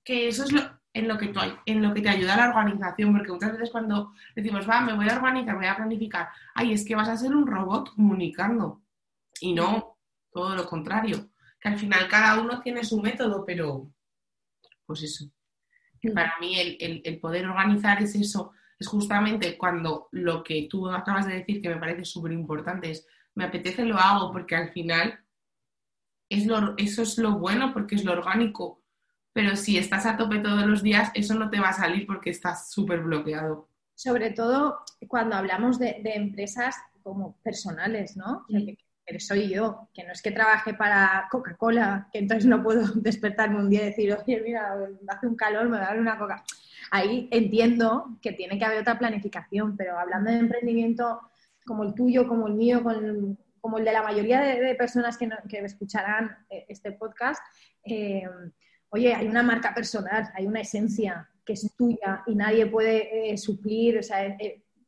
que 0.03 0.27
eso 0.27 0.43
es 0.43 0.51
lo, 0.51 0.61
en 0.93 1.07
lo, 1.07 1.17
que 1.17 1.27
tú, 1.27 1.39
en 1.65 1.81
lo 1.81 1.93
que 1.93 2.01
te 2.01 2.09
ayuda 2.09 2.35
la 2.35 2.49
organización, 2.49 3.13
porque 3.15 3.31
muchas 3.31 3.53
veces 3.53 3.69
cuando 3.71 4.13
decimos, 4.35 4.69
va, 4.69 4.81
me 4.81 4.93
voy 4.93 5.07
a 5.09 5.15
organizar, 5.15 5.53
me 5.53 5.65
voy 5.65 5.67
a 5.67 5.77
planificar, 5.77 6.29
ay, 6.55 6.73
es 6.73 6.85
que 6.85 6.95
vas 6.95 7.09
a 7.09 7.17
ser 7.17 7.35
un 7.35 7.47
robot 7.47 7.95
comunicando. 7.95 8.81
Y 9.41 9.53
no, 9.53 9.97
todo 10.31 10.55
lo 10.55 10.65
contrario. 10.65 11.29
Que 11.59 11.69
al 11.69 11.77
final 11.77 12.07
cada 12.07 12.41
uno 12.41 12.61
tiene 12.61 12.83
su 12.83 13.01
método, 13.01 13.45
pero 13.45 13.91
pues 14.85 15.03
eso. 15.03 15.25
para 16.13 16.33
mí 16.39 16.59
el, 16.59 17.01
el, 17.03 17.19
poder 17.19 17.45
organizar 17.47 18.01
es 18.01 18.15
eso, 18.15 18.53
es 18.79 18.87
justamente 18.87 19.57
cuando 19.57 20.07
lo 20.11 20.43
que 20.43 20.67
tú 20.69 20.89
acabas 20.89 21.27
de 21.27 21.35
decir, 21.35 21.61
que 21.61 21.69
me 21.69 21.77
parece 21.79 22.05
súper 22.05 22.31
importante, 22.31 22.91
es 22.91 23.05
me 23.35 23.45
apetece, 23.45 23.85
lo 23.85 23.97
hago, 23.97 24.31
porque 24.31 24.55
al 24.55 24.71
final 24.71 25.19
es 26.29 26.45
lo, 26.45 26.75
eso 26.77 27.01
es 27.01 27.17
lo 27.17 27.39
bueno, 27.39 27.73
porque 27.73 27.95
es 27.95 28.05
lo 28.05 28.13
orgánico 28.13 28.79
pero 29.33 29.55
si 29.55 29.77
estás 29.77 30.05
a 30.05 30.17
tope 30.17 30.39
todos 30.39 30.65
los 30.65 30.83
días, 30.83 31.11
eso 31.13 31.33
no 31.33 31.49
te 31.49 31.59
va 31.59 31.69
a 31.69 31.73
salir 31.73 32.05
porque 32.05 32.29
estás 32.29 32.71
súper 32.71 33.01
bloqueado. 33.01 33.69
Sobre 33.95 34.31
todo 34.31 34.79
cuando 35.07 35.35
hablamos 35.35 35.77
de, 35.79 36.01
empresas 36.03 36.75
como 37.03 37.37
personales, 37.43 38.17
¿no? 38.17 38.45
que, 38.49 38.77
pero 39.05 39.19
soy 39.19 39.49
yo, 39.49 39.87
que 39.93 40.03
no 40.03 40.11
es 40.11 40.21
que 40.21 40.31
trabaje 40.31 40.73
para 40.73 41.27
Coca-Cola, 41.31 42.09
que 42.11 42.19
entonces 42.19 42.45
no 42.45 42.61
puedo 42.61 42.85
despertarme 42.95 43.59
un 43.59 43.69
día 43.69 43.83
y 43.83 43.85
decir, 43.85 44.13
oye, 44.13 44.41
mira, 44.41 44.75
hace 45.07 45.27
un 45.27 45.35
calor, 45.35 45.69
me 45.69 45.77
voy 45.77 45.85
a 45.85 45.89
dar 45.89 45.99
una 45.99 46.17
coca. 46.17 46.43
Ahí 46.91 47.27
entiendo 47.31 48.17
que 48.21 48.33
tiene 48.33 48.57
que 48.57 48.65
haber 48.65 48.79
otra 48.79 48.97
planificación, 48.97 49.77
pero 49.77 49.97
hablando 49.99 50.31
de 50.31 50.39
emprendimiento 50.39 51.21
como 51.65 51.83
el 51.83 51.93
tuyo, 51.93 52.27
como 52.27 52.47
el 52.47 52.55
mío, 52.55 52.83
como 53.61 53.77
el 53.77 53.85
de 53.85 53.93
la 53.93 54.03
mayoría 54.03 54.41
de, 54.41 54.75
personas 54.75 55.17
que, 55.17 55.29
escucharán 55.63 56.37
eh, 56.49 56.65
este 56.69 56.91
podcast, 56.91 57.41
eh, 57.83 58.27
oye, 58.89 59.13
hay 59.13 59.27
una 59.27 59.43
marca 59.43 59.73
personal, 59.73 60.31
hay 60.33 60.47
una 60.47 60.61
esencia 60.61 61.29
que 61.45 61.53
es 61.53 61.73
tuya 61.75 62.23
y 62.27 62.35
nadie 62.35 62.65
puede 62.67 63.31
eh, 63.31 63.37
suplir, 63.37 63.97
o 63.97 64.03
sea, 64.03 64.37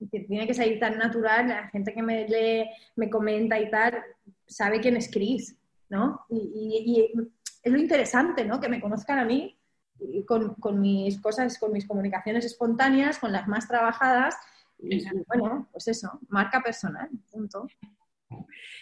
tiene 0.09 0.47
que 0.47 0.53
salir 0.53 0.80
tan 0.80 0.97
natural, 0.97 1.47
la 1.47 1.67
gente 1.69 1.93
que 1.93 2.01
me 2.01 2.28
lee, 2.28 2.69
me 2.95 3.09
comenta 3.09 3.59
y 3.59 3.69
tal, 3.69 4.01
sabe 4.47 4.80
quién 4.80 4.95
es 4.95 5.09
Chris, 5.11 5.55
¿no? 5.89 6.26
Y, 6.30 7.11
es 7.63 7.72
lo 7.72 7.78
interesante, 7.78 8.43
¿no? 8.43 8.59
Que 8.59 8.69
me 8.69 8.82
conozcan 8.82 9.19
a 9.19 9.26
mí 9.26 9.55
con, 10.26 10.55
con, 10.55 10.82
mis 10.82 11.19
cosas, 11.19 11.59
con 11.59 11.72
mis 11.72 11.86
comunicaciones 11.86 12.43
espontáneas, 12.43 13.19
con 13.19 13.32
las 13.32 13.47
más 13.47 13.67
trabajadas. 13.67 14.36
Y, 14.80 15.05
bueno, 15.28 15.67
pues 15.72 15.88
eso, 15.88 16.19
marca 16.28 16.61
personal, 16.61 17.07
punto. 17.32 17.67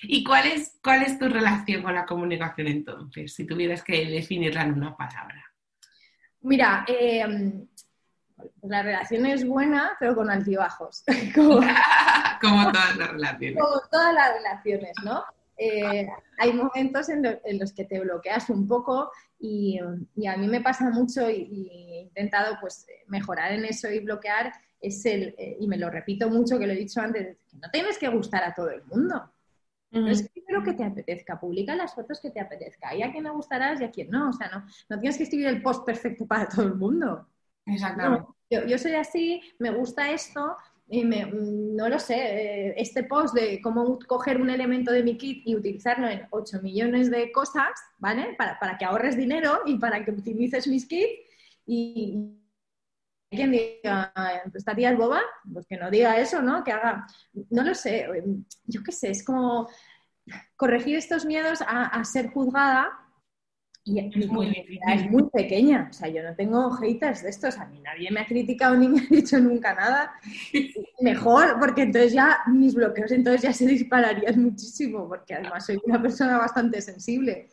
¿Y 0.03 0.23
cuál 0.23 0.47
es, 0.47 0.79
cuál 0.83 1.03
es 1.03 1.19
tu 1.19 1.27
relación 1.27 1.83
con 1.83 1.93
la 1.93 2.05
comunicación 2.05 2.67
entonces, 2.67 3.33
si 3.33 3.45
tuvieras 3.45 3.83
que 3.83 4.05
definirla 4.05 4.63
en 4.63 4.73
una 4.73 4.95
palabra? 4.95 5.43
Mira, 6.41 6.85
eh, 6.87 7.25
la 8.63 8.83
relación 8.83 9.25
es 9.25 9.45
buena, 9.45 9.91
pero 9.99 10.15
con 10.15 10.29
altibajos. 10.29 11.03
como, 11.35 12.71
todas 12.71 12.97
las 12.97 13.11
relaciones. 13.11 13.61
Como 13.61 13.81
todas 13.91 14.13
las 14.13 14.33
relaciones, 14.35 14.93
¿no? 15.03 15.23
Eh, 15.57 16.07
hay 16.37 16.53
momentos 16.53 17.09
en, 17.09 17.21
los 17.59 17.73
que 17.73 17.83
te 17.83 17.99
bloqueas 17.99 18.49
un 18.49 18.65
poco 18.65 19.11
y, 19.37 19.77
a 19.77 20.37
mí 20.37 20.47
me 20.47 20.61
pasa 20.61 20.89
mucho 20.89 21.29
y, 21.29 21.69
he 21.69 22.01
intentado 22.03 22.57
pues 22.61 22.87
mejorar 23.07 23.51
en 23.51 23.65
eso 23.65 23.91
y 23.91 23.99
bloquear 23.99 24.53
es 24.79 25.05
el, 25.05 25.35
eh, 25.37 25.57
y 25.59 25.67
me 25.67 25.77
lo 25.77 25.89
repito 25.89 26.29
mucho 26.29 26.57
que 26.57 26.65
lo 26.65 26.71
he 26.71 26.77
dicho 26.77 27.01
antes, 27.01 27.37
que 27.49 27.57
no 27.57 27.69
tienes 27.71 27.97
que 27.97 28.07
gustar 28.07 28.45
a 28.45 28.53
todo 28.53 28.69
el 28.69 28.85
mundo. 28.85 29.29
Uh 29.91 30.07
es 30.07 30.29
lo 30.47 30.63
que 30.63 30.73
te 30.73 30.83
apetezca, 30.83 31.39
publica 31.39 31.75
las 31.75 31.93
fotos 31.93 32.19
que 32.19 32.31
te 32.31 32.39
apetezca. 32.39 32.95
Y 32.95 33.01
a 33.01 33.11
quien 33.11 33.23
le 33.23 33.29
gustarás 33.29 33.79
y 33.81 33.83
a 33.83 33.91
quien 33.91 34.09
no. 34.09 34.29
O 34.29 34.33
sea, 34.33 34.49
no, 34.49 34.65
no 34.89 34.99
tienes 34.99 35.17
que 35.17 35.23
escribir 35.23 35.47
el 35.47 35.61
post 35.61 35.85
perfecto 35.85 36.25
para 36.25 36.47
todo 36.47 36.65
el 36.65 36.75
mundo. 36.75 37.27
Exactamente. 37.65 38.27
yo, 38.49 38.77
soy 38.77 38.93
así, 38.93 39.41
me 39.59 39.69
gusta 39.69 40.11
esto, 40.11 40.57
y 40.91 41.05
me, 41.05 41.25
no 41.25 41.87
lo 41.87 41.99
sé, 41.99 42.15
eh, 42.15 42.73
este 42.77 43.03
post 43.03 43.35
de 43.35 43.61
cómo 43.61 43.99
coger 44.07 44.41
un 44.41 44.49
elemento 44.49 44.91
de 44.91 45.03
mi 45.03 45.17
kit 45.17 45.43
y 45.45 45.55
utilizarlo 45.55 46.09
en 46.09 46.23
8 46.31 46.61
millones 46.63 47.11
de 47.11 47.31
cosas, 47.31 47.69
¿vale? 47.99 48.35
Para, 48.37 48.77
que 48.77 48.85
ahorres 48.85 49.15
dinero 49.15 49.59
y 49.65 49.77
para 49.77 50.03
que 50.03 50.11
optimices 50.11 50.67
mis 50.67 50.87
kits. 50.87 51.29
Y 51.67 52.38
quien 53.29 53.51
diga, 53.51 54.13
esta 54.53 54.75
tía 54.75 54.91
es 54.91 54.97
boba, 54.97 55.21
pues 55.51 55.65
que 55.67 55.77
no 55.77 55.91
diga 55.91 56.17
eso, 56.19 56.41
¿no? 56.41 56.63
Que 56.63 56.71
haga, 56.71 57.05
no 57.49 57.63
lo 57.63 57.75
sé, 57.75 58.07
yo 58.65 58.83
qué 58.83 58.91
sé, 58.91 59.11
es 59.11 59.23
como 59.23 59.69
corregir 60.55 60.95
estos 60.95 61.25
miedos 61.25 61.61
a, 61.61 61.85
a 61.85 62.03
ser 62.03 62.31
juzgada 62.31 62.89
y 63.89 63.99
es 63.99 64.27
muy, 64.27 64.53
es 64.93 65.09
muy 65.09 65.29
pequeña, 65.29 65.87
o 65.89 65.93
sea, 65.93 66.09
yo 66.09 66.21
no 66.21 66.35
tengo 66.35 66.69
haters 66.71 67.23
de 67.23 67.29
estos, 67.29 67.57
a 67.57 67.65
mí 67.65 67.79
nadie 67.79 68.11
me 68.11 68.19
ha 68.19 68.25
criticado 68.25 68.75
ni 68.75 68.87
me 68.89 68.99
ha 68.99 69.07
dicho 69.09 69.39
nunca 69.39 69.73
nada. 69.73 70.11
Mejor, 71.01 71.57
porque 71.59 71.83
entonces 71.83 72.13
ya 72.13 72.39
mis 72.47 72.75
bloqueos 72.75 73.11
entonces 73.11 73.41
ya 73.41 73.53
se 73.53 73.65
dispararían 73.65 74.41
muchísimo, 74.43 75.07
porque 75.07 75.35
además 75.35 75.65
soy 75.65 75.79
una 75.83 76.01
persona 76.01 76.37
bastante 76.37 76.81
sensible. 76.81 77.49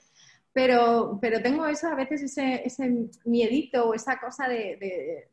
Pero, 0.57 1.19
pero 1.21 1.43
tengo 1.43 1.67
eso, 1.67 1.87
a 1.87 1.95
veces 1.95 2.23
ese, 2.23 2.63
ese 2.65 3.11
miedito 3.27 3.91
o 3.91 3.93
esa 3.93 4.19
cosa 4.19 4.49
de, 4.49 5.29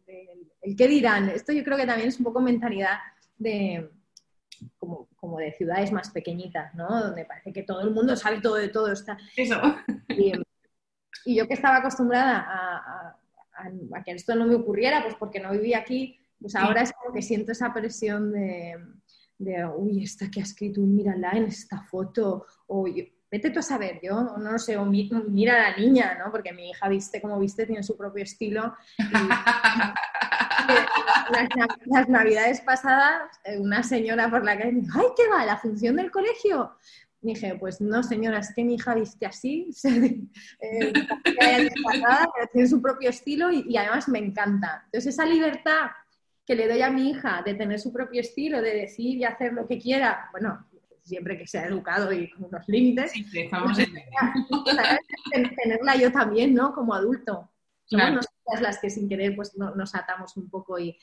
el 0.61 0.76
qué 0.76 0.86
dirán. 0.86 1.30
Esto 1.30 1.53
yo 1.53 1.63
creo 1.63 1.78
que 1.78 1.86
también 1.86 2.09
es 2.09 2.17
un 2.17 2.26
poco 2.26 2.41
mentalidad 2.41 2.97
de, 3.38 3.89
como, 4.78 5.07
como, 5.15 5.38
de 5.38 5.53
ciudades 5.53 5.93
más 5.93 6.09
pequeñitas, 6.09 6.76
¿no? 6.76 6.89
Donde 7.05 7.24
parece 7.24 7.53
que 7.53 7.63
todo 7.63 7.80
el 7.84 7.91
mundo 7.91 8.17
sabe 8.17 8.41
todo 8.41 8.55
de 8.55 8.67
todo. 8.67 8.91
Está. 8.91 9.17
Eso. 9.38 9.61
Y 11.26 11.38
yo 11.38 11.47
que 11.47 11.53
estaba 11.53 11.78
acostumbrada 11.78 12.45
a, 12.45 14.03
que 14.03 14.11
esto 14.11 14.36
no 14.36 14.45
me 14.45 14.55
ocurriera, 14.55 15.03
pues 15.03 15.15
porque 15.15 15.39
no 15.39 15.51
vivía 15.51 15.78
aquí, 15.78 16.19
pues 16.38 16.53
ahora 16.53 16.82
es 16.82 16.91
como 16.91 17.15
que 17.15 17.21
siento 17.21 17.53
esa 17.53 17.74
presión 17.74 18.34
de, 18.34 18.76
uy, 19.78 20.03
esta 20.03 20.30
que 20.30 20.41
ha 20.41 20.43
escrito, 20.43 20.82
mírala 20.82 21.32
en 21.32 21.45
esta 21.45 21.80
foto, 21.80 22.45
o 22.67 22.88
vete 23.34 23.49
tú 23.49 23.59
a 23.61 23.63
saber, 23.63 23.99
yo 24.03 24.21
no 24.38 24.51
lo 24.51 24.59
sé, 24.59 24.77
o 24.77 24.86
mira 24.86 25.55
a 25.55 25.71
la 25.71 25.75
niña, 25.75 26.19
¿no? 26.23 26.31
Porque 26.31 26.53
mi 26.53 26.69
hija 26.69 26.88
viste 26.88 27.19
como 27.19 27.39
viste, 27.39 27.65
tiene 27.65 27.81
su 27.81 27.97
propio 27.97 28.23
estilo. 28.23 28.75
las, 31.88 32.09
navidades 32.09 32.61
pasadas, 32.61 33.23
eh, 33.43 33.57
una 33.57 33.81
señora 33.81 34.29
por 34.29 34.45
la 34.45 34.55
calle 34.55 34.73
dijo, 34.73 34.99
¡ay, 34.99 35.07
qué 35.17 35.27
va! 35.27 35.43
¿La 35.45 35.57
función 35.57 35.95
del 35.95 36.11
colegio? 36.11 36.77
dije, 37.21 37.55
pues 37.55 37.81
no, 37.81 38.03
señora, 38.03 38.38
es 38.38 38.53
que 38.53 38.63
mi 38.63 38.75
hija 38.75 38.93
viste 38.93 39.25
así, 39.25 39.69
eh, 40.59 40.93
tiene 42.51 42.67
su 42.67 42.81
propio 42.81 43.09
estilo 43.09 43.49
y, 43.49 43.75
además 43.77 44.09
me 44.09 44.19
encanta. 44.19 44.84
Entonces, 44.86 45.15
esa 45.15 45.25
libertad 45.25 45.89
que 46.45 46.53
le 46.53 46.67
doy 46.67 46.84
a 46.84 46.91
mi 46.91 47.09
hija 47.09 47.41
de 47.43 47.55
tener 47.55 47.79
su 47.79 47.91
propio 47.91 48.21
estilo, 48.21 48.61
de 48.61 48.75
decir 48.75 49.17
y 49.17 49.23
hacer 49.23 49.53
lo 49.53 49.65
que 49.65 49.79
quiera, 49.79 50.27
bueno, 50.34 50.67
siempre 51.04 51.38
que 51.38 51.47
sea 51.47 51.66
educado 51.68 52.12
y 52.12 52.30
con 52.32 52.45
unos 52.45 52.68
límites, 52.68 53.12
sí, 53.12 53.26
estamos 53.34 53.78
en... 53.80 55.56
tenerla 55.56 55.95
yo 55.95 56.12
también, 56.12 56.54
¿no? 56.54 56.74
Como 56.74 56.93
adulto. 56.93 57.49
Somos 57.86 58.26
las 58.62 58.80
que 58.80 58.89
sin 58.89 59.08
querer 59.08 59.36
pues 59.36 59.56
nos 59.56 59.93
atamos 59.93 60.36
un 60.38 60.49
poco 60.49 60.80
y, 60.80 60.97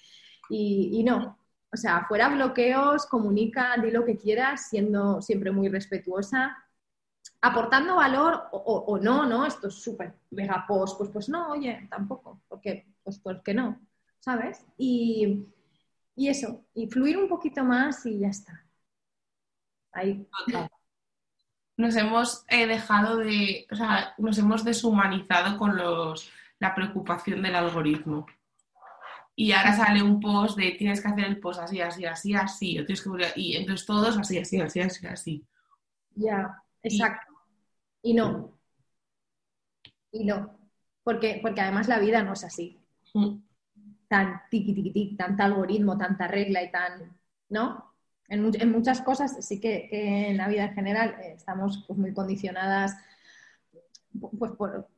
y 0.48 1.04
no, 1.04 1.38
o 1.72 1.76
sea, 1.76 2.04
fuera 2.06 2.28
bloqueos, 2.28 3.06
comunica, 3.06 3.76
di 3.76 3.90
lo 3.90 4.04
que 4.04 4.16
quieras, 4.16 4.68
siendo 4.68 5.22
siempre 5.22 5.52
muy 5.52 5.68
respetuosa, 5.68 6.56
aportando 7.40 7.96
valor 7.96 8.48
o, 8.50 8.98
no, 8.98 9.24
¿no? 9.24 9.46
Esto 9.46 9.68
es 9.68 9.74
súper 9.74 10.14
mega 10.30 10.64
post, 10.66 10.98
pues, 10.98 11.10
pues 11.10 11.28
no, 11.28 11.52
oye, 11.52 11.86
tampoco, 11.88 12.42
porque, 12.48 12.86
pues, 13.04 13.18
¿por 13.20 13.42
qué 13.42 13.54
no? 13.54 13.80
¿Sabes? 14.18 14.66
Y, 14.76 15.46
eso, 16.16 16.64
y 16.74 16.88
fluir 16.88 17.16
un 17.16 17.28
poquito 17.28 17.64
más 17.64 18.04
y 18.04 18.18
ya 18.18 18.28
está. 18.28 18.66
Ahí. 19.92 20.26
Nos 21.76 21.96
hemos 21.96 22.44
eh, 22.48 22.66
dejado 22.66 23.16
de, 23.16 23.66
o 23.70 23.74
sea, 23.74 24.14
nos 24.18 24.36
hemos 24.38 24.64
deshumanizado 24.64 25.56
con 25.58 25.76
los, 25.76 26.30
la 26.58 26.74
preocupación 26.74 27.42
del 27.42 27.56
algoritmo 27.56 28.26
y 29.40 29.52
ahora 29.52 29.74
sale 29.74 30.02
un 30.02 30.20
post 30.20 30.58
de 30.58 30.72
tienes 30.72 31.00
que 31.00 31.08
hacer 31.08 31.24
el 31.24 31.40
post 31.40 31.60
así, 31.60 31.80
así, 31.80 32.04
así, 32.04 32.34
así, 32.34 32.78
o 32.78 32.84
tienes 32.84 33.02
que... 33.02 33.08
y 33.36 33.56
entonces 33.56 33.86
todos 33.86 34.18
así, 34.18 34.36
así, 34.38 34.60
así, 34.60 34.80
así, 34.80 35.06
así. 35.06 35.46
Ya, 36.14 36.62
exacto. 36.82 37.32
Y, 38.02 38.12
no. 38.12 38.58
Y 40.12 40.24
no. 40.24 40.58
Porque, 41.02 41.38
porque 41.40 41.62
además 41.62 41.88
la 41.88 41.98
vida 41.98 42.22
no 42.22 42.34
es 42.34 42.44
así. 42.44 42.78
Mm. 43.14 43.36
Tan 44.08 44.42
tiqui, 44.50 44.74
tiqui, 44.74 44.92
tiqui, 44.92 45.16
tanta 45.16 45.46
algoritmo, 45.46 45.96
tanta 45.96 46.28
regla 46.28 46.62
y 46.62 46.70
tan. 46.70 47.18
¿No? 47.48 47.89
En, 48.30 48.50
en 48.58 48.72
muchas 48.72 49.02
cosas 49.02 49.44
sí 49.44 49.60
que, 49.60 49.88
en 49.90 50.36
la 50.38 50.48
vida 50.48 50.64
en 50.64 50.74
general 50.74 51.16
eh, 51.20 51.34
estamos 51.36 51.84
pues, 51.86 51.98
muy 51.98 52.14
condicionadas. 52.14 52.96
Pues, 54.38 54.52
por, 54.52 54.88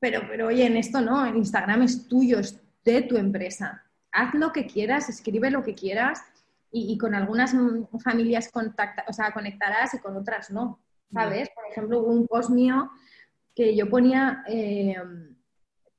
pero, 0.00 0.22
pero 0.28 0.48
oye, 0.48 0.66
en 0.66 0.76
esto 0.76 1.00
no, 1.00 1.24
en 1.24 1.36
Instagram 1.36 1.82
es 1.82 2.08
tuyo, 2.08 2.40
es 2.40 2.60
de 2.84 3.02
tu 3.02 3.16
empresa. 3.16 3.84
Haz 4.10 4.34
lo 4.34 4.52
que 4.52 4.66
quieras, 4.66 5.08
escribe 5.08 5.50
lo 5.50 5.62
que 5.62 5.74
quieras 5.74 6.20
y, 6.72 6.98
con 6.98 7.14
algunas 7.14 7.54
familias 8.02 8.50
contacta, 8.50 9.04
o 9.06 9.12
sea, 9.12 9.32
conectarás 9.32 9.94
y 9.94 9.98
con 9.98 10.16
otras 10.16 10.50
no, 10.50 10.80
¿sabes? 11.12 11.50
Por 11.54 11.64
ejemplo, 11.70 12.00
hubo 12.00 12.12
un 12.12 12.26
post 12.26 12.50
mío 12.50 12.90
que 13.54 13.76
yo 13.76 13.88
ponía 13.88 14.42
eh, 14.48 14.96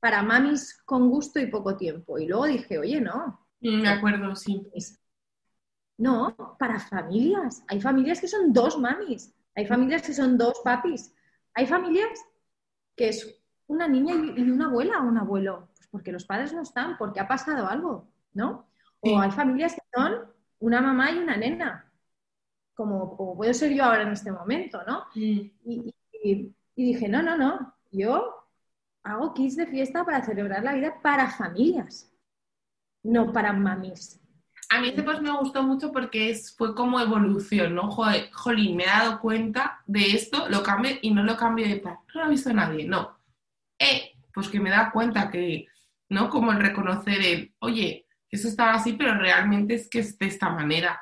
para 0.00 0.22
mamis 0.22 0.74
con 0.84 1.08
gusto 1.08 1.40
y 1.40 1.46
poco 1.46 1.76
tiempo 1.76 2.18
y 2.18 2.26
luego 2.26 2.46
dije, 2.46 2.78
oye, 2.78 3.00
no. 3.00 3.46
Mm, 3.60 3.82
me 3.82 3.88
acuerdo, 3.88 4.36
sí. 4.36 4.68
No, 5.98 6.56
para 6.58 6.80
familias. 6.80 7.64
Hay 7.68 7.80
familias 7.80 8.20
que 8.20 8.28
son 8.28 8.52
dos 8.52 8.78
mamis, 8.78 9.32
hay 9.54 9.66
familias 9.66 10.02
que 10.02 10.12
son 10.12 10.36
dos 10.36 10.60
papis, 10.64 11.14
hay 11.54 11.66
familias 11.66 12.18
que 12.96 13.08
es 13.08 13.40
una 13.66 13.88
niña 13.88 14.14
y 14.14 14.50
una 14.50 14.66
abuela 14.66 15.00
o 15.00 15.08
un 15.08 15.18
abuelo 15.18 15.68
porque 15.94 16.10
los 16.10 16.24
padres 16.24 16.52
no 16.52 16.62
están, 16.62 16.98
porque 16.98 17.20
ha 17.20 17.28
pasado 17.28 17.68
algo, 17.68 18.08
¿no? 18.32 18.66
O 18.98 19.20
hay 19.20 19.30
familias 19.30 19.74
que 19.74 19.80
son 19.94 20.26
una 20.58 20.80
mamá 20.80 21.12
y 21.12 21.18
una 21.18 21.36
nena, 21.36 21.88
como, 22.74 23.16
puedo 23.36 23.54
ser 23.54 23.72
yo 23.72 23.84
ahora 23.84 24.02
en 24.02 24.08
este 24.08 24.32
momento, 24.32 24.82
¿no? 24.84 25.04
Y, 25.14 25.52
dije, 26.74 27.08
no, 27.08 27.22
no, 27.22 27.36
no, 27.36 27.76
yo 27.92 28.48
hago 29.04 29.34
kits 29.34 29.54
de 29.54 29.68
fiesta 29.68 30.04
para 30.04 30.24
celebrar 30.24 30.64
la 30.64 30.74
vida 30.74 31.00
para 31.00 31.30
familias, 31.30 32.12
no 33.04 33.32
para 33.32 33.52
mamis. 33.52 34.20
A 34.70 34.80
mí 34.80 34.88
este 34.88 35.02
post 35.02 35.20
me 35.20 35.36
gustó 35.36 35.62
mucho 35.62 35.92
porque 35.92 36.30
es, 36.30 36.54
fue 36.56 36.74
como 36.74 37.00
evolución, 37.00 37.74
¿no? 37.74 37.90
Joder, 37.90 38.30
jolín, 38.32 38.76
me 38.76 38.84
he 38.84 38.86
dado 38.86 39.20
cuenta 39.20 39.82
de 39.86 40.12
esto, 40.12 40.48
lo 40.48 40.62
cambio 40.62 40.92
y 41.02 41.10
no 41.12 41.22
lo 41.22 41.36
cambio 41.36 41.68
de 41.68 41.76
plan, 41.76 41.98
no 42.08 42.20
lo 42.20 42.26
ha 42.26 42.28
visto 42.28 42.52
nadie, 42.52 42.86
no. 42.86 43.18
Eh, 43.78 44.12
pues 44.32 44.48
que 44.48 44.60
me 44.60 44.70
da 44.70 44.90
cuenta 44.90 45.30
que, 45.30 45.66
¿no? 46.08 46.30
Como 46.30 46.52
el 46.52 46.60
reconocer 46.60 47.20
el, 47.22 47.54
oye, 47.60 48.06
eso 48.30 48.48
estaba 48.48 48.74
así, 48.74 48.94
pero 48.94 49.14
realmente 49.16 49.74
es 49.74 49.88
que 49.88 50.00
es 50.00 50.18
de 50.18 50.26
esta 50.26 50.50
manera. 50.50 51.00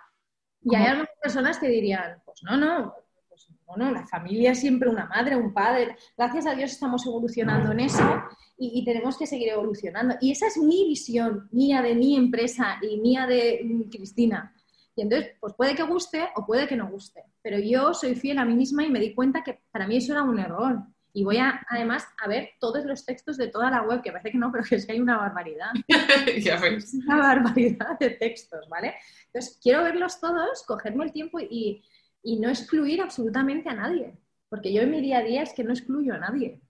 Y 0.61 0.75
hay 0.75 0.87
algunas 0.87 1.17
personas 1.23 1.59
que 1.59 1.69
dirían, 1.69 2.21
pues 2.25 2.43
no, 2.43 2.57
no, 2.57 2.95
pues 3.33 3.49
no, 3.79 3.91
la 3.91 4.07
familia 4.07 4.53
es 4.53 4.61
siempre 4.61 4.89
una 4.91 5.07
madre, 5.07 5.37
un 5.37 5.55
padre. 5.55 5.97
Gracias 6.17 6.47
a 6.47 6.55
Dios 6.55 6.73
estamos 6.73 7.07
evolucionando 7.07 7.73
en 7.73 7.81
eso 7.81 8.23
y, 8.59 8.85
tenemos 8.85 9.17
que 9.17 9.27
seguir 9.27 9.49
evolucionando. 9.49 10.17
Y 10.21 10.31
esa 10.31 10.47
es 10.47 10.59
mi 10.59 10.87
visión, 10.87 11.49
mía 11.51 11.81
de 11.81 11.95
mi 11.95 12.15
empresa 12.15 12.79
y 12.83 13.01
mía 13.01 13.27
de 13.27 13.61
mm, 13.65 13.89
Cristina. 13.89 14.55
Y 14.95 15.03
entonces, 15.03 15.31
pues 15.41 15.55
puede 15.55 15.75
que 15.75 15.83
guste 15.83 16.29
o 16.37 16.45
puede 16.45 16.69
que 16.69 16.77
no 16.77 16.91
guste. 16.91 17.25
Pero 17.41 17.59
yo 17.59 17.95
soy 17.95 18.15
fiel 18.15 18.39
a 18.39 18.45
mí 18.45 18.55
misma 18.55 18.85
y 18.85 18.91
me 18.91 19.01
di 19.01 19.15
cuenta 19.15 19.43
que 19.43 19.61
para 19.71 19.87
mí 19.87 19.97
eso 19.97 20.13
era 20.13 20.23
un 20.23 20.39
error. 20.39 20.83
Y 21.15 21.25
voy 21.25 21.39
a, 21.39 21.65
además, 21.69 22.07
a 22.23 22.29
ver 22.29 22.51
todos 22.59 22.85
los 22.85 23.05
textos 23.05 23.37
de 23.37 23.49
toda 23.49 23.71
la 23.71 23.83
web, 23.83 24.03
que 24.03 24.13
parece 24.13 24.33
que 24.33 24.39
no, 24.39 24.53
pero 24.53 24.65
es 24.71 24.85
que 24.85 24.93
hay 24.93 25.01
una 25.01 25.17
barbaridad. 25.17 25.71
ya 26.43 26.61
ves. 26.61 26.93
Una 27.07 27.17
barbaridad 27.17 27.99
de 27.99 28.11
textos, 28.11 28.69
¿vale? 28.69 28.95
Entonces, 29.27 29.59
quiero 29.63 29.83
verlos 29.83 30.21
todos, 30.21 30.63
cogerme 30.67 31.05
el 31.05 31.13
tiempo 31.13 31.41
y, 31.41 31.83
y 32.23 32.39
no 32.39 32.49
excluir 32.49 33.01
absolutamente 33.01 33.69
a 33.69 33.75
nadie. 33.75 34.17
Porque 34.49 34.73
yo 34.73 34.83
en 34.83 34.91
mi 34.91 35.01
día 35.01 35.19
a 35.19 35.23
día 35.23 35.43
es 35.43 35.53
que 35.53 35.65
no 35.65 35.73
excluyo 35.73 36.15
a 36.15 36.19
nadie. 36.19 36.61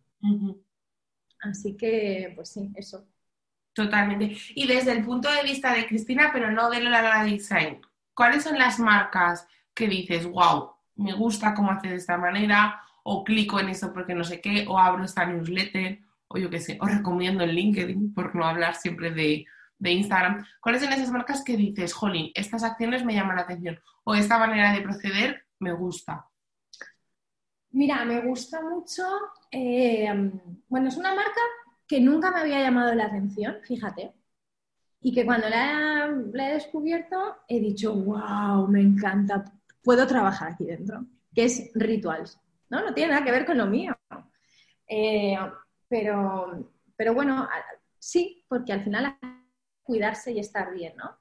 Así 1.40 1.76
que, 1.76 2.32
pues 2.36 2.50
sí, 2.50 2.70
eso. 2.76 3.06
Totalmente. 3.72 4.36
Y 4.54 4.66
desde 4.66 4.92
el 4.92 5.04
punto 5.04 5.30
de 5.32 5.42
vista 5.42 5.74
de 5.74 5.86
Cristina, 5.86 6.30
pero 6.32 6.50
no 6.50 6.70
de 6.70 6.80
la 6.80 7.24
Design, 7.24 7.80
¿cuáles 8.14 8.44
son 8.44 8.58
las 8.58 8.78
marcas 8.78 9.46
que 9.74 9.88
dices, 9.88 10.26
wow, 10.26 10.72
me 10.96 11.12
gusta 11.14 11.54
cómo 11.54 11.72
haces 11.72 11.90
de 11.90 11.96
esta 11.96 12.18
manera, 12.18 12.82
o 13.02 13.24
clico 13.24 13.58
en 13.58 13.70
eso 13.70 13.92
porque 13.92 14.14
no 14.14 14.24
sé 14.24 14.40
qué, 14.40 14.66
o 14.68 14.78
abro 14.78 15.04
esta 15.04 15.24
newsletter, 15.24 16.00
o 16.28 16.38
yo 16.38 16.50
qué 16.50 16.60
sé, 16.60 16.78
o 16.80 16.86
recomiendo 16.86 17.42
en 17.44 17.50
LinkedIn, 17.50 18.14
por 18.14 18.34
no 18.34 18.44
hablar 18.44 18.74
siempre 18.74 19.10
de, 19.10 19.46
de 19.82 19.90
Instagram. 19.90 20.46
¿Cuáles 20.60 20.82
son 20.82 20.92
esas 20.92 21.10
marcas 21.10 21.42
que 21.42 21.56
dices, 21.56 21.92
jolín, 21.92 22.30
estas 22.34 22.62
acciones 22.62 23.04
me 23.04 23.14
llaman 23.14 23.36
la 23.36 23.42
atención, 23.42 23.80
o 24.04 24.14
esta 24.14 24.38
manera 24.38 24.72
de 24.72 24.80
proceder 24.80 25.44
me 25.58 25.72
gusta? 25.72 26.28
Mira, 27.72 28.04
me 28.04 28.20
gusta 28.20 28.62
mucho. 28.62 29.02
Eh, 29.50 30.08
bueno, 30.68 30.88
es 30.88 30.96
una 30.96 31.14
marca 31.14 31.40
que 31.88 32.00
nunca 32.00 32.30
me 32.30 32.40
había 32.40 32.60
llamado 32.60 32.94
la 32.94 33.06
atención, 33.06 33.56
fíjate. 33.62 34.12
Y 35.00 35.12
que 35.12 35.24
cuando 35.24 35.48
la, 35.48 36.06
he 36.06 36.54
descubierto 36.54 37.38
he 37.48 37.58
dicho, 37.58 37.92
wow, 37.92 38.68
me 38.68 38.80
encanta, 38.80 39.44
puedo 39.82 40.06
trabajar 40.06 40.52
aquí 40.52 40.64
dentro, 40.64 41.04
que 41.34 41.44
es 41.46 41.72
Rituals. 41.74 42.40
No, 42.70 42.84
no 42.84 42.94
tiene 42.94 43.12
nada 43.12 43.24
que 43.24 43.32
ver 43.32 43.44
con 43.44 43.58
lo 43.58 43.66
mío. 43.66 43.96
Eh, 44.86 45.36
pero, 45.88 46.70
pero 46.94 47.14
bueno, 47.14 47.48
sí, 47.98 48.44
porque 48.48 48.72
al 48.72 48.84
final 48.84 49.16
cuidarse 49.82 50.32
y 50.32 50.38
estar 50.38 50.72
bien, 50.72 50.96
¿no? 50.96 51.18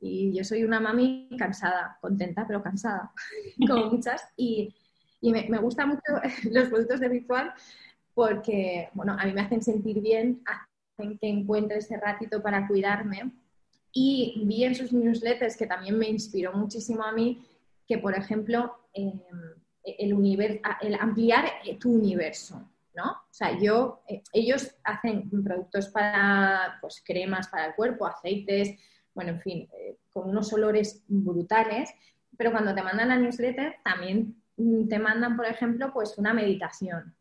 Y 0.00 0.36
yo 0.36 0.44
soy 0.44 0.64
una 0.64 0.80
mami 0.80 1.30
cansada, 1.38 1.98
contenta, 2.00 2.46
pero 2.46 2.62
cansada, 2.62 3.12
como 3.68 3.86
muchas. 3.86 4.22
Y, 4.36 4.74
y 5.20 5.32
me, 5.32 5.48
me 5.48 5.58
gustan 5.58 5.88
mucho 5.88 6.02
los 6.50 6.68
productos 6.68 7.00
de 7.00 7.08
Virtual 7.08 7.54
porque, 8.14 8.90
bueno, 8.94 9.16
a 9.18 9.24
mí 9.24 9.32
me 9.32 9.40
hacen 9.40 9.62
sentir 9.62 10.00
bien, 10.00 10.42
hacen 10.46 11.18
que 11.18 11.28
encuentre 11.28 11.78
ese 11.78 11.96
ratito 11.96 12.42
para 12.42 12.66
cuidarme. 12.66 13.32
Y 13.92 14.42
vi 14.46 14.64
en 14.64 14.74
sus 14.74 14.92
newsletters, 14.92 15.56
que 15.56 15.66
también 15.66 15.98
me 15.98 16.08
inspiró 16.08 16.52
muchísimo 16.52 17.02
a 17.02 17.12
mí, 17.12 17.44
que, 17.86 17.98
por 17.98 18.16
ejemplo, 18.16 18.76
em, 18.92 19.20
el, 19.84 20.60
el 20.80 20.94
ampliar 20.94 21.44
tu 21.78 21.92
universo, 21.92 22.68
¿no? 22.94 23.10
O 23.10 23.32
sea, 23.32 23.58
yo, 23.58 24.02
eh, 24.08 24.22
ellos 24.32 24.74
hacen 24.84 25.30
productos 25.42 25.88
para, 25.88 26.78
pues, 26.80 27.02
cremas 27.04 27.48
para 27.48 27.66
el 27.66 27.74
cuerpo, 27.74 28.06
aceites, 28.06 28.76
bueno, 29.14 29.32
en 29.32 29.40
fin, 29.40 29.68
eh, 29.72 29.98
con 30.12 30.28
unos 30.28 30.52
olores 30.52 31.02
brutales, 31.06 31.90
pero 32.36 32.50
cuando 32.50 32.74
te 32.74 32.82
mandan 32.82 33.08
la 33.08 33.16
newsletter 33.16 33.76
también 33.84 34.36
Mm, 34.56 34.88
te 34.88 34.98
mandan, 34.98 35.36
por 35.36 35.46
ejemplo, 35.46 35.92
pues 35.92 36.16
una 36.18 36.32
meditación 36.32 37.14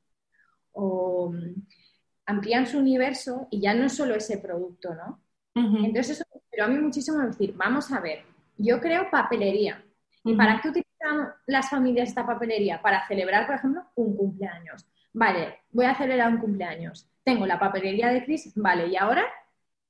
o 0.71 1.31
mm, 1.31 1.65
amplían 2.27 2.67
su 2.67 2.79
universo 2.79 3.47
y 3.51 3.59
ya 3.61 3.73
no 3.73 3.85
es 3.85 3.93
solo 3.93 4.15
ese 4.15 4.37
producto, 4.37 4.93
¿no? 4.93 5.19
Entonces 5.55 6.11
eso 6.11 6.23
pero 6.49 6.65
a 6.65 6.67
mí 6.67 6.77
muchísimo 6.79 7.19
decir, 7.19 7.53
vamos 7.55 7.91
a 7.91 7.99
ver, 7.99 8.23
yo 8.57 8.79
creo 8.79 9.09
papelería. 9.09 9.83
¿Y 10.23 10.35
para 10.35 10.61
qué 10.61 10.69
utilizan 10.69 11.33
las 11.47 11.69
familias 11.69 12.09
esta 12.09 12.25
papelería? 12.25 12.81
Para 12.81 13.07
celebrar, 13.07 13.45
por 13.47 13.55
ejemplo, 13.55 13.83
un 13.95 14.15
cumpleaños. 14.15 14.87
Vale, 15.13 15.59
voy 15.71 15.85
a 15.85 15.95
celebrar 15.95 16.29
un 16.31 16.39
cumpleaños. 16.39 17.07
Tengo 17.23 17.45
la 17.45 17.59
papelería 17.59 18.09
de 18.09 18.25
Cris, 18.25 18.51
vale, 18.55 18.87
y 18.87 18.95
ahora, 18.97 19.23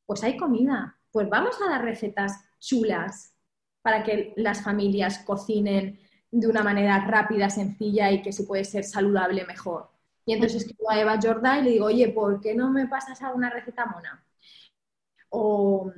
pues 0.05 0.23
hay 0.23 0.37
comida. 0.37 0.97
Pues 1.11 1.29
vamos 1.29 1.55
a 1.61 1.69
dar 1.69 1.83
recetas 1.83 2.43
chulas 2.59 3.33
para 3.81 4.03
que 4.03 4.33
las 4.37 4.63
familias 4.63 5.19
cocinen 5.19 5.99
de 6.31 6.47
una 6.47 6.63
manera 6.63 7.05
rápida, 7.05 7.49
sencilla 7.49 8.11
y 8.11 8.21
que 8.21 8.31
si 8.33 8.43
puede 8.43 8.63
ser 8.65 8.83
saludable 8.83 9.45
mejor. 9.45 9.91
Y 10.25 10.33
entonces 10.33 10.63
escribo 10.63 10.89
a 10.89 10.99
Eva 10.99 11.19
Jorda 11.21 11.59
y 11.59 11.63
le 11.63 11.69
digo, 11.71 11.85
oye, 11.87 12.09
¿por 12.09 12.41
qué 12.41 12.55
no 12.55 12.71
me 12.71 12.87
pasas 12.87 13.21
alguna 13.21 13.49
receta 13.49 13.85
mona? 13.85 14.25
O, 15.29 15.91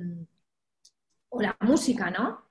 o 1.28 1.40
la 1.42 1.56
música, 1.60 2.10
¿no? 2.10 2.45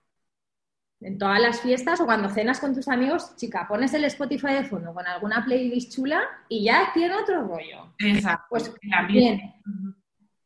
En 1.01 1.17
todas 1.17 1.39
las 1.39 1.61
fiestas 1.61 1.99
o 1.99 2.05
cuando 2.05 2.29
cenas 2.29 2.59
con 2.59 2.73
tus 2.73 2.87
amigos, 2.87 3.35
chica, 3.35 3.67
pones 3.67 3.93
el 3.93 4.05
Spotify 4.05 4.53
de 4.53 4.63
fondo 4.63 4.93
con 4.93 5.05
alguna 5.05 5.43
playlist 5.43 5.93
chula 5.93 6.21
y 6.49 6.63
ya 6.63 6.91
tiene 6.93 7.15
otro 7.15 7.43
rollo. 7.43 7.93
Exacto. 7.99 8.45
Pues 8.49 8.73
el 8.81 8.93
ambiente. 8.93 9.55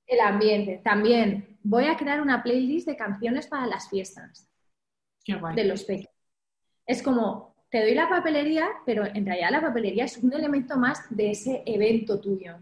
El 0.07 0.19
ambiente. 0.21 0.81
También 0.83 1.59
voy 1.63 1.85
a 1.85 1.95
crear 1.95 2.19
una 2.21 2.41
playlist 2.41 2.87
de 2.87 2.97
canciones 2.97 3.47
para 3.47 3.67
las 3.67 3.89
fiestas. 3.89 4.49
Qué 5.23 5.35
guay. 5.35 5.55
De 5.55 5.65
los 5.65 5.83
pequeños 5.83 6.19
es 6.89 7.03
como, 7.03 7.53
te 7.69 7.81
doy 7.81 7.93
la 7.93 8.09
papelería, 8.09 8.67
pero 8.83 9.05
en 9.05 9.23
realidad 9.23 9.51
la 9.51 9.61
papelería 9.61 10.05
es 10.05 10.17
un 10.17 10.33
elemento 10.33 10.75
más 10.75 11.05
de 11.15 11.29
ese 11.29 11.61
evento 11.67 12.19
tuyo. 12.19 12.55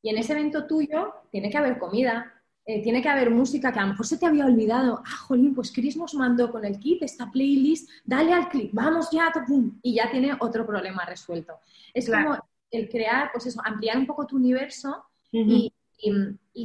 Y 0.00 0.08
en 0.08 0.16
ese 0.16 0.32
evento 0.32 0.66
tuyo 0.66 1.12
tiene 1.30 1.50
que 1.50 1.58
haber 1.58 1.78
comida, 1.78 2.33
eh, 2.66 2.82
tiene 2.82 3.02
que 3.02 3.10
haber 3.10 3.30
música 3.30 3.72
que 3.72 3.78
a 3.78 3.82
lo 3.82 3.88
mejor 3.88 4.06
se 4.06 4.16
te 4.16 4.24
había 4.24 4.46
olvidado. 4.46 5.02
Ah, 5.04 5.16
jolín, 5.26 5.54
pues 5.54 5.70
Chris 5.70 5.96
nos 5.98 6.14
mandó 6.14 6.50
con 6.50 6.64
el 6.64 6.78
kit 6.78 7.02
esta 7.02 7.30
playlist, 7.30 7.90
dale 8.04 8.32
al 8.32 8.48
clic, 8.48 8.70
vamos 8.72 9.10
ya, 9.12 9.30
pum, 9.46 9.78
y 9.82 9.96
ya 9.96 10.10
tiene 10.10 10.34
otro 10.40 10.66
problema 10.66 11.04
resuelto. 11.04 11.54
Es 11.92 12.08
como 12.08 12.38
el 12.70 12.88
crear, 12.88 13.30
pues 13.32 13.46
eso, 13.46 13.60
ampliar 13.64 13.98
un 13.98 14.06
poco 14.06 14.26
tu 14.26 14.36
universo 14.36 15.04
y, 15.30 15.72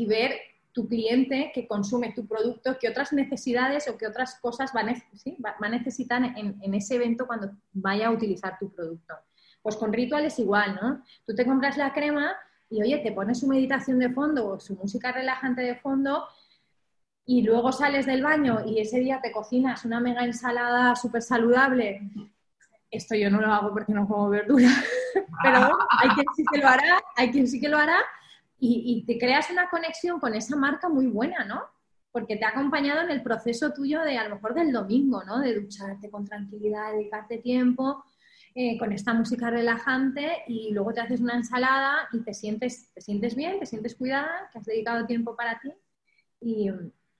ver 0.07 0.39
tu 0.71 0.87
cliente 0.87 1.51
que 1.53 1.67
consume 1.67 2.13
tu 2.13 2.25
producto, 2.25 2.77
qué 2.79 2.87
otras 2.87 3.11
necesidades 3.11 3.89
o 3.89 3.97
qué 3.97 4.07
otras 4.07 4.39
cosas 4.39 4.71
va, 4.73 4.81
a 4.81 5.69
necesitar 5.69 6.23
en, 6.23 6.73
ese 6.73 6.95
evento 6.95 7.27
cuando 7.27 7.51
vaya 7.73 8.07
a 8.07 8.11
utilizar 8.11 8.57
tu 8.57 8.71
producto. 8.71 9.15
Pues 9.61 9.75
con 9.75 9.91
Ritual 9.91 10.25
es 10.25 10.39
igual, 10.39 10.79
¿no? 10.81 11.03
Tú 11.25 11.35
te 11.35 11.45
compras 11.45 11.75
la 11.75 11.91
crema 11.91 12.33
y, 12.69 12.81
oye, 12.81 12.99
te 12.99 13.11
pones 13.11 13.39
su 13.39 13.47
meditación 13.47 13.99
de 13.99 14.09
fondo 14.09 14.47
o 14.47 14.59
su 14.59 14.75
música 14.75 15.11
relajante 15.11 15.61
de 15.61 15.75
fondo 15.75 16.27
y 17.25 17.41
luego 17.41 17.71
sales 17.71 18.05
del 18.05 18.23
baño 18.23 18.65
y 18.65 18.79
ese 18.79 18.99
día 18.99 19.19
te 19.21 19.31
cocinas 19.31 19.85
una 19.85 19.99
mega 19.99 20.23
ensalada 20.23 20.95
súper 20.95 21.21
saludable. 21.21 22.01
Esto 22.91 23.15
yo 23.15 23.29
no 23.29 23.39
lo 23.39 23.53
hago 23.53 23.71
porque 23.71 23.93
no 23.93 24.07
como 24.07 24.29
verdura, 24.29 24.69
pero 25.43 25.77
hay 25.89 26.09
quien 26.09 26.25
sí 26.35 26.43
que 26.51 26.59
lo 26.59 26.67
hará, 26.67 26.99
hay 27.15 27.31
quien 27.31 27.47
sí 27.47 27.59
que 27.59 27.69
lo 27.69 27.77
hará 27.77 27.97
y, 28.59 29.05
te 29.05 29.17
creas 29.17 29.49
una 29.49 29.69
conexión 29.69 30.19
con 30.19 30.35
esa 30.35 30.55
marca 30.55 30.89
muy 30.89 31.07
buena, 31.07 31.45
¿no? 31.45 31.61
Porque 32.11 32.35
te 32.35 32.45
ha 32.45 32.49
acompañado 32.49 33.01
en 33.01 33.11
el 33.11 33.23
proceso 33.23 33.71
tuyo 33.71 34.01
de 34.01 34.17
a 34.17 34.27
lo 34.27 34.35
mejor 34.35 34.53
del 34.53 34.73
domingo, 34.73 35.23
¿no? 35.23 35.39
De 35.39 35.53
ducharte 35.53 36.09
con 36.09 36.25
tranquilidad, 36.25 36.91
dedicarte 36.91 37.37
tiempo 37.37 38.03
eh, 38.55 38.77
con 38.77 38.91
esta 38.91 39.13
música 39.13 39.49
relajante 39.49 40.43
y 40.47 40.71
luego 40.71 40.93
te 40.93 41.01
haces 41.01 41.21
una 41.21 41.35
ensalada 41.35 42.07
y 42.11 42.19
te 42.19 42.33
sientes, 42.33 42.91
te 42.93 43.01
sientes 43.01 43.35
bien, 43.35 43.59
te 43.59 43.65
sientes 43.65 43.95
cuidada, 43.95 44.49
que 44.51 44.59
has 44.59 44.65
dedicado 44.65 45.05
tiempo 45.05 45.35
para 45.35 45.59
ti. 45.59 45.71
Y, 46.41 46.69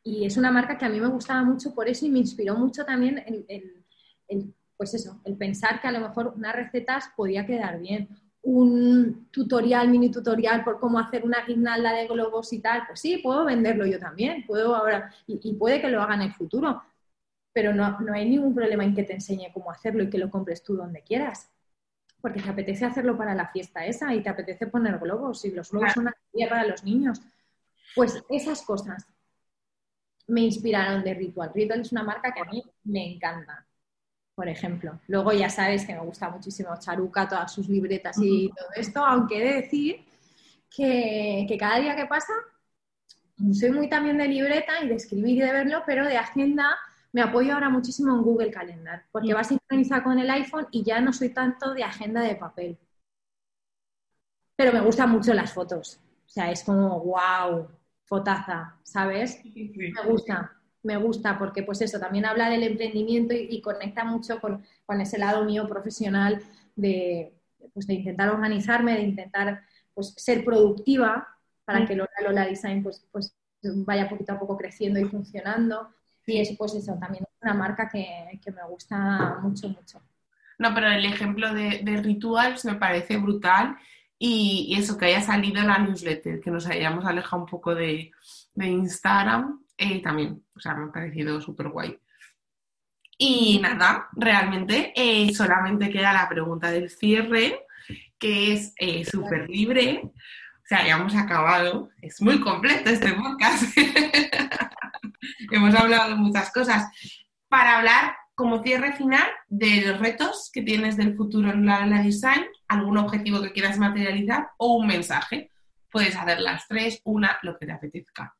y 0.03 0.25
es 0.25 0.37
una 0.37 0.51
marca 0.51 0.77
que 0.77 0.85
a 0.85 0.89
mí 0.89 0.99
me 0.99 1.07
gustaba 1.07 1.43
mucho 1.43 1.73
por 1.73 1.87
eso 1.87 2.05
y 2.05 2.09
me 2.09 2.19
inspiró 2.19 2.55
mucho 2.55 2.85
también 2.85 3.23
el, 3.27 4.53
pues 4.77 4.93
eso, 4.93 5.19
el 5.25 5.35
pensar 5.35 5.81
que 5.81 5.87
a 5.87 5.91
lo 5.91 5.99
mejor 5.99 6.33
unas 6.35 6.55
recetas 6.55 7.11
podía 7.15 7.45
quedar 7.45 7.79
bien 7.79 8.07
un 8.41 9.27
tutorial, 9.31 9.89
mini 9.89 10.09
tutorial 10.09 10.63
por 10.63 10.79
cómo 10.79 10.97
hacer 10.97 11.25
una 11.25 11.45
guirnalda 11.45 11.91
de 11.91 12.07
globos 12.07 12.53
y 12.53 12.59
tal, 12.59 12.83
pues 12.87 13.01
sí, 13.01 13.17
puedo 13.17 13.43
venderlo 13.43 13.85
yo 13.85 13.99
también, 13.99 14.45
puedo 14.47 14.73
ahora, 14.75 15.13
y, 15.27 15.53
puede 15.55 15.81
que 15.81 15.89
lo 15.89 16.01
haga 16.01 16.15
en 16.15 16.21
el 16.21 16.33
futuro, 16.33 16.81
pero 17.53 17.73
no, 17.73 17.99
no, 17.99 18.13
hay 18.13 18.29
ningún 18.29 18.53
problema 18.53 18.83
en 18.83 18.95
que 18.95 19.03
te 19.03 19.13
enseñe 19.13 19.51
cómo 19.53 19.71
hacerlo 19.71 20.03
y 20.03 20.09
que 20.09 20.17
lo 20.17 20.29
compres 20.29 20.63
tú 20.63 20.75
donde 20.75 21.01
quieras, 21.01 21.49
porque 22.21 22.41
te 22.41 22.49
apetece 22.49 22.85
hacerlo 22.85 23.17
para 23.17 23.33
la 23.33 23.47
fiesta 23.47 23.85
esa 23.85 24.13
y 24.13 24.21
te 24.21 24.29
apetece 24.29 24.67
poner 24.67 24.99
globos 24.99 25.45
y 25.45 25.51
los 25.51 25.71
globos 25.71 25.93
son 25.93 26.03
una 26.03 26.49
para 26.49 26.65
los 26.65 26.83
niños. 26.83 27.21
Pues 27.95 28.23
esas 28.29 28.61
cosas. 28.61 29.05
me 30.27 30.41
inspiraron 30.41 31.03
de 31.03 31.13
Ritual. 31.15 31.51
Ritual 31.53 31.81
es 31.81 31.91
una 31.91 32.03
marca 32.03 32.31
que 32.31 32.41
a 32.41 32.45
mí 32.45 32.63
me 32.83 33.13
encanta, 33.13 33.65
por 34.35 34.47
ejemplo. 34.47 34.99
Luego 35.07 35.31
ya 35.31 35.49
sabes 35.49 35.85
que 35.85 35.95
me 35.95 36.01
gusta 36.01 36.29
muchísimo 36.29 36.77
Charuca, 36.77 37.27
todas 37.27 37.51
sus 37.51 37.67
libretas 37.67 38.17
y 38.21 38.49
todo 38.49 38.67
esto, 38.75 39.03
aunque 39.03 39.37
he 39.37 39.47
de 39.47 39.61
decir 39.61 40.05
que, 40.69 41.45
que 41.47 41.57
cada 41.57 41.79
día 41.79 41.95
que 41.95 42.05
pasa 42.05 42.33
soy 43.53 43.71
muy 43.71 43.87
también 43.87 44.17
de 44.17 44.27
libreta 44.27 44.83
y 44.83 44.89
de 44.89 44.95
escribir 44.95 45.37
y 45.37 45.41
de 45.41 45.51
verlo, 45.51 45.83
pero 45.85 46.05
de 46.05 46.17
agenda 46.17 46.77
me 47.11 47.21
apoyo 47.21 47.53
ahora 47.53 47.69
muchísimo 47.69 48.15
en 48.15 48.21
Google 48.21 48.51
Calendar, 48.51 49.05
porque 49.11 49.33
va 49.33 49.43
sincronizar 49.43 50.03
con 50.03 50.19
el 50.19 50.29
iPhone 50.29 50.67
y 50.71 50.83
ya 50.83 51.01
no 51.01 51.11
soy 51.11 51.29
tanto 51.29 51.73
de 51.73 51.83
agenda 51.83 52.21
de 52.21 52.35
papel. 52.35 52.77
Pero 54.55 54.73
me 54.73 54.81
gustan 54.81 55.09
mucho 55.09 55.33
las 55.33 55.53
fotos. 55.53 55.99
O 56.25 56.29
sea, 56.29 56.51
es 56.51 56.63
como, 56.63 56.99
wow, 56.99 57.67
fotaza, 58.05 58.77
¿sabes? 58.83 59.41
Me 59.55 60.03
gusta, 60.05 60.51
me 60.83 60.97
gusta, 60.97 61.39
porque 61.39 61.63
pues 61.63 61.81
eso, 61.81 61.99
también 61.99 62.25
habla 62.25 62.49
del 62.49 62.63
emprendimiento 62.63 63.33
y, 63.33 63.61
conecta 63.61 64.03
mucho 64.03 64.39
con, 64.39 64.63
ese 65.01 65.17
lado 65.17 65.45
mío 65.45 65.67
profesional 65.67 66.41
de, 66.75 67.33
pues, 67.73 67.87
de 67.87 67.95
intentar 67.95 68.29
organizarme, 68.29 68.95
de 68.95 69.03
intentar 69.03 69.63
pues, 69.93 70.13
ser 70.17 70.43
productiva 70.43 71.27
para 71.65 71.85
que 71.85 71.95
Lola 71.95 72.09
Lola 72.23 72.45
Design 72.45 72.81
pues, 72.81 73.05
pues 73.11 73.35
vaya 73.61 74.09
poquito 74.09 74.33
a 74.33 74.39
poco 74.39 74.57
creciendo 74.57 74.99
y 74.99 75.05
funcionando. 75.05 75.93
Y 76.29 76.39
es 76.39 76.55
pues 76.57 76.73
eso, 76.75 76.97
también 76.99 77.23
es 77.23 77.41
una 77.41 77.53
marca 77.53 77.89
que, 77.89 78.39
me 78.45 78.67
gusta 78.69 79.39
mucho, 79.41 79.69
mucho. 79.69 80.01
No, 80.57 80.73
pero 80.73 80.89
el 80.89 81.05
ejemplo 81.05 81.53
de, 81.53 82.01
Rituals 82.03 82.65
me 82.65 82.75
parece 82.75 83.17
brutal 83.17 83.77
y, 84.17 84.75
eso, 84.77 84.97
que 84.97 85.05
haya 85.05 85.21
salido 85.21 85.61
la 85.63 85.79
newsletter, 85.79 86.39
que 86.39 86.51
nos 86.51 86.67
hayamos 86.67 87.05
alejado 87.05 87.43
un 87.43 87.49
poco 87.49 87.73
de, 87.73 88.11
Instagram, 88.55 89.63
eh, 89.77 90.01
también, 90.01 90.43
o 90.55 90.59
sea, 90.59 90.75
me 90.75 90.85
ha 90.85 90.91
parecido 90.91 91.39
súper 91.39 91.69
guay. 91.69 91.97
Y 93.17 93.59
nada, 93.61 94.07
realmente 94.13 94.93
eh, 94.95 95.33
solamente 95.33 95.89
queda 95.89 96.13
la 96.13 96.29
pregunta 96.29 96.71
del 96.71 96.89
cierre, 96.89 97.65
que 98.17 98.53
es 98.53 98.73
eh, 98.77 99.03
súper 99.05 99.49
libre 99.49 100.11
sea, 100.69 100.85
ya 100.85 100.97
hemos 100.97 101.15
acabado. 101.15 101.89
Es 101.99 102.21
muy 102.21 102.39
completo 102.39 102.91
este 102.91 103.13
podcast. 103.13 103.63
hemos 105.51 105.75
hablado 105.75 106.09
de 106.09 106.15
muchas 106.15 106.51
cosas. 106.51 106.91
Para 107.47 107.77
hablar 107.77 108.15
como 108.39 108.63
cierre 108.63 108.93
final 108.93 109.27
de 109.49 109.81
los 109.85 109.99
retos 109.99 110.49
que 110.53 110.61
tienes 110.61 110.95
del 110.95 111.17
futuro 111.17 111.51
en 111.51 111.65
la, 111.65 112.01
design, 112.01 112.45
algún 112.69 112.97
objetivo 112.97 113.41
que 113.41 113.51
quieras 113.51 113.77
materializar 113.77 114.51
o 114.57 114.77
un 114.77 114.87
mensaje. 114.87 115.51
Puedes 115.91 116.15
hacer 116.15 116.39
las 116.39 116.65
tres, 116.65 117.01
una, 117.03 117.37
lo 117.41 117.57
que 117.57 117.65
te 117.65 117.73
apetezca. 117.73 118.33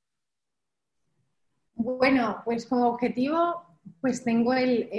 Bueno, 1.74 2.42
pues 2.46 2.66
como 2.66 2.88
objetivo, 2.88 3.78
pues 4.00 4.24
tengo 4.24 4.54
el, 4.54 4.90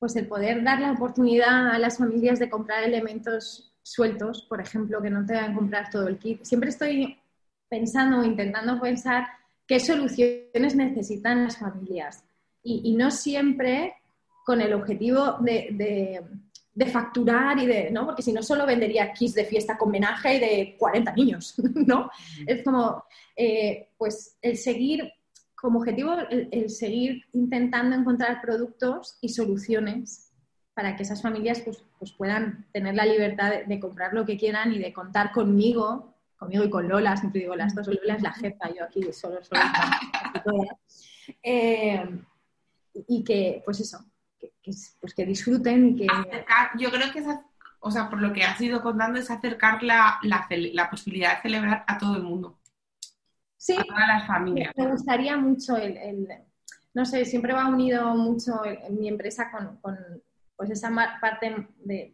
pues 0.00 0.16
el 0.16 0.26
poder 0.26 0.64
dar 0.64 0.80
la 0.80 0.90
oportunidad 0.90 1.70
a 1.70 1.78
las 1.78 1.98
familias 1.98 2.40
de 2.40 2.50
comprar 2.50 2.82
elementos 2.82 3.72
sueltos, 3.82 4.42
por 4.48 4.60
ejemplo, 4.60 5.00
que 5.00 5.10
no 5.10 5.24
te 5.24 5.34
van 5.34 5.54
comprar 5.54 5.90
todo 5.90 6.08
el 6.08 6.18
kit. 6.18 6.42
Siempre 6.42 6.70
estoy 6.70 7.20
pensando 7.68 8.18
o 8.18 8.24
intentando 8.24 8.80
pensar 8.80 9.28
qué 9.70 9.78
soluciones 9.78 10.74
necesitan 10.74 11.44
las 11.44 11.58
familias 11.58 12.24
y, 12.60 12.92
no 12.96 13.12
siempre 13.12 13.94
con 14.44 14.60
el 14.60 14.72
objetivo 14.72 15.36
de, 15.38 16.20
facturar 16.92 17.56
y 17.60 17.66
de, 17.66 17.88
¿no? 17.92 18.04
Porque 18.04 18.22
si 18.22 18.32
no, 18.32 18.42
solo 18.42 18.66
vendería 18.66 19.12
kits 19.12 19.34
de 19.34 19.44
fiesta 19.44 19.78
con 19.78 19.92
menaje 19.92 20.34
y 20.34 20.40
de 20.40 20.76
40 20.76 21.12
niños, 21.12 21.54
¿no? 21.86 22.10
Es 22.48 22.64
como, 22.64 23.04
eh, 23.36 23.90
pues, 23.96 24.36
el 24.42 24.56
seguir, 24.56 25.12
como 25.54 25.78
objetivo, 25.78 26.16
el, 26.28 26.68
seguir 26.68 27.22
intentando 27.32 27.94
encontrar 27.94 28.40
productos 28.42 29.18
y 29.20 29.28
soluciones 29.28 30.32
para 30.74 30.96
que 30.96 31.04
esas 31.04 31.22
familias 31.22 31.60
pues, 31.60 31.84
pues 31.96 32.10
puedan 32.10 32.66
tener 32.72 32.96
la 32.96 33.06
libertad 33.06 33.52
de, 33.64 33.78
comprar 33.78 34.14
lo 34.14 34.26
que 34.26 34.36
quieran 34.36 34.72
y 34.72 34.80
de 34.80 34.92
contar 34.92 35.30
conmigo, 35.30 36.09
conmigo 36.40 36.64
y 36.64 36.70
con 36.70 36.88
Lola, 36.88 37.18
siempre 37.18 37.42
digo 37.42 37.54
las 37.54 37.74
dos, 37.74 37.86
Lola 37.86 38.14
es 38.14 38.22
la 38.22 38.32
jefa, 38.32 38.70
yo 38.74 38.84
aquí 38.84 39.12
solo 39.12 39.44
soy 39.44 39.58
eh, 41.42 42.02
y 42.94 43.22
que, 43.22 43.62
pues 43.62 43.80
eso, 43.80 43.98
que, 44.38 44.50
pues 45.00 45.14
que 45.14 45.26
disfruten 45.26 45.96
que... 45.96 46.06
yo 46.78 46.90
creo 46.90 47.12
que 47.12 47.18
es, 47.18 47.26
o 47.80 47.90
sea, 47.90 48.08
por 48.08 48.22
lo 48.22 48.32
que 48.32 48.42
has 48.42 48.58
ido 48.58 48.82
contando 48.82 49.20
es 49.20 49.30
acercar 49.30 49.82
la, 49.82 50.18
la, 50.22 50.90
posibilidad 50.90 51.36
de 51.36 51.42
celebrar 51.42 51.84
a 51.86 51.98
todo 51.98 52.16
el 52.16 52.22
mundo. 52.22 52.58
Sí, 53.58 53.76
a 53.76 53.84
todas 53.84 54.08
las 54.08 54.26
familias. 54.26 54.72
Me 54.76 54.90
gustaría 54.90 55.36
mucho 55.36 55.76
el, 55.76 56.26
no 56.94 57.04
sé, 57.04 57.26
siempre 57.26 57.52
va 57.52 57.68
unido 57.68 58.14
mucho 58.14 58.64
en, 58.64 58.98
mi 58.98 59.08
empresa 59.08 59.50
con, 59.50 59.78
pues 60.56 60.70
esa 60.70 60.90
parte 61.20 61.68
de, 61.84 62.10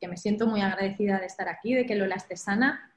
que 0.00 0.08
me 0.08 0.16
siento 0.16 0.46
muy 0.46 0.62
agradecida 0.62 1.20
de 1.20 1.26
estar 1.26 1.48
aquí, 1.50 1.74
de 1.74 1.84
que 1.84 1.94
Lola 1.94 2.14
esté 2.14 2.36
sana 2.36 2.90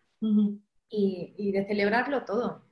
y, 0.90 1.52
de 1.52 1.66
celebrarlo 1.66 2.26
todo. 2.26 2.64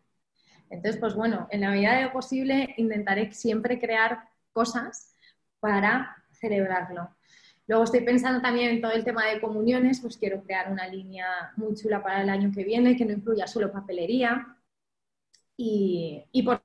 Entonces, 0.69 0.99
pues 0.99 1.15
bueno, 1.15 1.47
en 1.51 1.61
la 1.61 1.71
medida 1.71 1.95
de 1.95 2.03
lo 2.03 2.11
posible 2.11 2.73
intentaré 2.77 3.31
siempre 3.31 3.79
crear 3.79 4.29
cosas 4.51 5.15
para 5.59 6.15
celebrarlo. 6.31 7.09
Luego 7.67 7.83
estoy 7.83 8.01
pensando 8.01 8.41
también 8.41 8.69
en 8.71 8.81
todo 8.81 8.91
el 8.91 9.03
tema 9.03 9.25
de 9.25 9.41
comuniones, 9.41 9.99
pues 9.99 10.17
quiero 10.17 10.41
crear 10.43 10.71
una 10.71 10.87
línea 10.87 11.53
muy 11.57 11.75
chula 11.75 12.01
para 12.01 12.21
el 12.21 12.29
año 12.29 12.51
que 12.53 12.63
viene, 12.63 12.95
que 12.95 13.05
no 13.05 13.13
incluya 13.13 13.47
solo 13.47 13.71
papelería. 13.71 14.57
Y, 15.57 16.23
por 16.45 16.61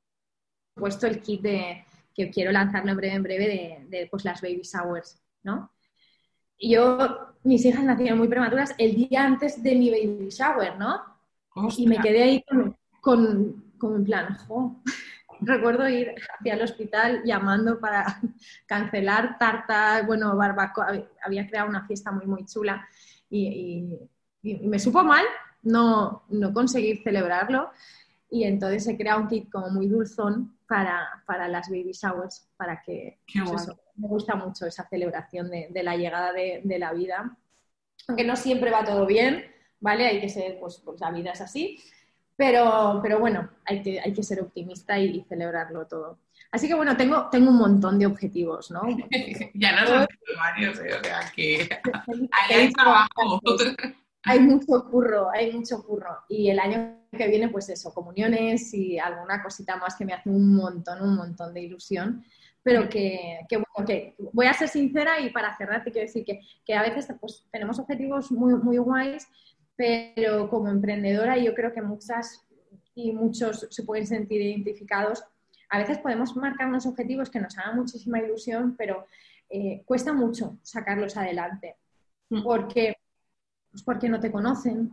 supuesto 0.74 1.07
el 1.07 1.20
kit 1.20 1.42
de, 1.42 1.84
que 2.14 2.30
quiero 2.30 2.53
lanzarlo 2.53 2.92
en 2.92 2.96
breve, 2.96 3.14
en 3.14 3.22
breve, 3.22 3.86
de, 3.88 4.09
pues, 4.11 4.24
las 4.24 4.40
baby 4.40 4.62
showers. 4.62 5.20
¿no? 5.42 5.72
Y 6.57 6.74
yo, 6.74 7.34
mis 7.42 7.64
hijas 7.64 7.82
nacieron 7.82 8.18
muy 8.18 8.28
prematuras 8.28 8.74
el 8.78 8.94
día 8.94 9.24
antes 9.24 9.62
de 9.62 9.74
mi 9.74 9.90
baby 9.90 10.28
shower, 10.30 10.78
¿no? 10.78 11.11
Y 11.76 11.86
me 11.86 11.98
quedé 11.98 12.22
ahí 12.22 12.44
con, 12.44 12.76
con, 13.00 13.64
con 13.78 13.96
en 13.96 14.05
plan, 14.05 14.38
Recuerdo 15.44 15.88
ir 15.88 16.14
hacia 16.38 16.55
el 16.55 16.62
hospital 16.62 17.22
llamando 17.24 17.80
para 17.80 18.20
cancelar 18.66 19.38
tarta, 19.38 20.03
bueno, 20.07 20.36
barbacoa. 20.36 21.03
Había 21.24 21.48
creado 21.48 21.68
una 21.68 21.84
fiesta 21.84 22.12
muy, 22.12 22.26
muy 22.26 22.46
chula 22.46 22.86
y, 23.28 23.98
y, 24.42 24.59
me 24.68 24.78
supo 24.78 25.03
mal 25.03 25.24
no, 25.62 26.24
no 26.28 26.53
conseguir 26.53 27.03
celebrarlo. 27.03 27.70
Y 28.30 28.44
entonces 28.44 28.86
he 28.88 28.96
creado 28.96 29.20
un 29.20 29.28
kit 29.28 29.50
como 29.50 29.68
muy 29.70 29.88
dulzón 29.88 30.57
para, 30.66 31.22
para 31.26 31.48
las 31.48 31.68
baby 31.68 31.92
showers, 31.92 32.48
para 32.57 32.82
que 32.82 33.18
pues 33.44 33.68
me 33.96 34.09
gusta 34.09 34.34
mucho 34.36 34.66
esa 34.66 34.88
celebración 34.88 35.50
de, 35.50 35.68
de 35.70 35.82
la 35.82 35.96
llegada 35.96 36.32
de, 36.32 36.62
de, 36.64 36.78
la 36.78 36.92
vida. 36.92 37.36
Aunque 38.09 38.24
no 38.24 38.36
siempre 38.36 38.70
va 38.70 38.84
todo 38.84 39.07
bien, 39.07 39.44
¿vale? 39.83 40.07
Hay 40.07 40.20
que 40.20 40.30
ser, 40.30 40.59
pues, 40.59 40.80
pues 40.83 40.99
la 41.01 41.11
vida 41.11 41.33
es 41.33 41.43
así. 41.43 41.78
Pero, 42.37 43.01
pero 43.03 43.18
bueno, 43.18 43.51
hay 43.66 43.83
que, 43.83 44.01
hay 44.01 44.12
que 44.12 44.22
ser 44.22 44.41
optimista 44.41 44.99
y, 44.99 45.22
celebrarlo 45.28 45.87
todo. 45.87 46.18
Así 46.51 46.66
que 46.66 46.74
bueno, 46.74 46.97
tengo, 46.97 47.28
tengo 47.30 47.51
un 47.51 47.59
montón 47.59 47.99
de 47.99 48.07
objetivos, 48.07 48.70
¿no? 48.70 48.83
ya 49.55 49.80
no 49.80 49.87
son 49.87 50.07
varios, 50.37 50.78
¿eh? 50.80 50.95
o 50.99 51.05
sea 51.05 51.20
que 51.35 51.68
hay 52.51 52.72
trabajo. 52.72 53.41
hay 54.24 54.41
mucho 54.41 54.91
curro, 54.91 55.30
hay 55.30 55.53
mucho 55.53 55.83
curro. 55.83 56.18
Y 56.28 56.51
el 56.51 56.59
año 56.59 56.97
que 57.11 57.28
viene, 57.28 57.49
pues 57.49 57.68
eso, 57.68 57.93
comuniones 57.93 58.72
y 58.74 58.99
alguna 58.99 59.43
cosita 59.43 59.76
más 59.76 59.97
que 59.97 60.05
me 60.05 60.14
hace 60.14 60.30
un 60.30 60.55
montón, 60.55 61.03
un 61.03 61.16
montón 61.16 61.53
de 61.55 61.62
ilusión. 61.62 62.24
Pero 62.62 62.89
que, 62.89 63.41
que 63.49 63.57
bueno, 63.57 63.87
que 63.87 64.14
voy 64.33 64.47
a 64.47 64.53
ser 64.53 64.68
sincera 64.68 65.20
y 65.20 65.30
para 65.30 65.57
cerrar 65.57 65.83
te 65.83 65.91
quiero 65.91 66.07
decir 66.07 66.24
que, 66.24 66.41
que 66.64 66.74
a 66.74 66.83
veces 66.83 67.09
pues, 67.20 67.45
tenemos 67.51 67.78
objetivos 67.80 68.30
muy, 68.30 68.55
muy 68.55 68.78
guays, 68.78 69.26
pero 69.76 70.48
como 70.48 70.68
emprendedora 70.68 71.36
yo 71.38 71.54
creo 71.54 71.72
que 71.72 71.82
muchas 71.82 72.46
y 72.94 73.12
muchos 73.12 73.66
se 73.70 73.82
pueden 73.84 74.06
sentir 74.06 74.40
identificados. 74.40 75.24
A 75.70 75.78
veces 75.78 75.98
podemos 75.98 76.36
marcar 76.36 76.68
unos 76.68 76.86
objetivos 76.86 77.30
que 77.30 77.40
nos 77.40 77.56
hagan 77.56 77.76
muchísima 77.76 78.20
ilusión, 78.20 78.76
pero 78.76 79.06
eh, 79.48 79.82
cuesta 79.86 80.12
mucho 80.12 80.58
sacarlos 80.62 81.16
adelante. 81.16 81.76
Mm. 82.28 82.42
Porque 82.42 82.96
pues 83.72 83.82
porque 83.82 84.08
no 84.08 84.20
te 84.20 84.30
conocen, 84.30 84.92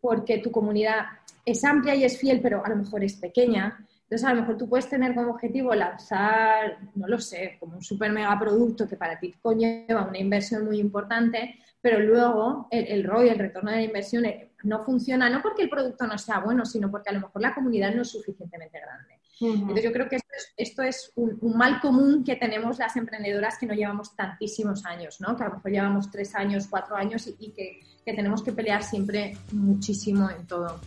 porque 0.00 0.38
tu 0.38 0.50
comunidad 0.50 1.04
es 1.44 1.62
amplia 1.64 1.94
y 1.94 2.04
es 2.04 2.18
fiel, 2.18 2.40
pero 2.40 2.64
a 2.64 2.68
lo 2.70 2.76
mejor 2.76 3.04
es 3.04 3.14
pequeña. 3.14 3.78
Entonces, 4.02 4.24
a 4.24 4.32
lo 4.32 4.40
mejor 4.40 4.56
tú 4.56 4.68
puedes 4.68 4.88
tener 4.88 5.14
como 5.14 5.32
objetivo 5.32 5.74
lanzar, 5.74 6.78
no 6.94 7.06
lo 7.06 7.18
sé, 7.18 7.56
como 7.60 7.76
un 7.76 7.82
super 7.82 8.10
mega 8.10 8.38
producto 8.38 8.88
que 8.88 8.96
para 8.96 9.18
ti 9.18 9.34
conlleva 9.42 10.08
una 10.08 10.18
inversión 10.18 10.64
muy 10.64 10.78
importante, 10.78 11.56
pero 11.86 12.00
luego 12.00 12.66
el, 12.72 12.84
el 12.88 13.04
ROI, 13.04 13.28
el 13.28 13.38
retorno 13.38 13.70
de 13.70 13.76
la 13.76 13.82
inversión, 13.84 14.24
eh, 14.24 14.50
no 14.64 14.84
funciona, 14.84 15.30
no 15.30 15.40
porque 15.40 15.62
el 15.62 15.68
producto 15.68 16.04
no 16.04 16.18
sea 16.18 16.40
bueno, 16.40 16.64
sino 16.64 16.90
porque 16.90 17.10
a 17.10 17.12
lo 17.12 17.20
mejor 17.20 17.40
la 17.40 17.54
comunidad 17.54 17.94
no 17.94 18.02
es 18.02 18.10
suficientemente 18.10 18.80
grande. 18.80 19.20
Entonces 19.40 19.84
yo 19.84 19.92
creo 19.92 20.08
que 20.08 20.18
esto 20.56 20.82
es, 20.82 21.12
un, 21.14 21.38
mal 21.56 21.80
común 21.80 22.24
que 22.24 22.34
tenemos 22.34 22.80
las 22.80 22.96
emprendedoras 22.96 23.56
que 23.56 23.66
no 23.66 23.74
llevamos 23.74 24.16
tantísimos 24.16 24.84
años, 24.84 25.20
¿no? 25.20 25.36
que 25.36 25.44
a 25.44 25.48
lo 25.48 25.54
mejor 25.54 25.70
llevamos 25.70 26.10
tres 26.10 26.34
años, 26.34 26.66
cuatro 26.68 26.96
años 26.96 27.32
y, 27.38 27.52
que, 27.52 27.78
tenemos 28.04 28.42
que 28.42 28.50
pelear 28.50 28.82
siempre 28.82 29.38
muchísimo 29.52 30.28
en 30.28 30.44
todo. 30.44 30.80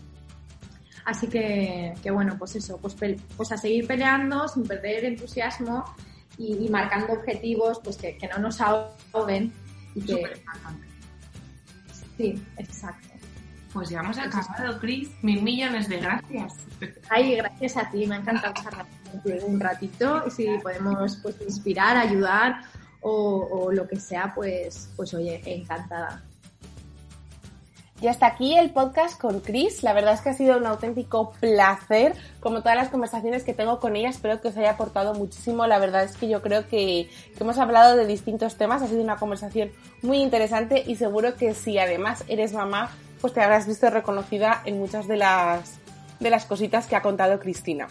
Así 1.06 1.28
que, 1.28 1.94
que 2.04 2.12
bueno, 2.12 2.36
pues 2.38 2.58
eso, 2.58 2.78
pues, 2.78 2.98
pues 3.38 3.52
a 3.54 3.56
seguir 3.56 3.88
peleando 3.88 4.50
sin 4.50 4.64
perder 4.64 5.06
entusiasmo 5.06 5.86
y, 6.38 6.68
marcando 6.68 7.14
objetivos 7.14 7.80
pues 7.82 7.96
que, 7.96 8.18
que, 8.18 8.28
no 8.28 8.40
nos 8.40 8.60
ahoguen 8.60 9.54
y 9.96 10.02
que... 10.02 10.24
Sí, 12.20 12.44
exacto. 12.58 13.08
Pues 13.72 13.90
ya 13.90 14.02
hemos 14.02 14.18
acabado, 14.18 14.78
Cris. 14.82 15.10
Mil 15.22 15.42
millones 15.42 15.88
de 15.88 16.00
gracias. 16.00 16.56
Ay, 17.10 17.38
gracias 17.38 17.78
a 17.78 17.90
ti. 17.90 18.06
Me 18.08 18.16
ha 18.16 18.18
encantado 18.18 18.54
charlar 18.62 18.86
un 19.48 19.58
ratito. 19.58 20.24
Y 20.28 20.32
si 20.32 20.58
podemos 20.62 21.16
pues, 21.24 21.38
inspirar, 21.40 21.96
ayudar 21.96 22.64
o, 23.00 23.48
o, 23.50 23.72
lo 23.72 23.88
que 23.88 23.98
sea, 23.98 24.34
pues, 24.36 24.90
pues 24.98 25.14
oye, 25.14 25.42
encantada. 25.46 26.22
Y 28.02 28.08
hasta 28.08 28.28
aquí 28.28 28.58
el 28.58 28.72
podcast 28.72 29.20
con 29.20 29.42
Chris. 29.42 29.84
La 29.84 29.92
verdad 29.92 30.14
es 30.14 30.22
que 30.22 30.30
ha 30.30 30.34
sido 30.34 30.58
un 30.58 30.66
auténtico 30.66 31.32
placer. 31.42 32.16
Como 32.40 32.62
todas 32.62 32.78
las 32.78 32.88
conversaciones 32.88 33.44
que 33.44 33.54
tengo 33.54 33.80
con 33.82 33.98
ella, 33.98 34.10
espero 34.10 34.40
que 34.40 34.48
os 34.48 34.58
haya 34.58 34.72
aportado 34.72 35.14
muchísimo. 35.14 35.68
La 35.68 35.80
verdad 35.80 36.04
es 36.04 36.16
que 36.16 36.30
yo 36.30 36.42
creo 36.42 36.64
que, 36.70 37.10
que, 37.36 37.44
hemos 37.44 37.58
hablado 37.58 37.98
de 37.98 38.06
distintos 38.06 38.56
temas. 38.56 38.82
Ha 38.82 38.88
sido 38.88 39.04
una 39.04 39.18
conversación 39.18 39.72
muy 40.02 40.20
interesante 40.20 40.82
y 40.88 40.96
seguro 40.96 41.36
que 41.36 41.54
si 41.54 41.78
además 41.78 42.24
eres 42.30 42.54
mamá, 42.54 42.90
pues 43.20 43.34
te 43.34 43.42
habrás 43.42 43.68
visto 43.68 43.90
reconocida 43.90 44.62
en 44.64 44.80
muchas 44.80 45.06
de 45.06 45.18
las, 45.18 45.80
de 46.22 46.30
las 46.30 46.46
cositas 46.46 46.88
que 46.88 46.96
ha 46.96 47.02
contado 47.02 47.38
Cristina. 47.40 47.90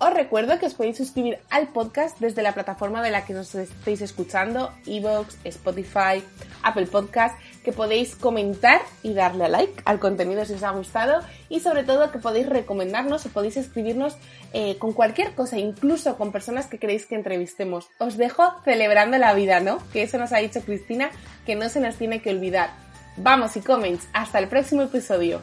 Os 0.00 0.14
recuerdo 0.14 0.60
que 0.60 0.66
os 0.66 0.74
podéis 0.74 0.96
suscribir 0.96 1.40
al 1.50 1.68
podcast 1.68 2.20
desde 2.20 2.42
la 2.42 2.52
plataforma 2.52 3.02
de 3.02 3.10
la 3.10 3.24
que 3.24 3.34
nos 3.34 3.52
estéis 3.56 4.00
escuchando, 4.00 4.72
Evox, 4.86 5.36
Spotify, 5.42 6.22
Apple 6.62 6.86
Podcast, 6.86 7.36
que 7.68 7.72
podéis 7.74 8.16
comentar 8.16 8.80
y 9.02 9.12
darle 9.12 9.44
a 9.44 9.48
like 9.50 9.82
al 9.84 9.98
contenido 9.98 10.42
si 10.46 10.54
os 10.54 10.62
ha 10.62 10.70
gustado 10.70 11.20
y 11.50 11.60
sobre 11.60 11.84
todo 11.84 12.10
que 12.10 12.18
podéis 12.18 12.48
recomendarnos 12.48 13.26
o 13.26 13.28
podéis 13.28 13.58
escribirnos 13.58 14.16
eh, 14.54 14.78
con 14.78 14.94
cualquier 14.94 15.34
cosa, 15.34 15.58
incluso 15.58 16.16
con 16.16 16.32
personas 16.32 16.64
que 16.64 16.78
queréis 16.78 17.04
que 17.04 17.14
entrevistemos. 17.14 17.90
Os 17.98 18.16
dejo 18.16 18.54
celebrando 18.64 19.18
la 19.18 19.34
vida, 19.34 19.60
¿no? 19.60 19.82
Que 19.92 20.04
eso 20.04 20.16
nos 20.16 20.32
ha 20.32 20.38
dicho 20.38 20.62
Cristina, 20.62 21.10
que 21.44 21.56
no 21.56 21.68
se 21.68 21.80
nos 21.80 21.96
tiene 21.96 22.22
que 22.22 22.30
olvidar. 22.30 22.70
Vamos 23.18 23.54
y 23.58 23.60
comments, 23.60 24.08
hasta 24.14 24.38
el 24.38 24.48
próximo 24.48 24.80
episodio. 24.80 25.42